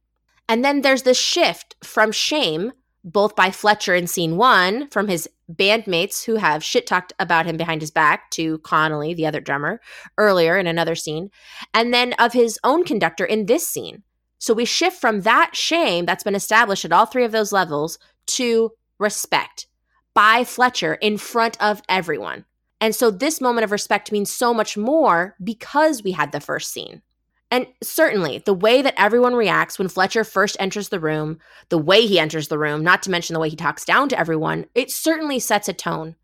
And 0.48 0.64
then 0.64 0.80
there's 0.80 1.02
this 1.02 1.18
shift 1.18 1.76
from 1.84 2.12
shame 2.12 2.72
both 3.04 3.34
by 3.34 3.50
Fletcher 3.50 3.94
in 3.94 4.06
scene 4.06 4.36
one 4.36 4.88
from 4.88 5.08
his 5.08 5.28
bandmates 5.50 6.24
who 6.24 6.36
have 6.36 6.64
shit 6.64 6.86
talked 6.86 7.12
about 7.18 7.46
him 7.46 7.56
behind 7.56 7.80
his 7.80 7.90
back 7.90 8.30
to 8.30 8.58
Connolly, 8.58 9.14
the 9.14 9.26
other 9.26 9.40
drummer, 9.40 9.80
earlier 10.18 10.56
in 10.56 10.66
another 10.66 10.94
scene, 10.94 11.30
and 11.74 11.92
then 11.92 12.14
of 12.14 12.32
his 12.32 12.58
own 12.64 12.84
conductor 12.84 13.24
in 13.24 13.46
this 13.46 13.66
scene. 13.66 14.02
So 14.38 14.54
we 14.54 14.64
shift 14.64 15.00
from 15.00 15.22
that 15.22 15.54
shame 15.54 16.06
that's 16.06 16.24
been 16.24 16.34
established 16.34 16.84
at 16.84 16.92
all 16.92 17.06
three 17.06 17.24
of 17.24 17.32
those 17.32 17.52
levels 17.52 17.98
to 18.28 18.70
respect 18.98 19.66
by 20.14 20.44
Fletcher 20.44 20.94
in 20.94 21.16
front 21.16 21.60
of 21.62 21.82
everyone. 21.88 22.44
And 22.80 22.94
so 22.94 23.10
this 23.10 23.40
moment 23.40 23.64
of 23.64 23.70
respect 23.70 24.10
means 24.10 24.32
so 24.32 24.52
much 24.52 24.76
more 24.76 25.36
because 25.42 26.02
we 26.02 26.12
had 26.12 26.32
the 26.32 26.40
first 26.40 26.72
scene. 26.72 27.02
And 27.52 27.66
certainly, 27.82 28.38
the 28.38 28.54
way 28.54 28.80
that 28.80 28.94
everyone 28.96 29.34
reacts 29.34 29.78
when 29.78 29.88
Fletcher 29.88 30.24
first 30.24 30.56
enters 30.58 30.88
the 30.88 30.98
room, 30.98 31.38
the 31.68 31.76
way 31.76 32.06
he 32.06 32.18
enters 32.18 32.48
the 32.48 32.58
room, 32.58 32.82
not 32.82 33.02
to 33.02 33.10
mention 33.10 33.34
the 33.34 33.40
way 33.40 33.50
he 33.50 33.56
talks 33.56 33.84
down 33.84 34.08
to 34.08 34.18
everyone, 34.18 34.64
it 34.74 34.90
certainly 34.90 35.38
sets 35.38 35.68
a 35.68 35.74
tone. 35.74 36.16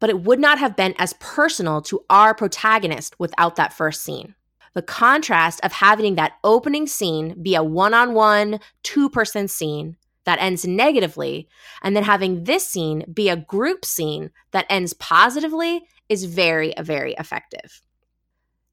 But 0.00 0.10
it 0.10 0.22
would 0.22 0.40
not 0.40 0.58
have 0.58 0.74
been 0.74 0.96
as 0.98 1.14
personal 1.20 1.82
to 1.82 2.04
our 2.10 2.34
protagonist 2.34 3.14
without 3.20 3.54
that 3.54 3.74
first 3.74 4.02
scene. 4.02 4.34
The 4.74 4.82
contrast 4.82 5.60
of 5.64 5.70
having 5.70 6.16
that 6.16 6.32
opening 6.42 6.88
scene 6.88 7.40
be 7.40 7.54
a 7.54 7.62
one 7.62 7.94
on 7.94 8.12
one, 8.12 8.58
two 8.82 9.08
person 9.08 9.46
scene 9.46 9.96
that 10.24 10.40
ends 10.40 10.66
negatively, 10.66 11.48
and 11.80 11.94
then 11.94 12.02
having 12.02 12.42
this 12.42 12.66
scene 12.66 13.04
be 13.14 13.28
a 13.28 13.36
group 13.36 13.84
scene 13.84 14.32
that 14.50 14.66
ends 14.68 14.94
positively 14.94 15.86
is 16.08 16.24
very, 16.24 16.74
very 16.80 17.14
effective. 17.14 17.85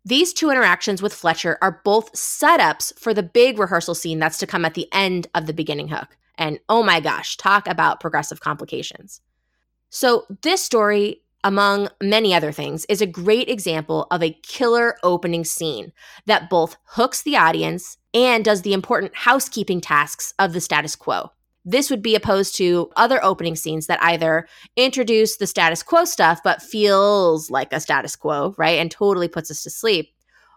These 0.06 0.34
two 0.34 0.49
interactions 0.49 1.01
with 1.01 1.14
Fletcher 1.14 1.58
are 1.62 1.82
both 1.86 2.12
setups 2.12 2.97
for 2.99 3.14
the 3.14 3.24
big 3.24 3.58
rehearsal 3.58 3.95
scene 3.95 4.20
that's 4.20 4.38
to 4.39 4.47
come 4.47 4.66
at 4.66 4.74
the 4.74 4.89
end 4.91 5.28
of 5.34 5.45
the 5.45 5.54
beginning 5.54 5.88
hook. 5.88 6.18
And 6.38 6.60
oh 6.68 6.84
my 6.84 6.99
gosh, 6.99 7.38
talk 7.38 7.68
about 7.68 8.01
progressive 8.01 8.41
complications. 8.41 9.22
So, 9.89 10.26
this 10.41 10.62
story, 10.64 11.22
among 11.43 11.88
many 12.01 12.34
other 12.34 12.51
things, 12.51 12.86
is 12.89 13.01
a 13.01 13.06
great 13.08 13.47
example 13.47 14.08
of 14.12 14.22
a 14.24 14.38
killer 14.43 14.97
opening 15.04 15.45
scene 15.45 15.93
that 16.26 16.49
both 16.49 16.76
hooks 16.86 17.22
the 17.22 17.38
audience 17.38 17.97
and 18.14 18.43
does 18.43 18.64
the 18.64 18.74
important 18.74 19.16
housekeeping 19.16 19.80
tasks 19.80 20.34
of 20.38 20.51
the 20.54 20.62
status 20.62 20.95
quo. 20.95 21.32
This 21.66 21.89
would 21.89 22.01
be 22.01 22.16
opposed 22.16 22.55
to 22.57 22.91
other 22.95 23.24
opening 23.24 23.55
scenes 23.55 23.88
that 23.88 24.01
either 24.01 24.47
introduce 24.76 25.38
the 25.38 25.47
status 25.47 25.82
quo 25.82 26.05
stuff 26.05 26.41
but 26.43 26.61
feels 26.61 27.49
like 27.49 27.72
a 27.72 27.80
status 27.80 28.16
quo, 28.16 28.53
right? 28.57 28.80
And 28.80 28.91
totally 28.91 29.28
puts 29.28 29.49
us 29.49 29.64
to 29.64 29.70
sleep. 29.70 30.09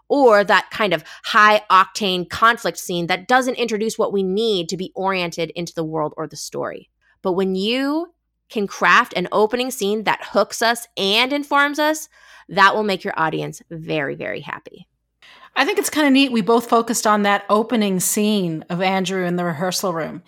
Or 0.09 0.43
that 0.43 0.69
kind 0.71 0.93
of 0.93 1.03
high 1.25 1.63
octane 1.69 2.29
conflict 2.29 2.77
scene 2.77 3.07
that 3.07 3.27
doesn't 3.27 3.55
introduce 3.55 3.97
what 3.97 4.13
we 4.13 4.23
need 4.23 4.69
to 4.69 4.77
be 4.77 4.91
oriented 4.95 5.51
into 5.51 5.73
the 5.73 5.83
world 5.83 6.13
or 6.15 6.27
the 6.27 6.37
story. 6.37 6.89
But 7.21 7.33
when 7.33 7.55
you 7.55 8.13
can 8.49 8.67
craft 8.67 9.13
an 9.15 9.27
opening 9.31 9.71
scene 9.71 10.03
that 10.03 10.23
hooks 10.23 10.61
us 10.61 10.87
and 10.95 11.33
informs 11.33 11.79
us, 11.79 12.07
that 12.49 12.73
will 12.73 12.83
make 12.83 13.03
your 13.03 13.13
audience 13.17 13.61
very, 13.69 14.15
very 14.15 14.39
happy. 14.39 14.87
I 15.57 15.65
think 15.65 15.79
it's 15.79 15.89
kind 15.89 16.05
of 16.05 16.13
neat. 16.13 16.31
We 16.31 16.41
both 16.41 16.69
focused 16.69 17.07
on 17.07 17.23
that 17.23 17.43
opening 17.49 17.99
scene 17.99 18.63
of 18.69 18.81
Andrew 18.81 19.25
in 19.25 19.37
the 19.37 19.43
rehearsal 19.43 19.91
room. 19.91 20.21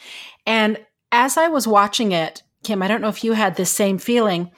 And 0.50 0.84
as 1.12 1.38
I 1.38 1.48
was 1.48 1.68
watching 1.68 2.12
it, 2.12 2.42
Kim, 2.64 2.82
I 2.82 2.88
don't 2.88 3.02
know 3.02 3.08
if 3.08 3.24
you 3.24 3.34
had 3.34 3.56
this 3.56 3.70
same 3.70 4.00
feeling. 4.00 4.50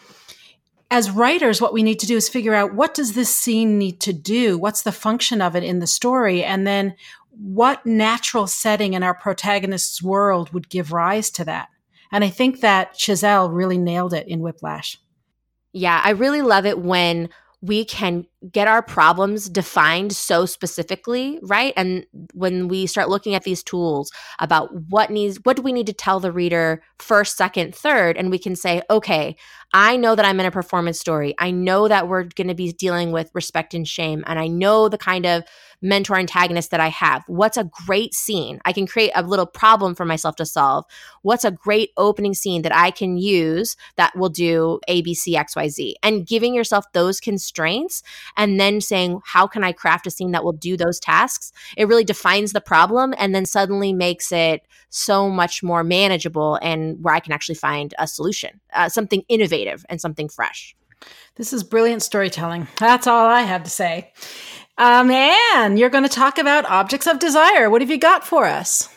As 0.90 1.12
writers, 1.12 1.60
what 1.60 1.74
we 1.74 1.84
need 1.84 2.00
to 2.00 2.08
do 2.08 2.16
is 2.16 2.30
figure 2.30 2.54
out 2.54 2.74
what 2.74 2.94
does 2.94 3.12
this 3.12 3.30
scene 3.30 3.78
need 3.78 4.00
to 4.00 4.14
do? 4.14 4.58
What's 4.58 4.84
the 4.84 4.94
function 4.94 5.42
of 5.42 5.54
it 5.54 5.66
in 5.66 5.80
the 5.80 5.88
story? 5.88 6.46
And 6.46 6.66
then 6.66 6.96
what 7.30 7.86
natural 7.86 8.48
setting 8.48 8.94
in 8.94 9.04
our 9.04 9.14
protagonist's 9.14 10.02
world 10.02 10.54
would 10.54 10.70
give 10.70 10.94
rise 10.94 11.30
to 11.32 11.44
that? 11.44 11.68
And 12.10 12.24
I 12.24 12.30
think 12.30 12.62
that 12.62 12.94
Chazelle 12.94 13.54
really 13.54 13.78
nailed 13.78 14.14
it 14.14 14.30
in 14.30 14.40
Whiplash. 14.40 14.98
Yeah, 15.74 16.00
I 16.02 16.12
really 16.12 16.42
love 16.42 16.66
it 16.66 16.80
when 16.80 17.28
we 17.62 17.86
can 17.86 18.26
get 18.52 18.68
our 18.68 18.82
problems 18.82 19.48
defined 19.48 20.14
so 20.14 20.48
specifically, 20.48 21.40
right? 21.44 21.74
And 21.78 22.06
when 22.34 22.68
we 22.68 22.88
start 22.88 23.08
looking 23.08 23.36
at 23.36 23.44
these 23.44 23.62
tools 23.62 24.12
about 24.40 24.70
what 24.90 25.12
needs, 25.12 25.40
what 25.44 25.58
do 25.58 25.62
we 25.62 25.72
need 25.72 25.86
to 25.86 25.94
tell 25.94 26.20
the 26.20 26.32
reader 26.32 26.82
first, 26.98 27.38
second, 27.38 27.76
third, 27.76 28.18
and 28.18 28.32
we 28.32 28.40
can 28.40 28.56
say, 28.56 28.82
okay, 28.90 29.36
I 29.74 29.96
know 29.96 30.16
that 30.16 30.26
I'm 30.26 30.40
in 30.40 30.48
a 30.48 30.52
performance 30.52 31.00
story. 31.00 31.36
I 31.38 31.52
know 31.52 31.88
that 31.88 32.08
we're 32.08 32.24
going 32.24 32.48
to 32.48 32.56
be 32.56 32.72
dealing 32.72 33.12
with 33.12 33.30
respect 33.36 33.76
and 33.76 33.88
shame, 33.88 34.24
and 34.26 34.40
I 34.40 34.48
know 34.48 34.90
the 34.90 34.98
kind 34.98 35.28
of 35.28 35.44
mentor 35.82 36.18
antagonist 36.18 36.72
that 36.72 36.80
I 36.80 36.90
have? 36.90 37.24
What's 37.28 37.58
a 37.58 37.70
great 37.86 38.14
scene? 38.14 38.60
I 38.66 38.74
can 38.74 38.88
create 38.88 39.12
a 39.16 39.24
little 39.24 39.46
problem 39.46 39.96
for 39.96 40.06
myself 40.06 40.36
to 40.38 40.46
solve. 40.46 40.86
What's 41.22 41.44
a 41.44 41.52
great 41.52 41.92
opening 41.98 42.34
scene 42.34 42.62
that 42.62 42.76
I 42.76 42.92
can 42.92 43.18
use 43.18 43.76
that 43.98 44.16
will 44.16 44.30
do 44.30 44.80
A, 44.88 45.02
B, 45.02 45.14
C, 45.14 45.36
X, 45.36 45.56
Y, 45.56 45.68
Z? 45.68 45.96
And 46.04 46.26
giving 46.28 46.54
yourself 46.54 46.86
those 46.94 47.20
constraints 47.20 48.04
and 48.38 48.60
then 48.60 48.82
saying, 48.82 49.22
how 49.26 49.48
can 49.48 49.64
I 49.64 49.72
craft 49.72 50.08
a 50.08 50.12
scene 50.12 50.32
that 50.32 50.44
will 50.44 50.52
do 50.54 50.78
those 50.78 51.00
tasks? 51.00 51.52
It 51.78 51.88
really 51.88 52.04
defines 52.04 52.54
the 52.54 52.62
problem 52.62 53.14
and 53.18 53.34
then 53.34 53.46
suddenly 53.46 53.94
makes 53.94 54.32
it 54.32 54.68
so 54.90 55.30
much 55.30 55.64
more 55.64 55.84
manageable 55.84 56.60
and 56.62 57.02
where 57.02 57.14
I 57.14 57.20
can 57.20 57.32
actually 57.32 57.56
find 57.56 57.94
a 57.98 58.08
solution, 58.08 58.60
uh, 58.74 58.90
something 58.90 59.24
innovative 59.30 59.86
and 59.90 60.02
something 60.02 60.30
fresh. 60.30 60.76
This 61.36 61.54
is 61.54 61.64
brilliant 61.64 62.04
storytelling. 62.04 62.68
That's 62.78 63.08
all 63.08 63.26
I 63.26 63.42
have 63.42 63.64
to 63.64 63.70
say. 63.70 64.12
Um, 64.82 65.12
Anne, 65.12 65.78
you're 65.78 65.92
going 65.92 66.06
to 66.06 66.10
talk 66.10 66.40
about 66.40 66.66
objects 66.66 67.06
of 67.06 67.20
desire. 67.20 67.70
What 67.70 67.84
have 67.84 67.92
you 67.92 68.00
got 68.00 68.26
for 68.26 68.46
us? 68.46 68.90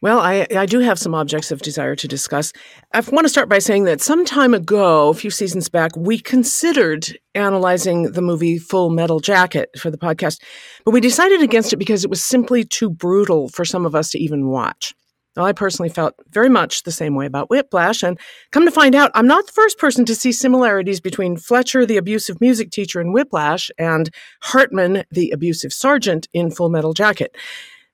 Well, 0.00 0.20
I, 0.20 0.46
I 0.56 0.66
do 0.66 0.78
have 0.78 1.00
some 1.00 1.16
objects 1.16 1.50
of 1.50 1.62
desire 1.62 1.96
to 1.96 2.06
discuss. 2.06 2.52
I 2.94 3.00
want 3.00 3.24
to 3.24 3.28
start 3.28 3.48
by 3.48 3.58
saying 3.58 3.86
that 3.86 4.00
some 4.00 4.24
time 4.24 4.54
ago, 4.54 5.08
a 5.08 5.14
few 5.14 5.30
seasons 5.30 5.68
back, 5.68 5.96
we 5.96 6.20
considered 6.20 7.18
analyzing 7.34 8.12
the 8.12 8.22
movie 8.22 8.56
Full 8.56 8.90
Metal 8.90 9.18
Jacket 9.18 9.70
for 9.76 9.90
the 9.90 9.98
podcast, 9.98 10.40
but 10.84 10.92
we 10.92 11.00
decided 11.00 11.42
against 11.42 11.72
it 11.72 11.78
because 11.78 12.04
it 12.04 12.10
was 12.10 12.24
simply 12.24 12.62
too 12.62 12.88
brutal 12.88 13.48
for 13.48 13.64
some 13.64 13.84
of 13.84 13.96
us 13.96 14.10
to 14.10 14.20
even 14.20 14.46
watch. 14.46 14.94
Well, 15.36 15.44
I 15.44 15.52
personally 15.52 15.90
felt 15.90 16.14
very 16.30 16.48
much 16.48 16.84
the 16.84 16.90
same 16.90 17.14
way 17.14 17.26
about 17.26 17.50
Whiplash, 17.50 18.02
and 18.02 18.18
come 18.52 18.64
to 18.64 18.70
find 18.70 18.94
out, 18.94 19.10
I'm 19.14 19.26
not 19.26 19.46
the 19.46 19.52
first 19.52 19.78
person 19.78 20.06
to 20.06 20.14
see 20.14 20.32
similarities 20.32 21.00
between 21.00 21.36
Fletcher, 21.36 21.84
the 21.84 21.98
abusive 21.98 22.40
music 22.40 22.70
teacher 22.70 23.02
in 23.02 23.12
Whiplash, 23.12 23.70
and 23.78 24.08
Hartman, 24.42 25.04
the 25.10 25.30
abusive 25.32 25.74
sergeant 25.74 26.26
in 26.32 26.50
Full 26.50 26.70
Metal 26.70 26.94
Jacket. 26.94 27.36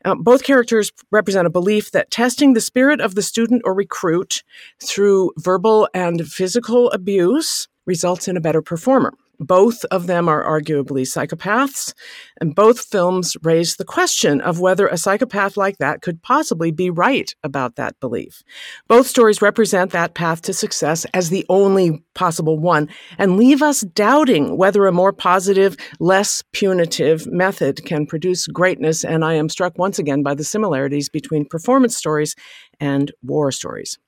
Uh, 0.05 0.14
both 0.14 0.45
characters 0.45 0.93
represent 1.11 1.47
a 1.47 1.51
belief 1.51 1.90
that 1.90 2.11
testing 2.11 2.55
the 2.55 2.61
spirit 2.61 3.01
of 3.01 3.14
the 3.14 3.22
student 3.22 3.62
or 3.64 3.74
recruit 3.74 4.43
through 4.82 5.32
verbal 5.38 5.88
and 5.95 6.26
physical 6.26 6.90
abuse 6.90 7.68
results 7.86 8.28
in 8.28 8.36
a 8.36 8.40
better 8.40 8.62
performer. 8.62 9.12
Both 9.43 9.84
of 9.86 10.07
them 10.07 10.28
are 10.28 10.45
arguably 10.45 11.03
psychopaths, 11.03 11.95
and 12.40 12.55
both 12.55 12.80
films 12.80 13.36
raise 13.43 13.76
the 13.76 13.84
question 13.84 14.40
of 14.40 14.61
whether 14.61 14.86
a 14.86 14.97
psychopath 14.97 15.57
like 15.57 15.78
that 15.78 16.01
could 16.01 16.22
possibly 16.22 16.70
be 16.70 16.90
right 16.90 17.34
about 17.43 17.74
that 17.76 17.99
belief. 17.99 18.45
Both 18.86 19.09
stories 19.09 19.43
represent 19.43 19.90
that 19.90 20.14
path 20.14 20.43
to 20.43 20.53
success 20.53 21.05
as 21.12 21.30
the 21.30 21.45
only 21.49 22.03
possible 22.14 22.59
one 22.59 22.88
and 23.18 23.36
leave 23.36 23.62
us 23.62 23.80
doubting 23.80 24.57
whether 24.57 24.86
a 24.86 24.93
more 24.93 25.12
positive, 25.12 25.76
less 25.99 26.45
punitive 26.53 27.26
method 27.26 27.84
can 27.84 28.07
produce 28.07 28.47
greatness. 28.47 29.05
And 29.05 29.24
I 29.24 29.34
am 29.34 29.49
struck 29.49 29.76
once 29.76 29.99
again 29.99 30.22
by 30.22 30.34
the 30.34 30.45
similarities 30.45 31.09
between 31.09 31.47
performance 31.47 31.97
stories 31.97 32.36
and 32.78 33.11
war 33.22 33.51
stories. 33.51 33.99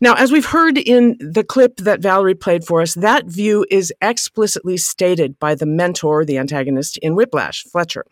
Now, 0.00 0.14
as 0.14 0.30
we've 0.30 0.46
heard 0.46 0.78
in 0.78 1.16
the 1.18 1.42
clip 1.42 1.78
that 1.78 2.00
Valerie 2.00 2.36
played 2.36 2.64
for 2.64 2.80
us, 2.80 2.94
that 2.94 3.26
view 3.26 3.66
is 3.68 3.92
explicitly 4.00 4.76
stated 4.76 5.38
by 5.40 5.56
the 5.56 5.66
mentor, 5.66 6.24
the 6.24 6.38
antagonist 6.38 6.98
in 6.98 7.16
Whiplash, 7.16 7.64
Fletcher. 7.64 8.04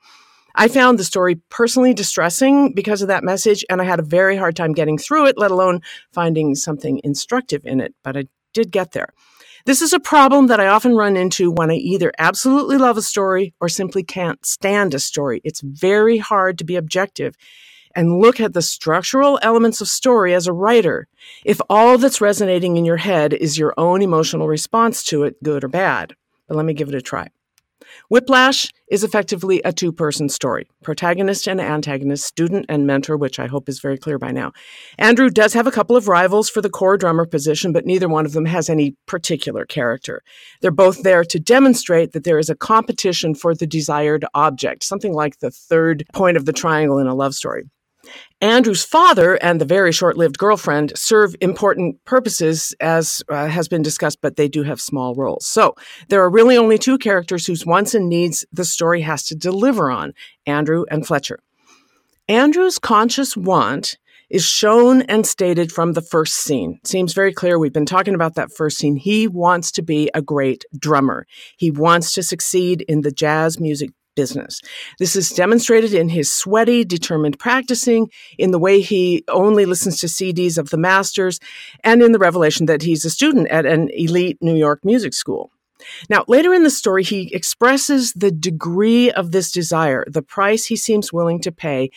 I 0.56 0.66
found 0.66 0.98
the 0.98 1.04
story 1.04 1.36
personally 1.48 1.94
distressing 1.94 2.74
because 2.74 3.02
of 3.02 3.08
that 3.08 3.22
message, 3.22 3.64
and 3.70 3.80
I 3.80 3.84
had 3.84 4.00
a 4.00 4.04
very 4.04 4.36
hard 4.36 4.56
time 4.56 4.72
getting 4.72 4.98
through 4.98 5.26
it, 5.26 5.38
let 5.38 5.52
alone 5.52 5.80
finding 6.12 6.56
something 6.56 7.00
instructive 7.04 7.64
in 7.64 7.80
it, 7.80 7.94
but 8.02 8.16
I 8.16 8.24
did 8.52 8.72
get 8.72 8.90
there. 8.90 9.10
This 9.64 9.82
is 9.82 9.92
a 9.92 10.00
problem 10.00 10.48
that 10.48 10.60
I 10.60 10.66
often 10.66 10.96
run 10.96 11.16
into 11.16 11.52
when 11.52 11.70
I 11.70 11.74
either 11.74 12.10
absolutely 12.18 12.78
love 12.78 12.96
a 12.96 13.02
story 13.02 13.54
or 13.60 13.68
simply 13.68 14.02
can't 14.02 14.44
stand 14.44 14.94
a 14.94 14.98
story. 14.98 15.40
It's 15.44 15.60
very 15.60 16.18
hard 16.18 16.58
to 16.58 16.64
be 16.64 16.74
objective 16.74 17.36
and 17.96 18.20
look 18.20 18.38
at 18.38 18.52
the 18.52 18.62
structural 18.62 19.40
elements 19.42 19.80
of 19.80 19.88
story 19.88 20.34
as 20.34 20.46
a 20.46 20.52
writer 20.52 21.08
if 21.44 21.60
all 21.68 21.98
that's 21.98 22.20
resonating 22.20 22.76
in 22.76 22.84
your 22.84 22.98
head 22.98 23.32
is 23.32 23.58
your 23.58 23.74
own 23.76 24.02
emotional 24.02 24.46
response 24.46 25.02
to 25.04 25.24
it, 25.24 25.42
good 25.42 25.64
or 25.64 25.68
bad. 25.68 26.14
But 26.46 26.56
let 26.56 26.66
me 26.66 26.74
give 26.74 26.88
it 26.88 26.94
a 26.94 27.02
try. 27.02 27.30
Whiplash 28.08 28.72
is 28.88 29.02
effectively 29.02 29.60
a 29.64 29.72
two 29.72 29.92
person 29.92 30.28
story 30.28 30.68
protagonist 30.82 31.48
and 31.48 31.60
antagonist, 31.60 32.24
student 32.24 32.66
and 32.68 32.86
mentor, 32.86 33.16
which 33.16 33.38
I 33.38 33.46
hope 33.46 33.68
is 33.68 33.80
very 33.80 33.98
clear 33.98 34.18
by 34.18 34.30
now. 34.30 34.52
Andrew 34.98 35.30
does 35.30 35.54
have 35.54 35.66
a 35.66 35.72
couple 35.72 35.96
of 35.96 36.08
rivals 36.08 36.48
for 36.48 36.60
the 36.60 36.70
core 36.70 36.96
drummer 36.96 37.26
position, 37.26 37.72
but 37.72 37.86
neither 37.86 38.08
one 38.08 38.26
of 38.26 38.32
them 38.32 38.44
has 38.44 38.68
any 38.68 38.96
particular 39.06 39.64
character. 39.64 40.22
They're 40.60 40.70
both 40.70 41.02
there 41.02 41.24
to 41.24 41.40
demonstrate 41.40 42.12
that 42.12 42.24
there 42.24 42.38
is 42.38 42.50
a 42.50 42.54
competition 42.54 43.34
for 43.34 43.54
the 43.54 43.66
desired 43.66 44.24
object, 44.34 44.84
something 44.84 45.12
like 45.12 45.38
the 45.38 45.50
third 45.50 46.04
point 46.12 46.36
of 46.36 46.44
the 46.44 46.52
triangle 46.52 46.98
in 46.98 47.06
a 47.06 47.14
love 47.14 47.34
story. 47.34 47.64
Andrew's 48.40 48.84
father 48.84 49.34
and 49.36 49.60
the 49.60 49.64
very 49.64 49.92
short 49.92 50.16
lived 50.16 50.38
girlfriend 50.38 50.92
serve 50.96 51.34
important 51.40 52.04
purposes, 52.04 52.74
as 52.80 53.22
uh, 53.28 53.46
has 53.46 53.68
been 53.68 53.82
discussed, 53.82 54.20
but 54.20 54.36
they 54.36 54.48
do 54.48 54.62
have 54.62 54.80
small 54.80 55.14
roles. 55.14 55.46
So 55.46 55.74
there 56.08 56.22
are 56.22 56.30
really 56.30 56.56
only 56.56 56.78
two 56.78 56.98
characters 56.98 57.46
whose 57.46 57.64
wants 57.64 57.94
and 57.94 58.08
needs 58.08 58.44
the 58.52 58.64
story 58.64 59.00
has 59.02 59.24
to 59.26 59.34
deliver 59.34 59.90
on 59.90 60.12
Andrew 60.46 60.84
and 60.90 61.06
Fletcher. 61.06 61.38
Andrew's 62.28 62.78
conscious 62.78 63.36
want 63.36 63.96
is 64.28 64.44
shown 64.44 65.02
and 65.02 65.26
stated 65.26 65.70
from 65.70 65.92
the 65.92 66.02
first 66.02 66.34
scene. 66.34 66.80
seems 66.84 67.12
very 67.12 67.32
clear. 67.32 67.58
We've 67.58 67.72
been 67.72 67.86
talking 67.86 68.14
about 68.14 68.34
that 68.34 68.52
first 68.52 68.78
scene. 68.78 68.96
He 68.96 69.28
wants 69.28 69.70
to 69.72 69.82
be 69.82 70.10
a 70.14 70.22
great 70.22 70.64
drummer. 70.76 71.26
He 71.56 71.70
wants 71.70 72.12
to 72.14 72.22
succeed 72.22 72.82
in 72.88 73.02
the 73.02 73.12
jazz 73.12 73.60
music 73.60 73.90
business. 74.16 74.60
This 74.98 75.14
is 75.14 75.30
demonstrated 75.30 75.94
in 75.94 76.08
his 76.08 76.32
sweaty, 76.32 76.84
determined 76.84 77.38
practicing, 77.38 78.10
in 78.36 78.50
the 78.50 78.58
way 78.58 78.80
he 78.80 79.22
only 79.28 79.64
listens 79.64 80.00
to 80.00 80.06
CDs 80.06 80.58
of 80.58 80.70
the 80.70 80.76
masters, 80.76 81.38
and 81.84 82.02
in 82.02 82.10
the 82.10 82.18
revelation 82.18 82.66
that 82.66 82.82
he's 82.82 83.04
a 83.04 83.10
student 83.10 83.46
at 83.48 83.64
an 83.64 83.90
elite 83.90 84.38
New 84.40 84.56
York 84.56 84.84
music 84.84 85.14
school. 85.14 85.52
Now, 86.08 86.24
later 86.26 86.52
in 86.52 86.64
the 86.64 86.70
story, 86.70 87.04
he 87.04 87.32
expresses 87.34 88.12
the 88.14 88.32
degree 88.32 89.10
of 89.12 89.30
this 89.30 89.52
desire, 89.52 90.04
the 90.08 90.22
price 90.22 90.66
he 90.66 90.76
seems 90.76 91.12
willing 91.12 91.40
to 91.42 91.52
pay 91.52 91.90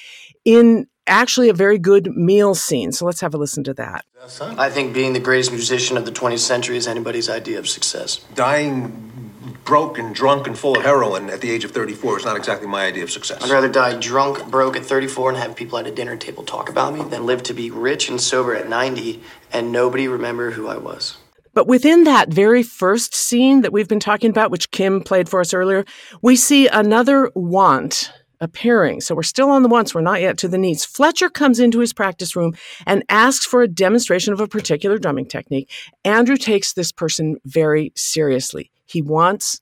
in 0.46 0.86
actually 1.08 1.50
a 1.50 1.54
very 1.54 1.80
good 1.80 2.12
meal 2.16 2.54
scene. 2.54 2.92
So 2.92 3.06
let's 3.06 3.22
have 3.22 3.34
a 3.34 3.38
listen 3.38 3.64
to 3.64 3.74
that. 3.76 4.06
I 4.42 4.70
think 4.70 4.94
being 4.94 5.14
the 5.14 5.20
greatest 5.20 5.52
musician 5.52 5.98
of 5.98 6.06
the 6.06 6.12
20th 6.12 6.40
century 6.40 6.78
is 6.78 6.88
anybody's 6.88 7.30
idea 7.30 7.58
of 7.58 7.68
success. 7.68 8.20
Dying 8.36 9.29
broke 9.66 9.98
and 9.98 10.14
drunk 10.14 10.48
and 10.48 10.58
full 10.58 10.78
of 10.78 10.84
heroin 10.84 11.30
at 11.30 11.42
the 11.42 11.52
age 11.52 11.64
of 11.64 11.72
34 11.72 12.20
is 12.20 12.26
not 12.26 12.38
exactly 12.38 12.68
my 12.68 12.86
idea 12.86 13.04
of 13.04 13.12
success. 13.12 13.44
I'd 13.44 13.52
rather 13.52 13.70
die 13.70 14.00
drunk, 14.00 14.50
broke 14.50 14.76
at 14.76 14.86
34 14.86 15.30
and 15.30 15.38
have 15.38 15.56
people 15.56 15.78
at 15.78 15.88
a 15.88 15.92
dinner 15.92 16.18
table 16.18 16.44
talk 16.44 16.70
about 16.70 16.94
me 16.94 17.04
than 17.04 17.26
live 17.26 17.44
to 17.44 17.54
be 17.54 17.72
rich 17.72 18.10
and 18.10 18.20
sober 18.20 18.56
at 18.56 18.70
90 18.70 19.22
and 19.52 19.72
nobody 19.72 20.08
remember 20.08 20.52
who 20.52 20.68
I 20.68 20.78
was. 20.78 21.18
But 21.54 21.68
within 21.68 22.04
that 22.04 22.30
very 22.30 22.64
first 22.64 23.16
scene 23.16 23.62
that 23.62 23.74
we've 23.74 23.88
been 23.88 24.00
talking 24.00 24.30
about, 24.30 24.52
which 24.52 24.72
Kim 24.72 25.02
played 25.02 25.28
for 25.28 25.42
us 25.42 25.54
earlier, 25.54 25.84
we 26.22 26.36
see 26.36 26.68
another 26.68 27.32
want 27.36 28.12
appearing. 28.42 29.02
So 29.02 29.16
we're 29.16 29.24
still 29.24 29.50
on 29.50 29.64
the 29.64 29.70
wants, 29.70 29.94
we're 29.94 30.02
not 30.02 30.22
yet 30.22 30.38
to 30.40 30.48
the 30.48 30.58
needs. 30.58 30.86
Fletcher 30.86 31.30
comes 31.30 31.60
into 31.60 31.80
his 31.80 31.94
practice 31.94 32.36
room 32.36 32.54
and 32.86 33.04
asks 33.10 33.46
for 33.46 33.62
a 33.62 33.68
demonstration 33.68 34.34
of 34.34 34.40
a 34.40 34.48
particular 34.48 34.98
drumming 34.98 35.28
technique. 35.28 35.70
Andrew 36.06 36.38
takes 36.38 36.74
this 36.74 36.92
person 36.92 37.38
very 37.46 37.92
seriously. 37.96 38.72
He 38.90 39.02
wants 39.02 39.62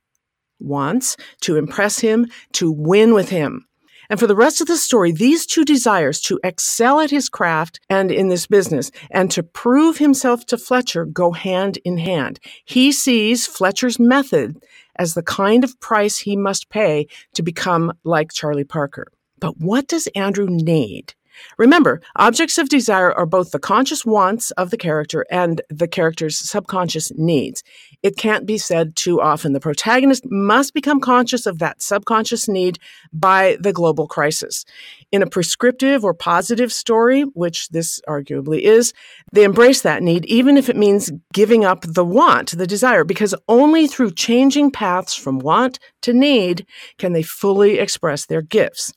wants 0.59 1.17
to 1.41 1.55
impress 1.55 1.99
him, 1.99 2.25
to 2.53 2.71
win 2.71 3.13
with 3.13 3.29
him. 3.29 3.67
And 4.09 4.19
for 4.19 4.27
the 4.27 4.35
rest 4.35 4.61
of 4.61 4.67
the 4.67 4.77
story, 4.77 5.11
these 5.11 5.45
two 5.45 5.65
desires 5.65 6.21
to 6.21 6.39
excel 6.43 7.01
at 7.01 7.11
his 7.11 7.27
craft 7.27 7.79
and 7.89 8.09
in 8.09 8.29
this 8.29 8.47
business 8.47 8.89
and 9.11 9.29
to 9.31 9.43
prove 9.43 9.97
himself 9.97 10.45
to 10.47 10.57
Fletcher 10.57 11.05
go 11.05 11.31
hand 11.31 11.77
in 11.83 11.97
hand. 11.97 12.39
He 12.63 12.91
sees 12.91 13.45
Fletcher's 13.45 13.99
method 13.99 14.63
as 14.95 15.13
the 15.13 15.23
kind 15.23 15.63
of 15.63 15.79
price 15.81 16.19
he 16.19 16.37
must 16.37 16.69
pay 16.69 17.07
to 17.33 17.43
become 17.43 17.93
like 18.03 18.31
Charlie 18.31 18.63
Parker. 18.63 19.07
But 19.39 19.59
what 19.59 19.87
does 19.87 20.07
Andrew 20.15 20.47
need? 20.49 21.13
Remember, 21.57 22.01
objects 22.15 22.57
of 22.57 22.69
desire 22.69 23.11
are 23.11 23.25
both 23.25 23.51
the 23.51 23.59
conscious 23.59 24.05
wants 24.05 24.51
of 24.51 24.69
the 24.69 24.77
character 24.77 25.25
and 25.29 25.61
the 25.69 25.87
character's 25.87 26.37
subconscious 26.37 27.11
needs. 27.15 27.63
It 28.03 28.17
can't 28.17 28.45
be 28.45 28.57
said 28.57 28.95
too 28.95 29.19
often. 29.19 29.53
The 29.53 29.59
protagonist 29.59 30.23
must 30.29 30.73
become 30.73 30.99
conscious 30.99 31.45
of 31.45 31.59
that 31.59 31.81
subconscious 31.81 32.47
need 32.47 32.77
by 33.11 33.57
the 33.59 33.73
global 33.73 34.07
crisis. 34.07 34.65
In 35.11 35.21
a 35.21 35.27
prescriptive 35.27 36.03
or 36.03 36.13
positive 36.13 36.71
story, 36.71 37.23
which 37.23 37.69
this 37.69 37.99
arguably 38.07 38.61
is, 38.61 38.93
they 39.33 39.43
embrace 39.43 39.81
that 39.81 40.03
need, 40.03 40.25
even 40.25 40.57
if 40.57 40.69
it 40.69 40.75
means 40.75 41.11
giving 41.33 41.65
up 41.65 41.81
the 41.81 42.05
want, 42.05 42.57
the 42.57 42.67
desire, 42.67 43.03
because 43.03 43.33
only 43.47 43.87
through 43.87 44.11
changing 44.11 44.71
paths 44.71 45.15
from 45.15 45.39
want 45.39 45.79
to 46.01 46.13
need 46.13 46.65
can 46.97 47.13
they 47.13 47.23
fully 47.23 47.79
express 47.79 48.25
their 48.25 48.41
gifts. 48.41 48.93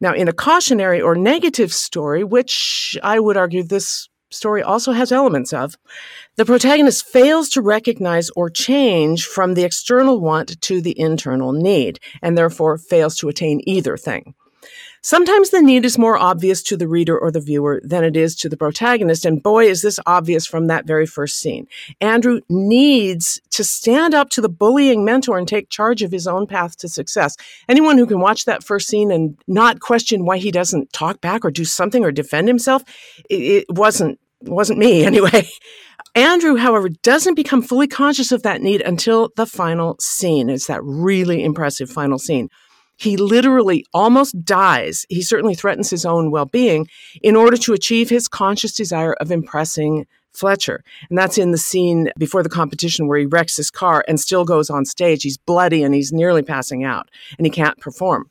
Now, 0.00 0.14
in 0.14 0.28
a 0.28 0.32
cautionary 0.32 1.00
or 1.00 1.16
negative 1.16 1.72
story, 1.72 2.22
which 2.22 2.96
I 3.02 3.18
would 3.18 3.36
argue 3.36 3.64
this 3.64 4.08
story 4.30 4.62
also 4.62 4.92
has 4.92 5.12
elements 5.12 5.52
of, 5.52 5.76
the 6.36 6.44
protagonist 6.44 7.06
fails 7.06 7.48
to 7.50 7.62
recognize 7.62 8.30
or 8.30 8.50
change 8.50 9.26
from 9.26 9.54
the 9.54 9.64
external 9.64 10.20
want 10.20 10.60
to 10.60 10.80
the 10.80 10.98
internal 10.98 11.52
need, 11.52 11.98
and 12.22 12.36
therefore 12.36 12.78
fails 12.78 13.16
to 13.16 13.28
attain 13.28 13.60
either 13.66 13.96
thing. 13.96 14.34
Sometimes 15.02 15.50
the 15.50 15.62
need 15.62 15.84
is 15.84 15.98
more 15.98 16.18
obvious 16.18 16.62
to 16.64 16.76
the 16.76 16.88
reader 16.88 17.18
or 17.18 17.30
the 17.30 17.40
viewer 17.40 17.80
than 17.84 18.04
it 18.04 18.16
is 18.16 18.34
to 18.36 18.48
the 18.48 18.56
protagonist, 18.56 19.24
and 19.24 19.42
boy, 19.42 19.66
is 19.66 19.82
this 19.82 20.00
obvious 20.06 20.46
from 20.46 20.66
that 20.66 20.86
very 20.86 21.06
first 21.06 21.38
scene. 21.38 21.66
Andrew 22.00 22.40
needs 22.48 23.40
to 23.50 23.62
stand 23.62 24.14
up 24.14 24.30
to 24.30 24.40
the 24.40 24.48
bullying 24.48 25.04
mentor 25.04 25.38
and 25.38 25.46
take 25.46 25.70
charge 25.70 26.02
of 26.02 26.10
his 26.10 26.26
own 26.26 26.46
path 26.46 26.76
to 26.78 26.88
success. 26.88 27.36
Anyone 27.68 27.98
who 27.98 28.06
can 28.06 28.20
watch 28.20 28.44
that 28.44 28.64
first 28.64 28.88
scene 28.88 29.10
and 29.10 29.38
not 29.46 29.80
question 29.80 30.24
why 30.24 30.38
he 30.38 30.50
doesn't 30.50 30.92
talk 30.92 31.20
back 31.20 31.44
or 31.44 31.50
do 31.50 31.64
something 31.64 32.04
or 32.04 32.10
defend 32.10 32.48
himself, 32.48 32.82
it, 33.30 33.36
it 33.36 33.66
wasn't 33.70 34.18
wasn't 34.42 34.78
me 34.78 35.04
anyway. 35.06 35.48
Andrew, 36.14 36.56
however, 36.56 36.88
doesn't 36.88 37.34
become 37.34 37.62
fully 37.62 37.86
conscious 37.86 38.32
of 38.32 38.42
that 38.42 38.62
need 38.62 38.80
until 38.80 39.30
the 39.36 39.46
final 39.46 39.96
scene. 40.00 40.50
It's 40.50 40.66
that 40.66 40.82
really 40.82 41.44
impressive 41.44 41.90
final 41.90 42.18
scene 42.18 42.48
he 42.98 43.16
literally 43.16 43.86
almost 43.94 44.44
dies. 44.44 45.06
He 45.08 45.22
certainly 45.22 45.54
threatens 45.54 45.88
his 45.88 46.04
own 46.04 46.30
well 46.30 46.46
being 46.46 46.88
in 47.22 47.36
order 47.36 47.56
to 47.56 47.72
achieve 47.72 48.10
his 48.10 48.28
conscious 48.28 48.72
desire 48.72 49.14
of 49.14 49.30
impressing 49.30 50.06
Fletcher. 50.32 50.84
And 51.08 51.18
that's 51.18 51.38
in 51.38 51.52
the 51.52 51.58
scene 51.58 52.10
before 52.18 52.42
the 52.42 52.48
competition 52.48 53.08
where 53.08 53.18
he 53.18 53.26
wrecks 53.26 53.56
his 53.56 53.70
car 53.70 54.04
and 54.06 54.20
still 54.20 54.44
goes 54.44 54.70
on 54.70 54.84
stage. 54.84 55.22
He's 55.22 55.38
bloody 55.38 55.82
and 55.82 55.94
he's 55.94 56.12
nearly 56.12 56.42
passing 56.42 56.84
out 56.84 57.08
and 57.38 57.46
he 57.46 57.50
can't 57.50 57.78
perform. 57.78 58.30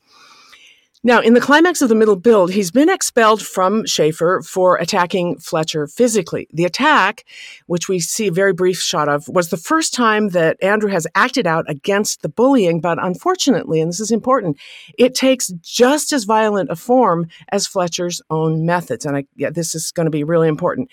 Now, 1.07 1.21
in 1.21 1.35
the 1.35 1.39
climax 1.39 1.81
of 1.81 1.87
the 1.87 1.95
middle 1.95 2.17
build, 2.17 2.51
he's 2.51 2.69
been 2.69 2.89
expelled 2.89 3.41
from 3.41 3.85
Shaffer 3.85 4.41
for 4.41 4.75
attacking 4.75 5.37
Fletcher 5.37 5.87
physically. 5.87 6.49
The 6.51 6.65
attack, 6.65 7.23
which 7.67 7.87
we 7.87 8.01
see 8.01 8.27
a 8.27 8.31
very 8.33 8.51
brief 8.51 8.81
shot 8.81 9.07
of, 9.07 9.25
was 9.29 9.49
the 9.49 9.55
first 9.55 9.93
time 9.93 10.31
that 10.31 10.61
Andrew 10.61 10.89
has 10.89 11.07
acted 11.15 11.47
out 11.47 11.63
against 11.69 12.23
the 12.23 12.27
bullying, 12.27 12.81
but 12.81 13.01
unfortunately, 13.01 13.79
and 13.79 13.87
this 13.87 14.01
is 14.01 14.11
important, 14.11 14.57
it 14.97 15.15
takes 15.15 15.47
just 15.61 16.11
as 16.11 16.25
violent 16.25 16.69
a 16.69 16.75
form 16.75 17.27
as 17.53 17.65
Fletcher's 17.65 18.21
own 18.29 18.65
methods. 18.65 19.05
And 19.05 19.15
I, 19.15 19.23
yeah, 19.37 19.49
this 19.49 19.75
is 19.75 19.93
going 19.93 20.07
to 20.07 20.11
be 20.11 20.25
really 20.25 20.49
important. 20.49 20.89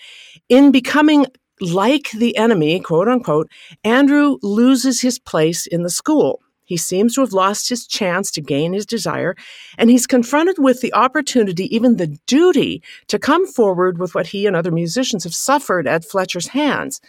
In 0.47 0.71
becoming 0.71 1.25
like 1.59 2.11
the 2.11 2.37
enemy, 2.37 2.79
quote 2.79 3.09
unquote, 3.09 3.51
Andrew 3.83 4.37
loses 4.41 5.01
his 5.01 5.19
place 5.19 5.67
in 5.67 5.83
the 5.83 5.89
school. 5.89 6.41
He 6.65 6.77
seems 6.77 7.15
to 7.15 7.21
have 7.21 7.31
lost 7.31 7.69
his 7.69 7.87
chance 7.87 8.31
to 8.31 8.41
gain 8.41 8.73
his 8.73 8.85
desire, 8.85 9.35
and 9.77 9.89
he's 9.89 10.07
confronted 10.07 10.57
with 10.57 10.81
the 10.81 10.93
opportunity, 10.93 11.73
even 11.73 11.95
the 11.97 12.19
duty, 12.27 12.81
to 13.07 13.19
come 13.19 13.47
forward 13.47 13.99
with 13.99 14.15
what 14.15 14.27
he 14.27 14.45
and 14.45 14.55
other 14.55 14.71
musicians 14.71 15.23
have 15.23 15.35
suffered 15.35 15.87
at 15.87 16.03
Fletcher's 16.03 16.47
hands. 16.47 16.99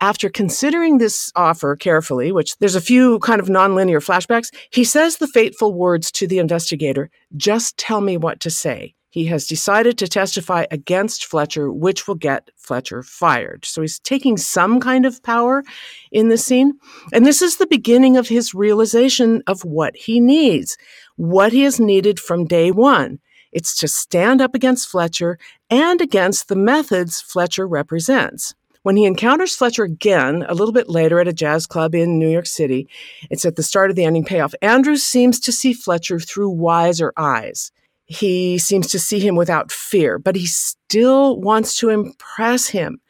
After 0.00 0.28
considering 0.28 0.98
this 0.98 1.32
offer 1.34 1.74
carefully, 1.74 2.30
which 2.30 2.56
there's 2.58 2.76
a 2.76 2.80
few 2.80 3.18
kind 3.20 3.40
of 3.40 3.48
nonlinear 3.48 4.04
flashbacks, 4.04 4.54
he 4.70 4.84
says 4.84 5.16
the 5.16 5.26
fateful 5.26 5.72
words 5.72 6.12
to 6.12 6.26
the 6.26 6.38
investigator 6.38 7.10
just 7.36 7.76
tell 7.78 8.00
me 8.00 8.16
what 8.16 8.38
to 8.40 8.50
say 8.50 8.94
he 9.18 9.26
has 9.26 9.48
decided 9.48 9.98
to 9.98 10.06
testify 10.06 10.64
against 10.70 11.26
Fletcher, 11.26 11.72
which 11.72 12.06
will 12.06 12.14
get 12.14 12.50
Fletcher 12.56 13.02
fired. 13.02 13.64
So 13.64 13.80
he's 13.80 13.98
taking 13.98 14.36
some 14.36 14.78
kind 14.78 15.04
of 15.04 15.20
power 15.24 15.64
in 16.12 16.28
this 16.28 16.44
scene. 16.44 16.78
And 17.12 17.26
this 17.26 17.42
is 17.42 17.56
the 17.56 17.66
beginning 17.66 18.16
of 18.16 18.28
his 18.28 18.54
realization 18.54 19.42
of 19.48 19.64
what 19.64 19.96
he 19.96 20.20
needs, 20.20 20.78
what 21.16 21.52
he 21.52 21.62
has 21.62 21.80
needed 21.80 22.20
from 22.20 22.44
day 22.44 22.70
one. 22.70 23.18
It's 23.50 23.76
to 23.80 23.88
stand 23.88 24.40
up 24.40 24.54
against 24.54 24.88
Fletcher 24.88 25.36
and 25.68 26.00
against 26.00 26.46
the 26.46 26.54
methods 26.54 27.20
Fletcher 27.20 27.66
represents. 27.66 28.54
When 28.84 28.96
he 28.96 29.04
encounters 29.04 29.56
Fletcher 29.56 29.82
again 29.82 30.46
a 30.48 30.54
little 30.54 30.72
bit 30.72 30.88
later 30.88 31.18
at 31.18 31.26
a 31.26 31.32
jazz 31.32 31.66
club 31.66 31.92
in 31.92 32.20
New 32.20 32.30
York 32.30 32.46
City, 32.46 32.88
it's 33.30 33.44
at 33.44 33.56
the 33.56 33.64
start 33.64 33.90
of 33.90 33.96
the 33.96 34.04
ending 34.04 34.24
payoff. 34.24 34.54
Andrews 34.62 35.02
seems 35.02 35.40
to 35.40 35.50
see 35.50 35.72
Fletcher 35.72 36.20
through 36.20 36.50
wiser 36.50 37.12
eyes. 37.16 37.72
He 38.08 38.58
seems 38.58 38.88
to 38.88 38.98
see 38.98 39.20
him 39.20 39.36
without 39.36 39.70
fear, 39.70 40.18
but 40.18 40.34
he 40.34 40.46
still 40.46 41.38
wants 41.38 41.76
to 41.78 41.90
impress 41.90 42.68
him. 42.68 43.00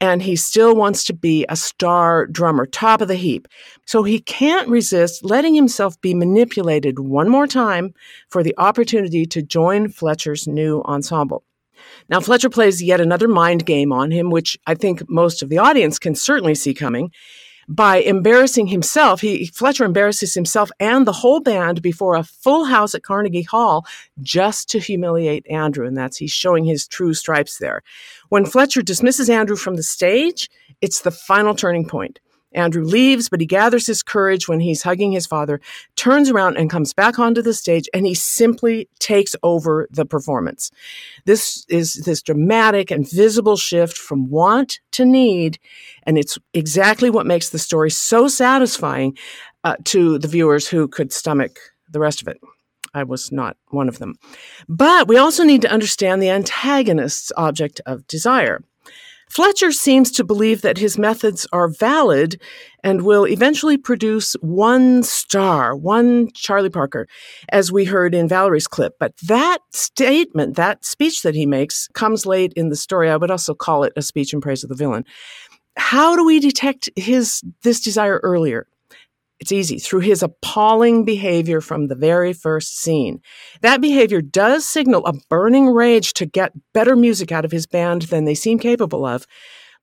And 0.00 0.22
he 0.22 0.36
still 0.36 0.76
wants 0.76 1.02
to 1.04 1.14
be 1.14 1.44
a 1.48 1.56
star 1.56 2.26
drummer, 2.26 2.66
top 2.66 3.00
of 3.00 3.08
the 3.08 3.16
heap. 3.16 3.48
So 3.84 4.04
he 4.04 4.20
can't 4.20 4.68
resist 4.68 5.24
letting 5.24 5.54
himself 5.54 6.00
be 6.00 6.14
manipulated 6.14 7.00
one 7.00 7.28
more 7.28 7.48
time 7.48 7.94
for 8.28 8.44
the 8.44 8.54
opportunity 8.58 9.26
to 9.26 9.42
join 9.42 9.88
Fletcher's 9.88 10.46
new 10.46 10.82
ensemble. 10.82 11.42
Now, 12.08 12.20
Fletcher 12.20 12.50
plays 12.50 12.82
yet 12.82 13.00
another 13.00 13.28
mind 13.28 13.66
game 13.66 13.92
on 13.92 14.10
him, 14.10 14.30
which 14.30 14.56
I 14.66 14.74
think 14.74 15.08
most 15.08 15.42
of 15.42 15.48
the 15.48 15.58
audience 15.58 15.98
can 15.98 16.14
certainly 16.14 16.54
see 16.54 16.74
coming 16.74 17.10
by 17.68 17.98
embarrassing 17.98 18.66
himself. 18.66 19.20
He, 19.20 19.46
Fletcher 19.46 19.84
embarrasses 19.84 20.34
himself 20.34 20.70
and 20.80 21.06
the 21.06 21.12
whole 21.12 21.40
band 21.40 21.82
before 21.82 22.16
a 22.16 22.24
full 22.24 22.64
house 22.64 22.94
at 22.94 23.02
Carnegie 23.02 23.42
Hall 23.42 23.86
just 24.22 24.70
to 24.70 24.78
humiliate 24.78 25.46
Andrew. 25.50 25.86
And 25.86 25.96
that's 25.96 26.16
he's 26.16 26.32
showing 26.32 26.64
his 26.64 26.88
true 26.88 27.12
stripes 27.12 27.58
there. 27.58 27.82
When 28.30 28.46
Fletcher 28.46 28.82
dismisses 28.82 29.28
Andrew 29.28 29.56
from 29.56 29.76
the 29.76 29.82
stage, 29.82 30.50
it's 30.80 31.02
the 31.02 31.10
final 31.10 31.54
turning 31.54 31.86
point. 31.86 32.20
Andrew 32.52 32.84
leaves, 32.84 33.28
but 33.28 33.40
he 33.40 33.46
gathers 33.46 33.86
his 33.86 34.02
courage 34.02 34.48
when 34.48 34.60
he's 34.60 34.82
hugging 34.82 35.12
his 35.12 35.26
father, 35.26 35.60
turns 35.96 36.30
around 36.30 36.56
and 36.56 36.70
comes 36.70 36.92
back 36.92 37.18
onto 37.18 37.42
the 37.42 37.54
stage, 37.54 37.88
and 37.92 38.06
he 38.06 38.14
simply 38.14 38.88
takes 38.98 39.36
over 39.42 39.86
the 39.90 40.06
performance. 40.06 40.70
This 41.24 41.64
is 41.68 41.94
this 42.04 42.22
dramatic 42.22 42.90
and 42.90 43.10
visible 43.10 43.56
shift 43.56 43.96
from 43.96 44.30
want 44.30 44.80
to 44.92 45.04
need, 45.04 45.58
and 46.04 46.16
it's 46.16 46.38
exactly 46.54 47.10
what 47.10 47.26
makes 47.26 47.50
the 47.50 47.58
story 47.58 47.90
so 47.90 48.28
satisfying 48.28 49.16
uh, 49.64 49.76
to 49.84 50.18
the 50.18 50.28
viewers 50.28 50.68
who 50.68 50.88
could 50.88 51.12
stomach 51.12 51.58
the 51.90 52.00
rest 52.00 52.22
of 52.22 52.28
it. 52.28 52.40
I 52.94 53.02
was 53.02 53.30
not 53.30 53.56
one 53.68 53.88
of 53.88 53.98
them. 53.98 54.14
But 54.68 55.08
we 55.08 55.18
also 55.18 55.44
need 55.44 55.62
to 55.62 55.70
understand 55.70 56.22
the 56.22 56.30
antagonist's 56.30 57.30
object 57.36 57.80
of 57.86 58.06
desire. 58.06 58.62
Fletcher 59.30 59.72
seems 59.72 60.10
to 60.12 60.24
believe 60.24 60.62
that 60.62 60.78
his 60.78 60.98
methods 60.98 61.46
are 61.52 61.68
valid 61.68 62.40
and 62.82 63.02
will 63.02 63.26
eventually 63.26 63.76
produce 63.76 64.34
one 64.40 65.02
star, 65.02 65.76
one 65.76 66.30
Charlie 66.32 66.70
Parker, 66.70 67.06
as 67.50 67.70
we 67.70 67.84
heard 67.84 68.14
in 68.14 68.28
Valerie's 68.28 68.68
clip. 68.68 68.94
But 68.98 69.16
that 69.18 69.58
statement, 69.70 70.56
that 70.56 70.84
speech 70.84 71.22
that 71.22 71.34
he 71.34 71.46
makes, 71.46 71.88
comes 71.88 72.26
late 72.26 72.52
in 72.54 72.68
the 72.68 72.76
story. 72.76 73.10
I 73.10 73.16
would 73.16 73.30
also 73.30 73.54
call 73.54 73.84
it 73.84 73.92
a 73.96 74.02
speech 74.02 74.32
in 74.32 74.40
praise 74.40 74.62
of 74.62 74.68
the 74.68 74.76
villain. 74.76 75.04
How 75.76 76.16
do 76.16 76.24
we 76.24 76.40
detect 76.40 76.88
his 76.96 77.42
this 77.62 77.80
desire 77.80 78.20
earlier? 78.22 78.66
It's 79.40 79.52
easy 79.52 79.78
through 79.78 80.00
his 80.00 80.22
appalling 80.22 81.04
behavior 81.04 81.60
from 81.60 81.86
the 81.86 81.94
very 81.94 82.32
first 82.32 82.80
scene. 82.80 83.20
That 83.60 83.80
behavior 83.80 84.20
does 84.20 84.66
signal 84.66 85.06
a 85.06 85.12
burning 85.28 85.68
rage 85.68 86.12
to 86.14 86.26
get 86.26 86.52
better 86.74 86.96
music 86.96 87.30
out 87.30 87.44
of 87.44 87.52
his 87.52 87.66
band 87.66 88.02
than 88.02 88.24
they 88.24 88.34
seem 88.34 88.58
capable 88.58 89.04
of, 89.04 89.26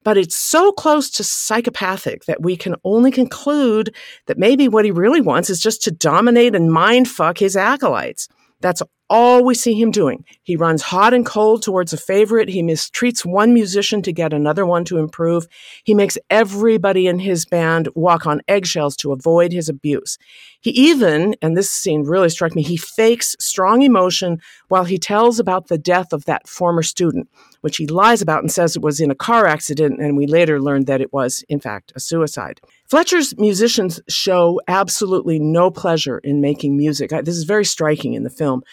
but 0.03 0.17
it's 0.17 0.35
so 0.37 0.71
close 0.71 1.09
to 1.11 1.23
psychopathic 1.23 2.25
that 2.25 2.43
we 2.43 2.55
can 2.55 2.75
only 2.83 3.11
conclude 3.11 3.95
that 4.27 4.37
maybe 4.37 4.67
what 4.67 4.85
he 4.85 4.91
really 4.91 5.21
wants 5.21 5.49
is 5.49 5.59
just 5.59 5.81
to 5.83 5.91
dominate 5.91 6.53
and 6.53 6.71
mind 6.71 7.07
fuck 7.07 7.37
his 7.37 7.55
acolytes. 7.55 8.27
That's 8.61 8.83
all 9.09 9.43
we 9.43 9.53
see 9.53 9.79
him 9.79 9.91
doing. 9.91 10.25
He 10.41 10.55
runs 10.55 10.81
hot 10.81 11.13
and 11.13 11.25
cold 11.25 11.61
towards 11.61 11.93
a 11.93 11.97
favorite. 11.97 12.49
He 12.49 12.63
mistreats 12.63 13.23
one 13.23 13.53
musician 13.53 14.01
to 14.01 14.11
get 14.11 14.33
another 14.33 14.65
one 14.65 14.83
to 14.85 14.97
improve. 14.97 15.47
He 15.83 15.93
makes 15.93 16.17
everybody 16.29 17.07
in 17.07 17.19
his 17.19 17.45
band 17.45 17.87
walk 17.93 18.25
on 18.25 18.41
eggshells 18.47 18.95
to 18.97 19.11
avoid 19.11 19.51
his 19.51 19.69
abuse. 19.69 20.17
He 20.59 20.71
even, 20.71 21.35
and 21.43 21.55
this 21.55 21.69
scene 21.69 22.03
really 22.03 22.29
struck 22.29 22.55
me, 22.55 22.63
he 22.63 22.77
fakes 22.77 23.35
strong 23.39 23.83
emotion 23.83 24.41
while 24.69 24.85
he 24.85 24.97
tells 24.97 25.37
about 25.37 25.67
the 25.67 25.77
death 25.77 26.11
of 26.11 26.25
that 26.25 26.47
former 26.47 26.81
student, 26.81 27.29
which 27.61 27.77
he 27.77 27.85
lies 27.85 28.23
about 28.23 28.41
and 28.41 28.51
says 28.51 28.75
it 28.75 28.81
was 28.81 28.99
in 28.99 29.11
a 29.11 29.15
car 29.15 29.45
accident, 29.45 30.01
and 30.01 30.17
we 30.17 30.25
later 30.25 30.59
learned 30.59 30.87
that 30.87 31.01
it 31.01 31.13
was, 31.13 31.43
in 31.47 31.59
fact, 31.59 31.93
a 31.95 31.99
suicide. 31.99 32.59
Fletcher's 32.89 33.37
musicians 33.37 34.01
show 34.09 34.59
absolutely 34.67 35.37
no 35.37 35.69
pleasure 35.69 36.17
in 36.19 36.41
making 36.41 36.75
music. 36.75 37.11
This 37.11 37.37
is 37.37 37.43
very 37.43 37.65
striking 37.65 38.13
in 38.13 38.23
the 38.23 38.29
film. 38.31 38.63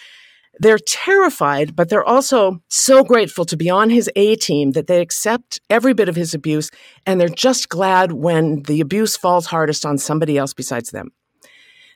They're 0.59 0.78
terrified, 0.78 1.74
but 1.74 1.88
they're 1.88 2.05
also 2.05 2.62
so 2.68 3.03
grateful 3.03 3.44
to 3.46 3.57
be 3.57 3.70
on 3.70 3.90
his 3.90 4.11
A 4.16 4.36
team 4.36 4.72
that 4.72 4.86
they 4.86 5.00
accept 5.00 5.61
every 5.70 5.94
bit 5.94 6.09
of 6.09 6.16
his 6.16 6.34
abuse 6.34 6.70
and 7.07 7.20
they're 7.20 7.28
just 7.28 7.68
glad 7.68 8.12
when 8.12 8.62
the 8.62 8.80
abuse 8.80 9.16
falls 9.16 9.46
hardest 9.46 9.86
on 9.86 9.98
somebody 9.98 10.36
else 10.36 10.53
besides 10.53 10.90
them. 10.90 11.11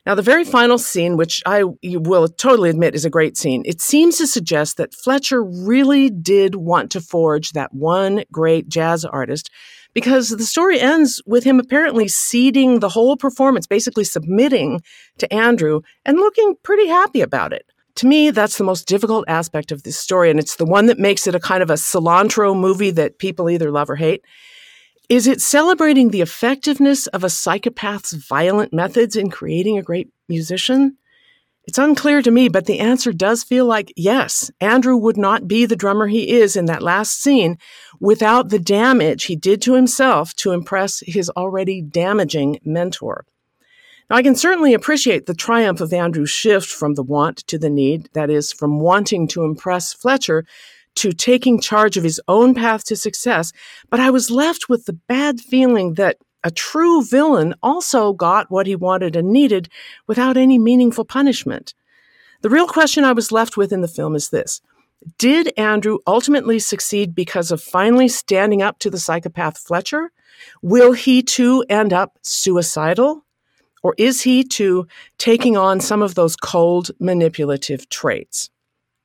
Now, 0.07 0.15
the 0.15 0.23
very 0.23 0.45
final 0.45 0.79
scene, 0.79 1.17
which 1.17 1.43
I 1.45 1.65
will 1.83 2.29
totally 2.29 2.71
admit 2.71 2.95
is 2.95 3.05
a 3.05 3.11
great 3.11 3.37
scene, 3.37 3.65
it 3.67 3.81
seems 3.81 4.19
to 4.19 4.27
suggest 4.29 4.77
that 4.77 4.95
Fletcher 4.95 5.43
really 5.43 6.11
did 6.11 6.55
want 6.55 6.93
to 6.93 7.01
forge 7.01 7.51
that 7.53 7.75
one 7.75 8.23
great 8.31 8.69
jazz 8.69 9.05
artist 9.05 9.51
because 9.95 10.29
the 10.29 10.45
story 10.45 10.79
ends 10.79 11.21
with 11.27 11.43
him 11.43 11.59
apparently 11.59 12.07
ceding 12.07 12.79
the 12.79 12.89
whole 12.89 13.17
performance, 13.17 13.67
basically 13.67 14.05
submitting 14.05 14.81
to 15.19 15.33
Andrew 15.35 15.81
and 16.05 16.19
looking 16.19 16.55
pretty 16.63 16.87
happy 16.87 17.21
about 17.21 17.53
it. 17.53 17.67
To 17.97 18.07
me, 18.07 18.31
that's 18.31 18.59
the 18.59 18.65
most 18.65 18.87
difficult 18.87 19.25
aspect 19.27 19.73
of 19.73 19.83
this 19.83 19.99
story, 19.99 20.31
and 20.31 20.39
it's 20.39 20.57
the 20.57 20.67
one 20.67 20.87
that 20.87 20.99
makes 20.99 21.27
it 21.27 21.35
a 21.35 21.41
kind 21.41 21.63
of 21.63 21.71
a 21.71 21.75
cilantro 21.75 22.55
movie 22.55 22.91
that 22.91 23.19
people 23.19 23.49
either 23.49 23.71
love 23.71 23.89
or 23.89 23.97
hate. 23.97 24.23
Is 25.09 25.27
it 25.27 25.41
celebrating 25.41 26.11
the 26.11 26.21
effectiveness 26.21 27.07
of 27.09 27.25
a 27.25 27.29
psychopath's 27.29 28.13
violent 28.13 28.73
methods 28.73 29.17
in 29.17 29.31
creating 29.31 29.79
a 29.79 29.83
great 29.83 30.11
musician? 30.29 30.99
It's 31.65 31.79
unclear 31.79 32.23
to 32.23 32.31
me, 32.31 32.49
but 32.49 32.67
the 32.67 32.81
answer 32.81 33.13
does 33.13 33.43
feel 33.43 33.65
like 33.65 33.93
yes, 33.97 34.51
Andrew 34.61 34.97
would 34.97 35.17
not 35.17 35.49
be 35.49 35.65
the 35.65 35.75
drummer 35.75 36.07
he 36.07 36.31
is 36.39 36.55
in 36.55 36.67
that 36.67 36.83
last 36.83 37.21
scene 37.23 37.57
without 37.99 38.51
the 38.51 38.59
damage 38.59 39.25
he 39.25 39.37
did 39.37 39.63
to 39.63 39.75
himself 39.75 40.35
to 40.35 40.53
impress 40.53 41.03
his 41.07 41.31
already 41.31 41.81
damaging 41.81 42.61
mentor. 42.65 43.25
Now, 44.09 44.17
I 44.17 44.23
can 44.23 44.37
certainly 44.37 44.73
appreciate 44.73 45.27
the 45.27 45.35
triumph 45.35 45.81
of 45.81 45.93
Andrew's 45.93 46.31
shift 46.31 46.69
from 46.69 46.95
the 46.95 47.03
want 47.03 47.39
to 47.49 47.59
the 47.59 47.71
need, 47.71 48.09
that 48.13 48.31
is, 48.31 48.53
from 48.53 48.79
wanting 48.79 49.27
to 49.29 49.43
impress 49.43 49.93
Fletcher 49.93 50.45
to 50.97 51.13
taking 51.13 51.61
charge 51.61 51.97
of 51.97 52.05
his 52.05 52.21
own 52.29 52.55
path 52.55 52.85
to 52.85 52.97
success, 52.97 53.53
but 53.91 54.01
I 54.01 54.11
was 54.11 54.31
left 54.31 54.69
with 54.69 54.87
the 54.87 54.93
bad 54.93 55.41
feeling 55.41 55.95
that 55.95 56.19
a 56.43 56.51
true 56.51 57.05
villain 57.05 57.55
also 57.63 58.13
got 58.13 58.51
what 58.51 58.67
he 58.67 58.77
wanted 58.77 59.17
and 59.17 59.31
needed 59.31 59.69
without 60.07 60.37
any 60.37 60.59
meaningful 60.59 61.05
punishment. 61.05 61.75
The 62.43 62.51
real 62.51 62.69
question 62.69 63.05
I 63.05 63.13
was 63.13 63.33
left 63.33 63.57
with 63.57 63.73
in 63.73 63.81
the 63.81 63.89
film 63.89 64.15
is 64.15 64.31
this 64.31 64.63
Did 65.19 65.53
Andrew 65.57 65.99
ultimately 66.07 66.61
succeed 66.61 67.15
because 67.15 67.51
of 67.51 67.61
finally 67.61 68.09
standing 68.09 68.63
up 68.63 68.79
to 68.79 68.91
the 68.91 68.99
psychopath 68.99 69.59
Fletcher? 69.59 70.13
Will 70.63 70.93
he 70.93 71.23
too 71.23 71.65
end 71.69 71.93
up 71.93 72.19
suicidal? 72.23 73.26
Or 73.83 73.95
is 73.99 74.23
he 74.23 74.43
too 74.43 74.87
taking 75.19 75.57
on 75.57 75.81
some 75.81 76.03
of 76.03 76.15
those 76.15 76.37
cold, 76.37 76.91
manipulative 76.99 77.89
traits? 77.89 78.51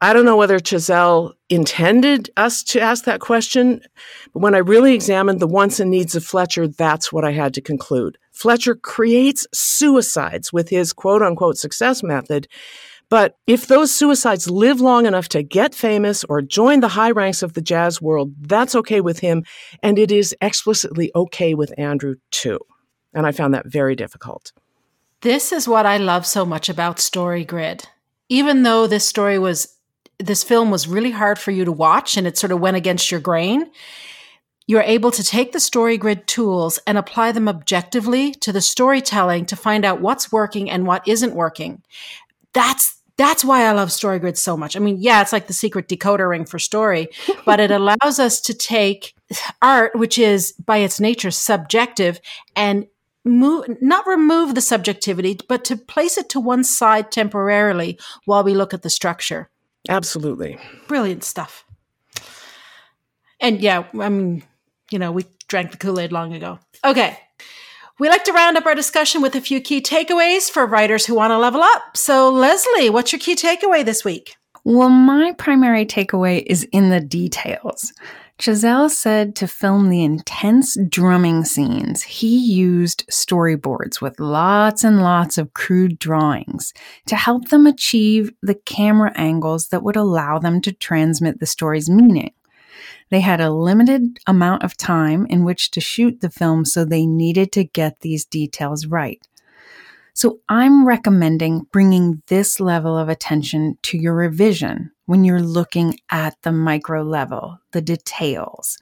I 0.03 0.13
don't 0.13 0.25
know 0.25 0.35
whether 0.35 0.57
Chazelle 0.57 1.33
intended 1.47 2.31
us 2.35 2.63
to 2.63 2.81
ask 2.81 3.05
that 3.05 3.19
question, 3.19 3.81
but 4.33 4.39
when 4.39 4.55
I 4.55 4.57
really 4.57 4.95
examined 4.95 5.39
the 5.39 5.47
wants 5.47 5.79
and 5.79 5.91
needs 5.91 6.15
of 6.15 6.25
Fletcher, 6.25 6.67
that's 6.67 7.13
what 7.13 7.23
I 7.23 7.31
had 7.31 7.53
to 7.53 7.61
conclude. 7.61 8.17
Fletcher 8.31 8.73
creates 8.73 9.45
suicides 9.53 10.51
with 10.51 10.69
his 10.69 10.91
quote 10.91 11.21
unquote 11.21 11.59
success 11.59 12.01
method. 12.01 12.47
But 13.11 13.35
if 13.45 13.67
those 13.67 13.93
suicides 13.93 14.49
live 14.49 14.81
long 14.81 15.05
enough 15.05 15.27
to 15.29 15.43
get 15.43 15.75
famous 15.75 16.23
or 16.23 16.41
join 16.41 16.79
the 16.79 16.87
high 16.87 17.11
ranks 17.11 17.43
of 17.43 17.53
the 17.53 17.61
jazz 17.61 18.01
world, 18.01 18.33
that's 18.39 18.73
okay 18.73 19.01
with 19.01 19.19
him. 19.19 19.43
And 19.83 19.99
it 19.99 20.11
is 20.11 20.33
explicitly 20.41 21.11
okay 21.13 21.53
with 21.53 21.77
Andrew 21.77 22.15
too. 22.31 22.59
And 23.13 23.27
I 23.27 23.33
found 23.33 23.53
that 23.53 23.67
very 23.67 23.95
difficult. 23.95 24.53
This 25.21 25.51
is 25.51 25.67
what 25.67 25.85
I 25.85 25.97
love 25.97 26.25
so 26.25 26.45
much 26.45 26.67
about 26.67 26.99
Story 26.99 27.45
Grid. 27.45 27.87
Even 28.29 28.63
though 28.63 28.87
this 28.87 29.07
story 29.07 29.37
was, 29.37 29.75
this 30.17 30.43
film 30.43 30.71
was 30.71 30.87
really 30.87 31.11
hard 31.11 31.37
for 31.37 31.51
you 31.51 31.63
to 31.63 31.71
watch 31.71 32.17
and 32.17 32.25
it 32.25 32.37
sort 32.37 32.51
of 32.51 32.59
went 32.59 32.77
against 32.77 33.11
your 33.11 33.19
grain, 33.19 33.69
you're 34.65 34.81
able 34.81 35.11
to 35.11 35.23
take 35.23 35.51
the 35.51 35.59
Story 35.59 35.97
Grid 35.97 36.25
tools 36.27 36.79
and 36.87 36.97
apply 36.97 37.33
them 37.33 37.47
objectively 37.47 38.31
to 38.35 38.51
the 38.51 38.61
storytelling 38.61 39.45
to 39.47 39.55
find 39.55 39.85
out 39.85 40.01
what's 40.01 40.31
working 40.31 40.71
and 40.71 40.87
what 40.87 41.07
isn't 41.07 41.35
working. 41.35 41.83
That's 42.53 42.97
that's 43.17 43.45
why 43.45 43.65
I 43.65 43.73
love 43.73 43.91
Story 43.91 44.17
Grid 44.17 44.37
so 44.37 44.57
much. 44.57 44.75
I 44.75 44.79
mean, 44.79 44.97
yeah, 44.99 45.21
it's 45.21 45.33
like 45.33 45.45
the 45.45 45.53
secret 45.53 45.87
decoder 45.87 46.29
ring 46.29 46.45
for 46.45 46.57
story, 46.57 47.09
but 47.45 47.59
it 47.59 47.69
allows 47.69 48.17
us 48.17 48.41
to 48.41 48.53
take 48.53 49.13
art, 49.61 49.95
which 49.95 50.17
is 50.17 50.53
by 50.53 50.77
its 50.77 50.99
nature 50.99 51.29
subjective, 51.29 52.19
and 52.55 52.87
move 53.23 53.65
not 53.81 54.07
remove 54.07 54.55
the 54.55 54.61
subjectivity 54.61 55.37
but 55.47 55.63
to 55.65 55.77
place 55.77 56.17
it 56.17 56.29
to 56.29 56.39
one 56.39 56.63
side 56.63 57.11
temporarily 57.11 57.99
while 58.25 58.43
we 58.43 58.53
look 58.53 58.73
at 58.73 58.81
the 58.81 58.89
structure. 58.89 59.49
Absolutely. 59.89 60.57
Brilliant 60.87 61.23
stuff. 61.23 61.65
And 63.39 63.59
yeah 63.61 63.85
i 63.99 64.09
mean 64.09 64.43
you 64.91 64.99
know 64.99 65.11
we 65.11 65.25
drank 65.47 65.71
the 65.71 65.77
kool-aid 65.77 66.11
long 66.11 66.33
ago. 66.33 66.59
Okay. 66.83 67.17
We 67.99 68.09
like 68.09 68.23
to 68.23 68.33
round 68.33 68.57
up 68.57 68.65
our 68.65 68.73
discussion 68.73 69.21
with 69.21 69.35
a 69.35 69.41
few 69.41 69.61
key 69.61 69.81
takeaways 69.81 70.49
for 70.49 70.65
writers 70.65 71.05
who 71.05 71.13
want 71.13 71.31
to 71.31 71.37
level 71.37 71.61
up. 71.61 71.95
So 71.95 72.31
leslie 72.31 72.89
what's 72.89 73.11
your 73.11 73.19
key 73.19 73.35
takeaway 73.35 73.85
this 73.85 74.03
week? 74.03 74.35
Well 74.63 74.89
my 74.89 75.33
primary 75.33 75.85
takeaway 75.85 76.43
is 76.45 76.63
in 76.71 76.89
the 76.89 76.99
details 76.99 77.93
Chazelle 78.41 78.89
said 78.89 79.35
to 79.35 79.47
film 79.47 79.89
the 79.89 80.03
intense 80.03 80.75
drumming 80.89 81.45
scenes, 81.45 82.01
he 82.01 82.39
used 82.39 83.05
storyboards 83.07 84.01
with 84.01 84.19
lots 84.19 84.83
and 84.83 84.99
lots 85.03 85.37
of 85.37 85.53
crude 85.53 85.99
drawings 85.99 86.73
to 87.05 87.15
help 87.15 87.49
them 87.49 87.67
achieve 87.67 88.31
the 88.41 88.55
camera 88.55 89.11
angles 89.13 89.67
that 89.67 89.83
would 89.83 89.95
allow 89.95 90.39
them 90.39 90.59
to 90.61 90.71
transmit 90.71 91.39
the 91.39 91.45
story's 91.45 91.87
meaning. 91.87 92.33
They 93.11 93.19
had 93.19 93.41
a 93.41 93.51
limited 93.51 94.17
amount 94.25 94.63
of 94.63 94.75
time 94.75 95.27
in 95.27 95.43
which 95.43 95.69
to 95.71 95.79
shoot 95.79 96.21
the 96.21 96.31
film, 96.31 96.65
so 96.65 96.83
they 96.83 97.05
needed 97.05 97.51
to 97.51 97.63
get 97.63 97.99
these 97.99 98.25
details 98.25 98.87
right. 98.87 99.21
So 100.15 100.39
I'm 100.49 100.87
recommending 100.87 101.67
bringing 101.71 102.23
this 102.25 102.59
level 102.59 102.97
of 102.97 103.07
attention 103.07 103.77
to 103.83 103.99
your 103.99 104.15
revision 104.15 104.89
when 105.05 105.23
you're 105.23 105.41
looking 105.41 105.99
at 106.09 106.35
the 106.43 106.51
micro 106.51 107.03
level, 107.03 107.59
the 107.71 107.81
details. 107.81 108.77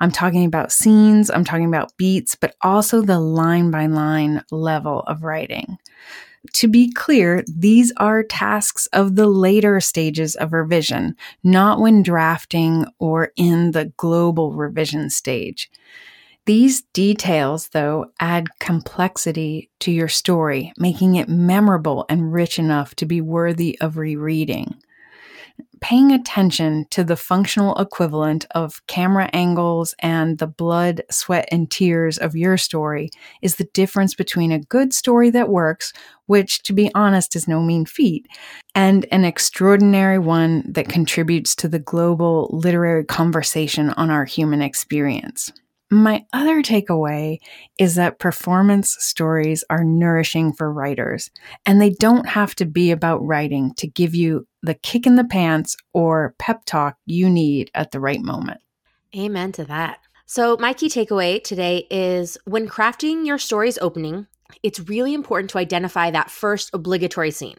I'm 0.00 0.10
talking 0.10 0.44
about 0.44 0.72
scenes, 0.72 1.30
I'm 1.30 1.44
talking 1.44 1.66
about 1.66 1.96
beats, 1.96 2.34
but 2.34 2.54
also 2.60 3.00
the 3.00 3.20
line 3.20 3.70
by 3.70 3.86
line 3.86 4.42
level 4.50 5.00
of 5.00 5.22
writing. 5.22 5.78
To 6.54 6.68
be 6.68 6.92
clear, 6.92 7.44
these 7.46 7.92
are 7.98 8.24
tasks 8.24 8.86
of 8.92 9.14
the 9.14 9.28
later 9.28 9.80
stages 9.80 10.34
of 10.34 10.52
revision, 10.52 11.14
not 11.44 11.78
when 11.78 12.02
drafting 12.02 12.86
or 12.98 13.30
in 13.36 13.70
the 13.70 13.92
global 13.96 14.52
revision 14.52 15.08
stage. 15.08 15.70
These 16.44 16.82
details, 16.92 17.68
though, 17.68 18.06
add 18.18 18.58
complexity 18.58 19.70
to 19.78 19.92
your 19.92 20.08
story, 20.08 20.72
making 20.76 21.14
it 21.14 21.28
memorable 21.28 22.04
and 22.08 22.32
rich 22.32 22.58
enough 22.58 22.96
to 22.96 23.06
be 23.06 23.20
worthy 23.20 23.78
of 23.80 23.96
rereading. 23.96 24.74
Paying 25.80 26.12
attention 26.12 26.86
to 26.90 27.02
the 27.02 27.16
functional 27.16 27.74
equivalent 27.76 28.46
of 28.54 28.80
camera 28.86 29.28
angles 29.32 29.94
and 29.98 30.38
the 30.38 30.46
blood, 30.46 31.02
sweat, 31.10 31.48
and 31.50 31.70
tears 31.70 32.18
of 32.18 32.36
your 32.36 32.56
story 32.56 33.10
is 33.42 33.56
the 33.56 33.68
difference 33.74 34.14
between 34.14 34.52
a 34.52 34.60
good 34.60 34.94
story 34.94 35.28
that 35.30 35.48
works, 35.48 35.92
which, 36.26 36.62
to 36.62 36.72
be 36.72 36.90
honest, 36.94 37.34
is 37.34 37.48
no 37.48 37.60
mean 37.60 37.84
feat, 37.84 38.26
and 38.74 39.06
an 39.10 39.24
extraordinary 39.24 40.18
one 40.18 40.62
that 40.72 40.88
contributes 40.88 41.56
to 41.56 41.68
the 41.68 41.80
global 41.80 42.48
literary 42.52 43.04
conversation 43.04 43.90
on 43.90 44.08
our 44.08 44.24
human 44.24 44.62
experience. 44.62 45.52
My 45.90 46.24
other 46.32 46.62
takeaway 46.62 47.38
is 47.78 47.96
that 47.96 48.18
performance 48.18 48.96
stories 48.98 49.62
are 49.68 49.84
nourishing 49.84 50.54
for 50.54 50.72
writers, 50.72 51.30
and 51.66 51.82
they 51.82 51.90
don't 51.90 52.26
have 52.26 52.54
to 52.54 52.64
be 52.64 52.92
about 52.92 53.22
writing 53.26 53.74
to 53.74 53.86
give 53.86 54.14
you 54.14 54.46
the 54.62 54.74
kick 54.74 55.06
in 55.06 55.16
the 55.16 55.24
pants 55.24 55.76
or 55.92 56.34
pep 56.38 56.64
talk 56.64 56.96
you 57.06 57.28
need 57.28 57.70
at 57.74 57.90
the 57.90 58.00
right 58.00 58.20
moment. 58.20 58.60
Amen 59.16 59.52
to 59.52 59.64
that. 59.64 59.98
So, 60.26 60.56
my 60.58 60.72
key 60.72 60.88
takeaway 60.88 61.42
today 61.42 61.86
is 61.90 62.38
when 62.44 62.68
crafting 62.68 63.26
your 63.26 63.38
story's 63.38 63.76
opening, 63.78 64.26
it's 64.62 64.80
really 64.80 65.14
important 65.14 65.50
to 65.50 65.58
identify 65.58 66.10
that 66.10 66.30
first 66.30 66.70
obligatory 66.72 67.30
scene 67.30 67.58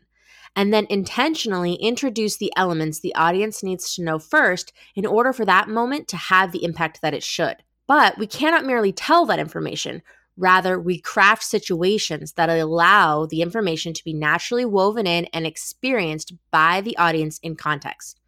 and 0.56 0.74
then 0.74 0.88
intentionally 0.89 1.74
introduce 1.76 2.38
the 2.38 2.54
elements 2.56 2.99
the 2.99 3.16
audience 3.16 3.64
needs 3.64 3.95
to 3.95 4.04
know 4.04 4.20
first 4.20 4.72
in 4.95 5.06
order 5.06 5.34
for 5.34 5.45
that 5.45 5.68
moment 5.68 6.08
to 6.08 6.18
have 6.18 6.51
the 6.51 6.64
impact 6.64 7.01
that 7.01 7.14
it 7.14 7.24
should. 7.24 7.58
But 7.88 8.18
we 8.18 8.28
cannot 8.28 8.66
merely 8.66 8.91
tell 8.91 9.26
that 9.26 9.39
information. 9.39 10.01
Rather, 10.36 10.80
we 10.80 11.00
craft 11.00 11.44
situations 11.44 12.34
that 12.34 12.50
allow 12.50 13.26
the 13.26 13.42
information 13.42 13.94
to 13.94 14.04
be 14.04 14.14
naturally 14.14 14.66
woven 14.66 15.06
in 15.06 15.26
and 15.26 15.46
experienced 15.46 16.34
by 16.50 16.82
the 16.82 16.98
audience 16.98 17.40
in 17.44 17.56
context. 17.56 18.20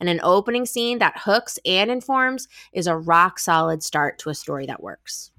And 0.00 0.08
an 0.08 0.20
opening 0.22 0.66
scene 0.66 0.98
that 0.98 1.20
hooks 1.24 1.58
and 1.64 1.90
informs 1.90 2.48
is 2.72 2.86
a 2.86 2.96
rock 2.96 3.38
solid 3.38 3.82
start 3.82 4.18
to 4.20 4.30
a 4.30 4.34
story 4.34 4.66
that 4.66 4.82
works. 4.82 5.30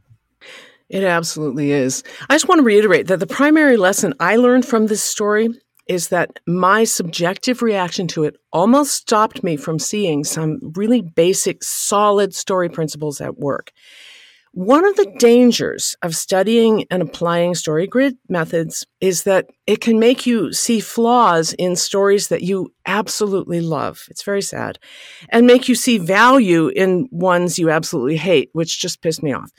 It 0.87 1.03
absolutely 1.03 1.71
is. 1.71 2.03
I 2.29 2.35
just 2.35 2.47
want 2.47 2.59
to 2.59 2.65
reiterate 2.65 3.07
that 3.07 3.19
the 3.19 3.27
primary 3.27 3.75
lesson 3.75 4.13
I 4.19 4.35
learned 4.37 4.65
from 4.65 4.87
this 4.87 5.01
story 5.01 5.49
is 5.87 6.09
that 6.09 6.39
my 6.47 6.83
subjective 6.83 7.61
reaction 7.61 8.07
to 8.07 8.23
it 8.23 8.37
almost 8.51 8.93
stopped 8.93 9.43
me 9.43 9.55
from 9.55 9.77
seeing 9.77 10.23
some 10.23 10.59
really 10.75 11.01
basic, 11.01 11.63
solid 11.63 12.33
story 12.33 12.69
principles 12.69 13.21
at 13.21 13.37
work. 13.37 13.71
One 14.55 14.85
of 14.85 14.95
the 14.95 15.13
dangers 15.19 15.97
of 16.01 16.15
studying 16.15 16.85
and 16.89 17.01
applying 17.01 17.55
story 17.55 17.87
grid 17.87 18.17
methods 18.29 18.87
is 19.01 19.23
that 19.23 19.47
it 19.67 19.81
can 19.81 19.99
make 19.99 20.25
you 20.25 20.53
see 20.53 20.79
flaws 20.79 21.51
in 21.59 21.75
stories 21.75 22.29
that 22.29 22.41
you 22.41 22.71
absolutely 22.85 23.59
love. 23.59 24.05
It's 24.09 24.23
very 24.23 24.41
sad. 24.41 24.79
And 25.27 25.45
make 25.45 25.67
you 25.67 25.75
see 25.75 25.97
value 25.97 26.69
in 26.69 27.09
ones 27.11 27.59
you 27.59 27.69
absolutely 27.69 28.15
hate, 28.15 28.49
which 28.53 28.79
just 28.79 29.01
pissed 29.01 29.21
me 29.21 29.33
off. 29.33 29.51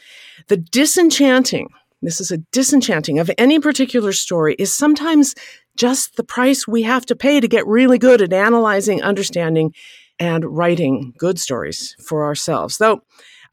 The 0.48 0.56
disenchanting, 0.56 1.68
this 2.00 2.18
is 2.18 2.30
a 2.30 2.38
disenchanting 2.38 3.18
of 3.18 3.30
any 3.36 3.60
particular 3.60 4.14
story, 4.14 4.56
is 4.58 4.74
sometimes 4.74 5.34
just 5.76 6.16
the 6.16 6.24
price 6.24 6.66
we 6.66 6.84
have 6.84 7.04
to 7.04 7.14
pay 7.14 7.38
to 7.38 7.48
get 7.48 7.66
really 7.66 7.98
good 7.98 8.22
at 8.22 8.32
analyzing, 8.32 9.02
understanding, 9.02 9.74
and 10.18 10.42
writing 10.46 11.12
good 11.18 11.38
stories 11.38 11.94
for 12.02 12.24
ourselves. 12.24 12.78
Though 12.78 13.02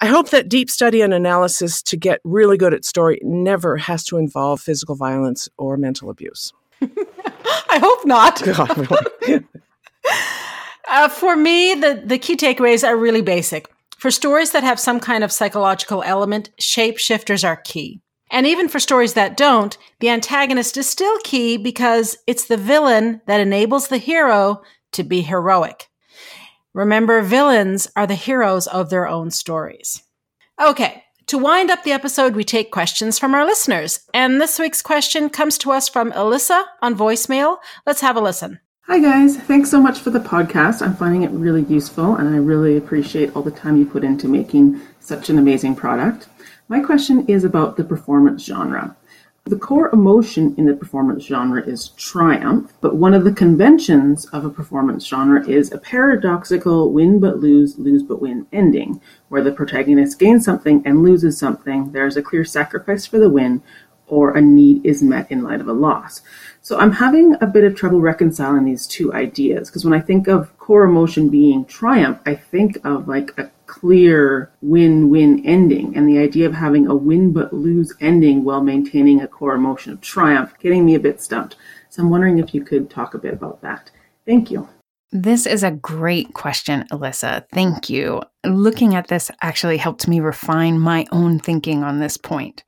I 0.04 0.08
hope 0.08 0.32
that 0.32 0.50
deep 0.50 0.70
study 0.70 1.00
and 1.00 1.14
analysis 1.14 1.82
to 1.84 1.96
get 1.96 2.20
really 2.26 2.58
good 2.58 2.74
at 2.74 2.84
story 2.84 3.22
never 3.24 3.78
has 3.78 4.04
to 4.08 4.18
involve 4.18 4.60
physical 4.60 4.96
violence 4.96 5.48
or 5.58 5.78
mental 5.78 6.10
abuse. 6.10 6.52
I 6.82 7.80
hope 7.80 8.06
not. 8.06 8.46
uh, 10.90 11.08
for 11.08 11.38
me, 11.38 11.76
the, 11.76 12.04
the 12.06 12.18
key 12.18 12.36
takeaways 12.36 12.86
are 12.86 12.98
really 12.98 13.22
basic. 13.22 13.72
For 13.98 14.12
stories 14.12 14.52
that 14.52 14.66
have 14.66 14.78
some 14.78 15.00
kind 15.00 15.24
of 15.24 15.32
psychological 15.32 16.04
element, 16.04 16.50
shapeshifters 16.60 17.48
are 17.48 17.56
key. 17.56 18.02
And 18.30 18.46
even 18.46 18.68
for 18.68 18.82
stories 18.82 19.14
that 19.14 19.38
don't, 19.38 19.78
the 20.02 20.10
antagonist 20.10 20.76
is 20.76 20.90
still 20.90 21.18
key 21.20 21.56
because 21.56 22.18
it's 22.28 22.48
the 22.48 22.58
villain 22.58 23.22
that 23.28 23.40
enables 23.40 23.88
the 23.88 24.00
hero 24.00 24.64
to 24.92 25.04
be 25.06 25.22
heroic. 25.22 25.88
Remember, 26.74 27.22
villains 27.22 27.88
are 27.96 28.08
the 28.08 28.16
heroes 28.16 28.66
of 28.66 28.90
their 28.90 29.08
own 29.08 29.30
stories. 29.30 30.02
Okay, 30.60 31.04
to 31.28 31.38
wind 31.38 31.70
up 31.70 31.84
the 31.84 31.92
episode, 31.92 32.36
we 32.36 32.44
take 32.44 32.72
questions 32.72 33.20
from 33.20 33.36
our 33.36 33.46
listeners. 33.46 34.00
And 34.12 34.42
this 34.42 34.58
week's 34.58 34.82
question 34.82 35.30
comes 35.30 35.60
to 35.60 35.72
us 35.72 35.88
from 35.88 36.12
Alyssa 36.14 36.64
on 36.82 36.96
voicemail. 36.96 37.58
Let's 37.86 38.02
have 38.02 38.16
a 38.16 38.22
listen. 38.22 38.60
Hi, 38.88 39.00
guys. 39.00 39.38
Thanks 39.38 39.70
so 39.70 39.80
much 39.80 40.00
for 40.00 40.10
the 40.10 40.20
podcast. 40.20 40.82
I'm 40.82 40.96
finding 40.96 41.22
it 41.22 41.30
really 41.30 41.64
useful, 41.66 42.16
and 42.16 42.28
I 42.28 42.38
really 42.38 42.76
appreciate 42.76 43.36
all 43.36 43.44
the 43.44 43.52
time 43.52 43.78
you 43.78 43.86
put 43.86 44.04
into 44.04 44.28
making 44.28 44.82
such 45.00 45.30
an 45.30 45.38
amazing 45.38 45.76
product. 45.76 46.28
My 46.70 46.80
question 46.80 47.26
is 47.28 47.44
about 47.44 47.78
the 47.78 47.84
performance 47.84 48.44
genre. 48.44 48.98
The 49.46 49.58
core 49.58 49.90
emotion 49.92 50.56
in 50.58 50.68
the 50.68 50.74
performance 50.74 51.26
genre 51.26 51.62
is 51.62 51.90
triumph, 51.90 52.72
but 52.80 52.96
one 52.96 53.14
of 53.14 53.26
the 53.26 53.34
conventions 53.34 54.24
of 54.28 54.46
a 54.46 54.50
performance 54.50 55.06
genre 55.06 55.46
is 55.46 55.70
a 55.70 55.78
paradoxical 55.78 56.94
win 56.94 57.20
but 57.20 57.40
lose, 57.40 57.78
lose 57.78 58.04
but 58.04 58.22
win 58.22 58.48
ending, 58.54 59.02
where 59.28 59.44
the 59.44 59.52
protagonist 59.52 60.18
gains 60.18 60.46
something 60.46 60.82
and 60.86 61.04
loses 61.04 61.38
something. 61.38 61.92
There's 61.92 62.16
a 62.16 62.24
clear 62.24 62.46
sacrifice 62.46 63.06
for 63.06 63.20
the 63.20 63.30
win, 63.30 63.62
or 64.08 64.32
a 64.32 64.42
need 64.42 64.86
is 64.86 65.04
met 65.04 65.30
in 65.30 65.44
light 65.44 65.60
of 65.60 65.68
a 65.68 65.74
loss. 65.74 66.22
So 66.62 66.80
I'm 66.80 66.94
having 66.94 67.36
a 67.42 67.48
bit 67.48 67.66
of 67.66 67.76
trouble 67.76 68.00
reconciling 68.00 68.64
these 68.64 68.88
two 68.88 69.12
ideas 69.14 69.70
because 69.70 69.84
when 69.84 69.94
I 69.94 70.00
think 70.00 70.30
of 70.30 70.58
core 70.58 70.86
emotion 70.86 71.28
being 71.28 71.66
triumph, 71.66 72.20
I 72.26 72.36
think 72.36 72.78
of 72.86 73.10
like 73.10 73.38
a 73.38 73.52
clear 73.74 74.52
win-win 74.62 75.44
ending 75.48 75.98
and 75.98 76.08
the 76.08 76.20
idea 76.20 76.46
of 76.46 76.54
having 76.54 76.86
a 76.86 76.96
win 76.96 77.34
but 77.34 77.52
lose 77.52 77.92
ending 78.00 78.44
while 78.44 78.62
maintaining 78.62 79.20
a 79.20 79.28
core 79.28 79.56
emotion 79.56 79.92
of 79.92 80.00
triumph 80.00 80.54
getting 80.60 80.86
me 80.86 80.94
a 80.94 81.00
bit 81.00 81.20
stumped. 81.20 81.56
So 81.90 82.04
I'm 82.04 82.12
wondering 82.12 82.38
if 82.38 82.54
you 82.54 82.64
could 82.64 82.92
talk 82.92 83.16
a 83.16 83.18
bit 83.18 83.34
about 83.34 83.62
that. 83.62 83.90
Thank 84.28 84.52
you. 84.52 84.70
This 85.12 85.48
is 85.48 85.64
a 85.64 85.72
great 85.72 86.36
question, 86.36 86.86
Alyssa. 86.92 87.46
Thank 87.52 87.90
you. 87.90 88.22
Looking 88.46 88.94
at 88.94 89.08
this 89.08 89.32
actually 89.42 89.78
helped 89.78 90.08
me 90.08 90.20
refine 90.20 90.80
my 90.80 91.08
own 91.12 91.40
thinking 91.40 91.84
on 91.84 92.00
this 92.00 92.16
point. 92.16 92.64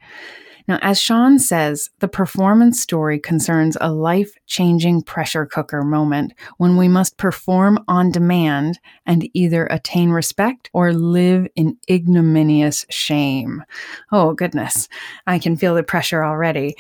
Now, 0.67 0.79
as 0.81 0.99
Shawn 0.99 1.37
says, 1.39 1.89
the 1.99 2.07
performance 2.07 2.81
story 2.81 3.19
concerns 3.19 3.77
a 3.79 3.91
life 3.91 4.33
changing 4.47 5.03
pressure 5.03 5.45
cooker 5.45 5.83
moment 5.83 6.33
when 6.57 6.75
we 6.75 6.87
must 6.87 7.17
perform 7.17 7.79
on 7.87 8.11
demand 8.11 8.79
and 9.05 9.29
either 9.33 9.67
attain 9.67 10.09
respect 10.09 10.69
or 10.73 10.93
live 10.93 11.47
in 11.55 11.77
ignominious 11.89 12.85
shame. 12.89 13.63
Oh, 14.11 14.33
goodness. 14.33 14.87
I 15.27 15.39
can 15.39 15.55
feel 15.55 15.75
the 15.75 15.83
pressure 15.83 16.23
already. 16.23 16.75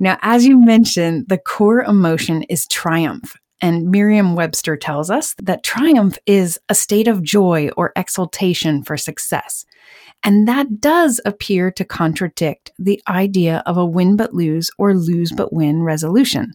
Now, 0.00 0.18
as 0.22 0.44
you 0.44 0.58
mentioned, 0.64 1.28
the 1.28 1.38
core 1.38 1.82
emotion 1.82 2.42
is 2.44 2.66
triumph. 2.66 3.36
And 3.60 3.90
Merriam 3.90 4.36
Webster 4.36 4.76
tells 4.76 5.10
us 5.10 5.34
that 5.42 5.64
triumph 5.64 6.16
is 6.26 6.60
a 6.68 6.74
state 6.74 7.08
of 7.08 7.22
joy 7.22 7.70
or 7.76 7.92
exultation 7.96 8.84
for 8.84 8.96
success. 8.96 9.64
And 10.24 10.48
that 10.48 10.80
does 10.80 11.20
appear 11.24 11.70
to 11.72 11.84
contradict 11.84 12.72
the 12.78 13.00
idea 13.08 13.62
of 13.66 13.76
a 13.76 13.86
win 13.86 14.16
but 14.16 14.34
lose 14.34 14.70
or 14.76 14.94
lose 14.94 15.32
but 15.32 15.52
win 15.52 15.82
resolution. 15.82 16.52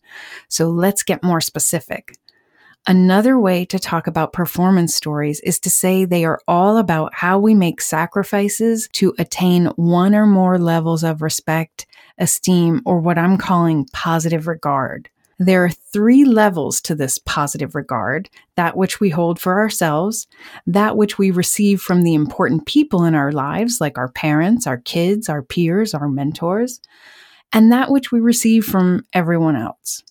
So 0.50 0.70
let's 0.70 1.04
get 1.04 1.24
more 1.24 1.42
specific. 1.42 2.18
Another 2.86 3.40
way 3.40 3.64
to 3.66 3.80
talk 3.80 4.08
about 4.08 4.34
performance 4.34 4.94
stories 4.94 5.40
is 5.40 5.58
to 5.62 5.70
say 5.70 6.04
they 6.04 6.26
are 6.26 6.42
all 6.50 6.78
about 6.78 7.16
how 7.16 7.40
we 7.40 7.54
make 7.54 7.80
sacrifices 7.80 8.90
to 8.94 9.14
attain 9.18 9.68
one 9.78 10.14
or 10.14 10.26
more 10.26 10.60
levels 10.60 11.02
of 11.02 11.22
respect, 11.22 11.86
esteem, 12.18 12.82
or 12.86 13.00
what 13.00 13.18
I'm 13.18 13.38
calling 13.38 13.88
positive 13.94 14.48
regard. 14.48 15.10
There 15.40 15.66
are 15.66 15.70
three 15.70 16.26
levels 16.26 16.80
to 16.82 16.96
this 16.96 17.18
positive 17.18 17.76
regard 17.76 18.30
that 18.56 18.78
which 18.78 19.00
we 19.00 19.10
hold 19.10 19.40
for 19.40 19.60
ourselves, 19.60 20.28
that 20.68 20.96
which 20.96 21.18
we 21.18 21.32
receive 21.32 21.82
from 21.82 22.04
the 22.04 22.14
important 22.14 22.66
people 22.66 23.04
in 23.04 23.16
our 23.16 23.32
lives, 23.32 23.82
like 23.82 23.98
our 23.98 24.10
parents, 24.10 24.68
our 24.68 24.78
kids, 24.78 25.30
our 25.30 25.42
peers, 25.42 25.94
our 25.94 26.08
mentors, 26.08 26.80
and 27.52 27.72
that 27.72 27.92
which 27.92 28.12
we 28.12 28.20
receive 28.20 28.66
from 28.66 29.06
everyone 29.14 29.56
else. 29.56 30.04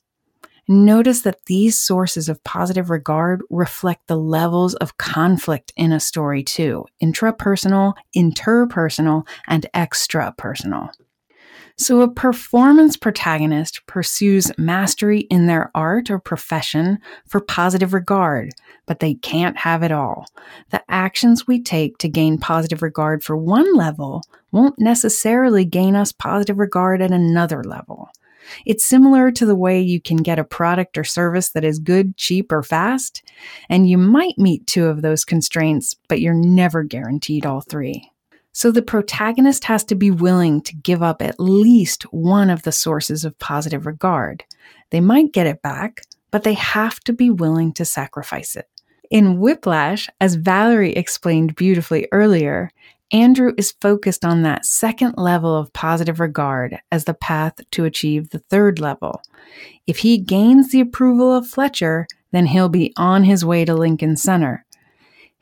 Notice 0.69 1.23
that 1.23 1.45
these 1.47 1.81
sources 1.81 2.29
of 2.29 2.43
positive 2.45 2.89
regard 2.89 3.43
reflect 3.51 4.07
the 4.07 4.17
levels 4.17 4.75
of 4.77 4.97
conflict 4.97 5.73
in 5.77 5.93
a 5.93 6.01
story, 6.01 6.43
too 6.45 6.87
intrapersonal, 7.03 7.95
interpersonal, 8.17 9.27
and 9.49 9.67
extrapersonal. 9.75 10.91
So, 11.77 12.03
a 12.03 12.11
performance 12.11 12.97
protagonist 12.97 13.81
pursues 13.87 14.53
mastery 14.59 15.21
in 15.21 15.47
their 15.47 15.71
art 15.75 16.11
or 16.11 16.19
profession 16.19 16.99
for 17.27 17.41
positive 17.41 17.95
regard, 17.95 18.51
but 18.87 19.01
they 19.01 19.15
can't 19.15 19.57
have 19.57 19.83
it 19.83 19.93
all. 19.93 20.27
The 20.71 20.83
actions 20.89 21.47
we 21.47 21.63
take 21.63 21.99
to 21.99 22.09
gain 22.09 22.39
positive 22.39 22.83
regard 22.83 23.25
for 23.25 23.37
one 23.37 23.75
level 23.75 24.23
won't 24.51 24.79
necessarily 24.79 25.65
gain 25.65 25.97
us 25.97 26.13
positive 26.13 26.59
regard 26.59 27.01
at 27.01 27.11
another 27.11 27.65
level. 27.65 28.11
It's 28.67 28.85
similar 28.85 29.31
to 29.33 29.47
the 29.47 29.57
way 29.57 29.81
you 29.81 30.01
can 30.01 30.19
get 30.19 30.39
a 30.39 30.45
product 30.45 30.99
or 30.99 31.05
service 31.05 31.51
that 31.51 31.65
is 31.65 31.79
good, 31.79 32.17
cheap, 32.17 32.53
or 32.53 32.63
fast, 32.63 33.23
and 33.69 33.89
you 33.89 33.97
might 33.99 34.39
meet 34.39 34.67
two 34.67 34.87
of 34.87 35.03
those 35.03 35.25
constraints, 35.25 35.97
but 36.09 36.21
you're 36.21 36.35
never 36.35 36.83
guaranteed 36.83 37.47
all 37.47 37.61
three. 37.61 38.12
So 38.53 38.71
the 38.71 38.83
protagonist 38.83 39.65
has 39.65 39.83
to 39.85 39.95
be 39.95 40.11
willing 40.11 40.61
to 40.63 40.77
give 40.77 41.03
up 41.03 41.23
at 41.23 41.41
least 41.41 42.03
one 42.13 42.51
of 42.51 42.63
the 42.63 42.73
sources 42.73 43.25
of 43.25 43.39
positive 43.39 43.87
regard. 43.87 44.45
They 44.91 45.01
might 45.01 45.33
get 45.33 45.47
it 45.47 45.63
back, 45.63 46.03
but 46.31 46.45
they 46.45 46.55
have 46.55 47.01
to 47.01 47.13
be 47.13 47.31
willing 47.31 47.73
to 47.75 47.85
sacrifice 47.85 48.55
it. 48.55 48.69
In 49.11 49.39
Whiplash, 49.39 50.09
as 50.21 50.37
Valerie 50.37 50.93
explained 50.93 51.57
beautifully 51.57 52.09
earlier, 52.13 52.71
Andrew 53.11 53.53
is 53.59 53.75
focused 53.81 54.25
on 54.25 54.43
that 54.43 54.65
second 54.65 55.15
level 55.19 55.55
of 55.55 55.73
positive 55.75 56.19
regard 56.19 56.79
as 56.91 57.05
the 57.05 57.13
path 57.13 57.55
to 57.73 57.85
achieve 57.85 58.31
the 58.31 58.39
third 58.49 58.81
level. 58.81 59.21
If 59.87 59.99
he 59.99 60.17
gains 60.17 60.71
the 60.71 60.81
approval 60.81 61.35
of 61.35 61.47
Fletcher, 61.47 62.07
then 62.33 62.47
he'll 62.47 62.71
be 62.71 62.95
on 62.97 63.25
his 63.25 63.45
way 63.45 63.67
to 63.67 63.75
Lincoln 63.75 64.17
Center. 64.17 64.65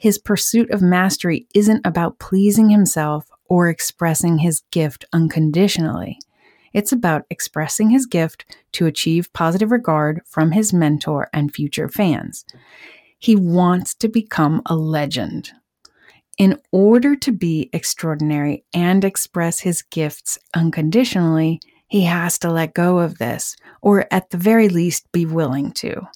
His 0.01 0.17
pursuit 0.17 0.71
of 0.71 0.81
mastery 0.81 1.47
isn't 1.55 1.87
about 1.87 2.19
pleasing 2.19 2.71
himself 2.71 3.29
or 3.51 3.69
expressing 3.69 4.39
his 4.39 4.63
gift 4.71 5.05
unconditionally. 5.13 6.19
It's 6.73 6.91
about 6.91 7.27
expressing 7.29 7.91
his 7.91 8.07
gift 8.07 8.47
to 8.73 8.87
achieve 8.87 9.31
positive 9.35 9.71
regard 9.71 10.23
from 10.27 10.53
his 10.53 10.73
mentor 10.73 11.29
and 11.35 11.53
future 11.53 11.87
fans. 11.87 12.47
He 13.19 13.37
wants 13.37 13.95
to 13.97 14.09
become 14.09 14.63
a 14.65 14.75
legend. 14.75 15.51
In 16.39 16.59
order 16.73 17.15
to 17.17 17.31
be 17.31 17.69
extraordinary 17.75 18.65
and 18.73 19.05
express 19.05 19.61
his 19.61 19.83
gifts 19.83 20.39
unconditionally, 20.55 21.61
he 21.89 22.05
has 22.05 22.39
to 22.39 22.51
let 22.51 22.73
go 22.73 23.01
of 23.01 23.19
this, 23.19 23.55
or 23.83 24.07
at 24.11 24.31
the 24.31 24.39
very 24.39 24.71
least, 24.71 25.13
be 25.13 25.27
willing 25.27 25.73
to. 25.73 26.09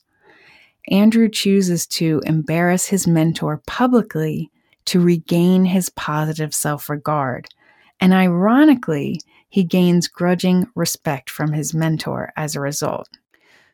Andrew 0.91 1.29
chooses 1.29 1.87
to 1.87 2.21
embarrass 2.27 2.87
his 2.87 3.07
mentor 3.07 3.63
publicly 3.67 4.51
to 4.87 5.01
regain 5.01 5.65
his 5.65 5.91
positive 5.91 6.55
self 6.55 6.91
regard. 6.91 7.49
And 8.01 8.13
ironically, 8.13 9.21
he 9.49 9.65
gains 9.65 10.09
grudging 10.09 10.67
respect 10.75 11.31
from 11.31 11.53
his 11.53 11.73
mentor 11.73 12.33
as 12.37 12.55
a 12.55 12.61
result. 12.61 13.09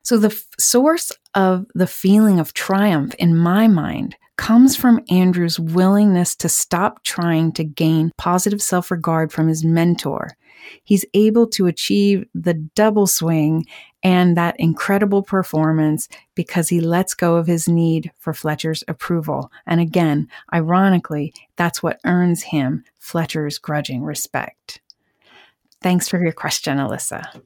So, 0.03 0.19
the 0.19 0.29
f- 0.29 0.47
source 0.59 1.13
of 1.35 1.67
the 1.75 1.87
feeling 1.87 2.39
of 2.39 2.55
triumph 2.55 3.15
in 3.19 3.37
my 3.37 3.67
mind 3.67 4.17
comes 4.37 4.77
from 4.77 5.05
Andrew's 5.11 5.61
willingness 5.61 6.35
to 6.37 6.49
stop 6.49 7.03
trying 7.05 7.53
to 7.53 7.65
gain 7.65 8.11
positive 8.17 8.63
self 8.63 8.91
regard 8.91 9.33
from 9.33 9.49
his 9.49 9.65
mentor. 9.65 10.37
He's 10.85 11.05
able 11.15 11.47
to 11.49 11.67
achieve 11.67 12.27
the 12.35 12.55
double 12.55 13.07
swing 13.07 13.65
and 14.03 14.37
that 14.37 14.57
incredible 14.59 15.23
performance 15.23 16.09
because 16.35 16.69
he 16.69 16.81
lets 16.81 17.15
go 17.15 17.37
of 17.37 17.47
his 17.47 17.69
need 17.69 18.11
for 18.19 18.33
Fletcher's 18.33 18.83
approval. 18.89 19.51
And 19.67 19.81
again, 19.81 20.29
ironically, 20.53 21.35
that's 21.57 21.83
what 21.83 22.01
earns 22.05 22.45
him 22.45 22.85
Fletcher's 22.99 23.59
grudging 23.59 24.03
respect. 24.03 24.81
Thanks 25.83 26.09
for 26.09 26.21
your 26.23 26.33
question, 26.33 26.79
Alyssa. 26.79 27.41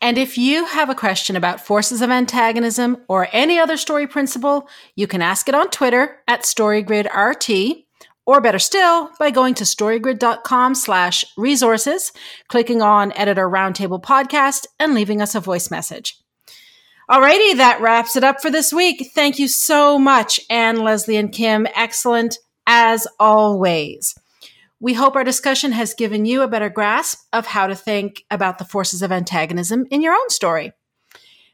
And 0.00 0.18
if 0.18 0.36
you 0.36 0.66
have 0.66 0.90
a 0.90 0.96
question 0.96 1.36
about 1.36 1.64
forces 1.64 2.02
of 2.02 2.10
antagonism 2.10 2.98
or 3.06 3.28
any 3.32 3.60
other 3.60 3.76
story 3.76 4.08
principle, 4.08 4.68
you 4.96 5.06
can 5.06 5.22
ask 5.22 5.48
it 5.48 5.54
on 5.54 5.70
Twitter 5.70 6.18
at 6.26 6.42
StoryGridRT, 6.42 7.84
or 8.26 8.40
better 8.40 8.58
still, 8.58 9.10
by 9.18 9.30
going 9.30 9.54
to 9.54 9.64
storygrid.com 9.64 10.74
slash 10.74 11.24
resources, 11.36 12.12
clicking 12.48 12.82
on 12.82 13.12
Editor 13.12 13.48
Roundtable 13.48 14.00
Podcast, 14.00 14.66
and 14.78 14.94
leaving 14.94 15.20
us 15.20 15.34
a 15.34 15.40
voice 15.40 15.70
message. 15.70 16.16
Alrighty, 17.10 17.56
that 17.56 17.80
wraps 17.80 18.16
it 18.16 18.24
up 18.24 18.40
for 18.40 18.50
this 18.50 18.72
week. 18.72 19.10
Thank 19.14 19.38
you 19.38 19.48
so 19.48 19.98
much, 19.98 20.40
Anne, 20.48 20.80
Leslie, 20.82 21.16
and 21.16 21.32
Kim. 21.32 21.66
Excellent 21.74 22.38
as 22.66 23.06
always. 23.18 24.14
We 24.80 24.94
hope 24.94 25.14
our 25.14 25.24
discussion 25.24 25.72
has 25.72 25.94
given 25.94 26.24
you 26.24 26.42
a 26.42 26.48
better 26.48 26.68
grasp 26.68 27.18
of 27.32 27.46
how 27.46 27.66
to 27.66 27.74
think 27.74 28.24
about 28.30 28.58
the 28.58 28.64
forces 28.64 29.02
of 29.02 29.12
antagonism 29.12 29.86
in 29.90 30.00
your 30.00 30.14
own 30.14 30.30
story. 30.30 30.72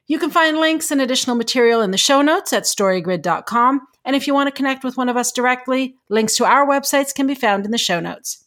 You 0.06 0.18
can 0.18 0.30
find 0.30 0.58
links 0.58 0.90
and 0.90 1.00
additional 1.00 1.36
material 1.36 1.82
in 1.82 1.90
the 1.90 1.98
show 1.98 2.22
notes 2.22 2.52
at 2.52 2.62
storygrid.com. 2.62 3.86
And 4.08 4.16
if 4.16 4.26
you 4.26 4.32
want 4.32 4.46
to 4.46 4.56
connect 4.56 4.84
with 4.84 4.96
one 4.96 5.10
of 5.10 5.18
us 5.18 5.30
directly, 5.30 5.96
links 6.08 6.34
to 6.36 6.46
our 6.46 6.66
websites 6.66 7.14
can 7.14 7.26
be 7.26 7.34
found 7.34 7.66
in 7.66 7.72
the 7.72 7.76
show 7.76 8.00
notes. 8.00 8.42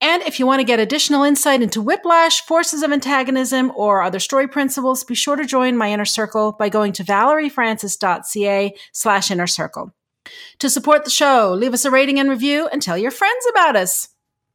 And 0.00 0.22
if 0.22 0.40
you 0.40 0.46
want 0.46 0.60
to 0.60 0.64
get 0.64 0.80
additional 0.80 1.24
insight 1.24 1.60
into 1.60 1.82
whiplash, 1.82 2.40
forces 2.46 2.82
of 2.82 2.90
antagonism, 2.90 3.70
or 3.76 4.00
other 4.00 4.18
story 4.18 4.48
principles, 4.48 5.04
be 5.04 5.14
sure 5.14 5.36
to 5.36 5.44
join 5.44 5.76
my 5.76 5.92
inner 5.92 6.06
circle 6.06 6.52
by 6.58 6.70
going 6.70 6.94
to 6.94 7.04
valeriefrancis.ca 7.04 8.74
slash 8.92 9.30
inner 9.30 9.46
circle. 9.46 9.92
To 10.60 10.70
support 10.70 11.04
the 11.04 11.10
show, 11.10 11.52
leave 11.52 11.74
us 11.74 11.84
a 11.84 11.90
rating 11.90 12.18
and 12.18 12.30
review 12.30 12.66
and 12.72 12.80
tell 12.80 12.96
your 12.96 13.10
friends 13.10 13.46
about 13.50 13.76
us. 13.76 14.08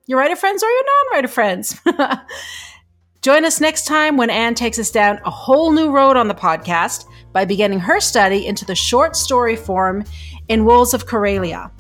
Your 0.08 0.18
writer 0.18 0.36
friends 0.36 0.64
or 0.64 0.70
your 0.70 0.84
non 0.84 1.16
writer 1.16 1.28
friends. 1.28 1.80
Join 3.22 3.46
us 3.46 3.62
next 3.62 3.86
time 3.86 4.18
when 4.18 4.32
Anne 4.32 4.56
takes 4.56 4.80
us 4.80 4.90
down 4.90 5.20
a 5.26 5.30
whole 5.30 5.72
new 5.72 5.92
road 5.92 6.18
on 6.18 6.28
the 6.28 6.34
podcast 6.34 7.06
by 7.34 7.44
beginning 7.44 7.80
her 7.80 8.00
study 8.00 8.48
into 8.48 8.64
the 8.64 8.76
short 8.76 9.16
story 9.16 9.56
form 9.56 10.06
in 10.48 10.66
Wolves 10.66 10.94
of 10.94 11.08
Karelia. 11.08 11.72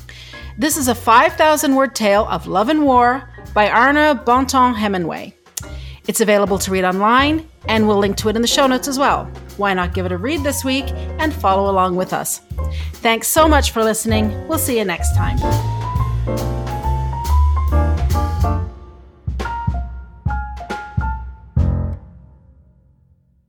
This 0.57 0.77
is 0.77 0.87
a 0.87 0.95
5,000 0.95 1.75
word 1.75 1.95
tale 1.95 2.27
of 2.27 2.47
love 2.47 2.69
and 2.69 2.83
war 2.83 3.29
by 3.53 3.69
Arna 3.69 4.21
Bontemps 4.25 4.77
Hemingway. 4.77 5.35
It's 6.07 6.21
available 6.21 6.57
to 6.59 6.71
read 6.71 6.83
online, 6.83 7.47
and 7.67 7.87
we'll 7.87 7.97
link 7.97 8.17
to 8.17 8.29
it 8.29 8.35
in 8.35 8.41
the 8.41 8.47
show 8.47 8.67
notes 8.67 8.87
as 8.87 8.99
well. 8.99 9.25
Why 9.57 9.73
not 9.73 9.93
give 9.93 10.05
it 10.05 10.11
a 10.11 10.17
read 10.17 10.43
this 10.43 10.65
week 10.65 10.85
and 11.19 11.33
follow 11.33 11.71
along 11.71 11.95
with 11.95 12.11
us? 12.11 12.41
Thanks 12.95 13.27
so 13.27 13.47
much 13.47 13.71
for 13.71 13.83
listening. 13.83 14.47
We'll 14.47 14.59
see 14.59 14.77
you 14.77 14.85
next 14.85 15.15
time. 15.15 15.37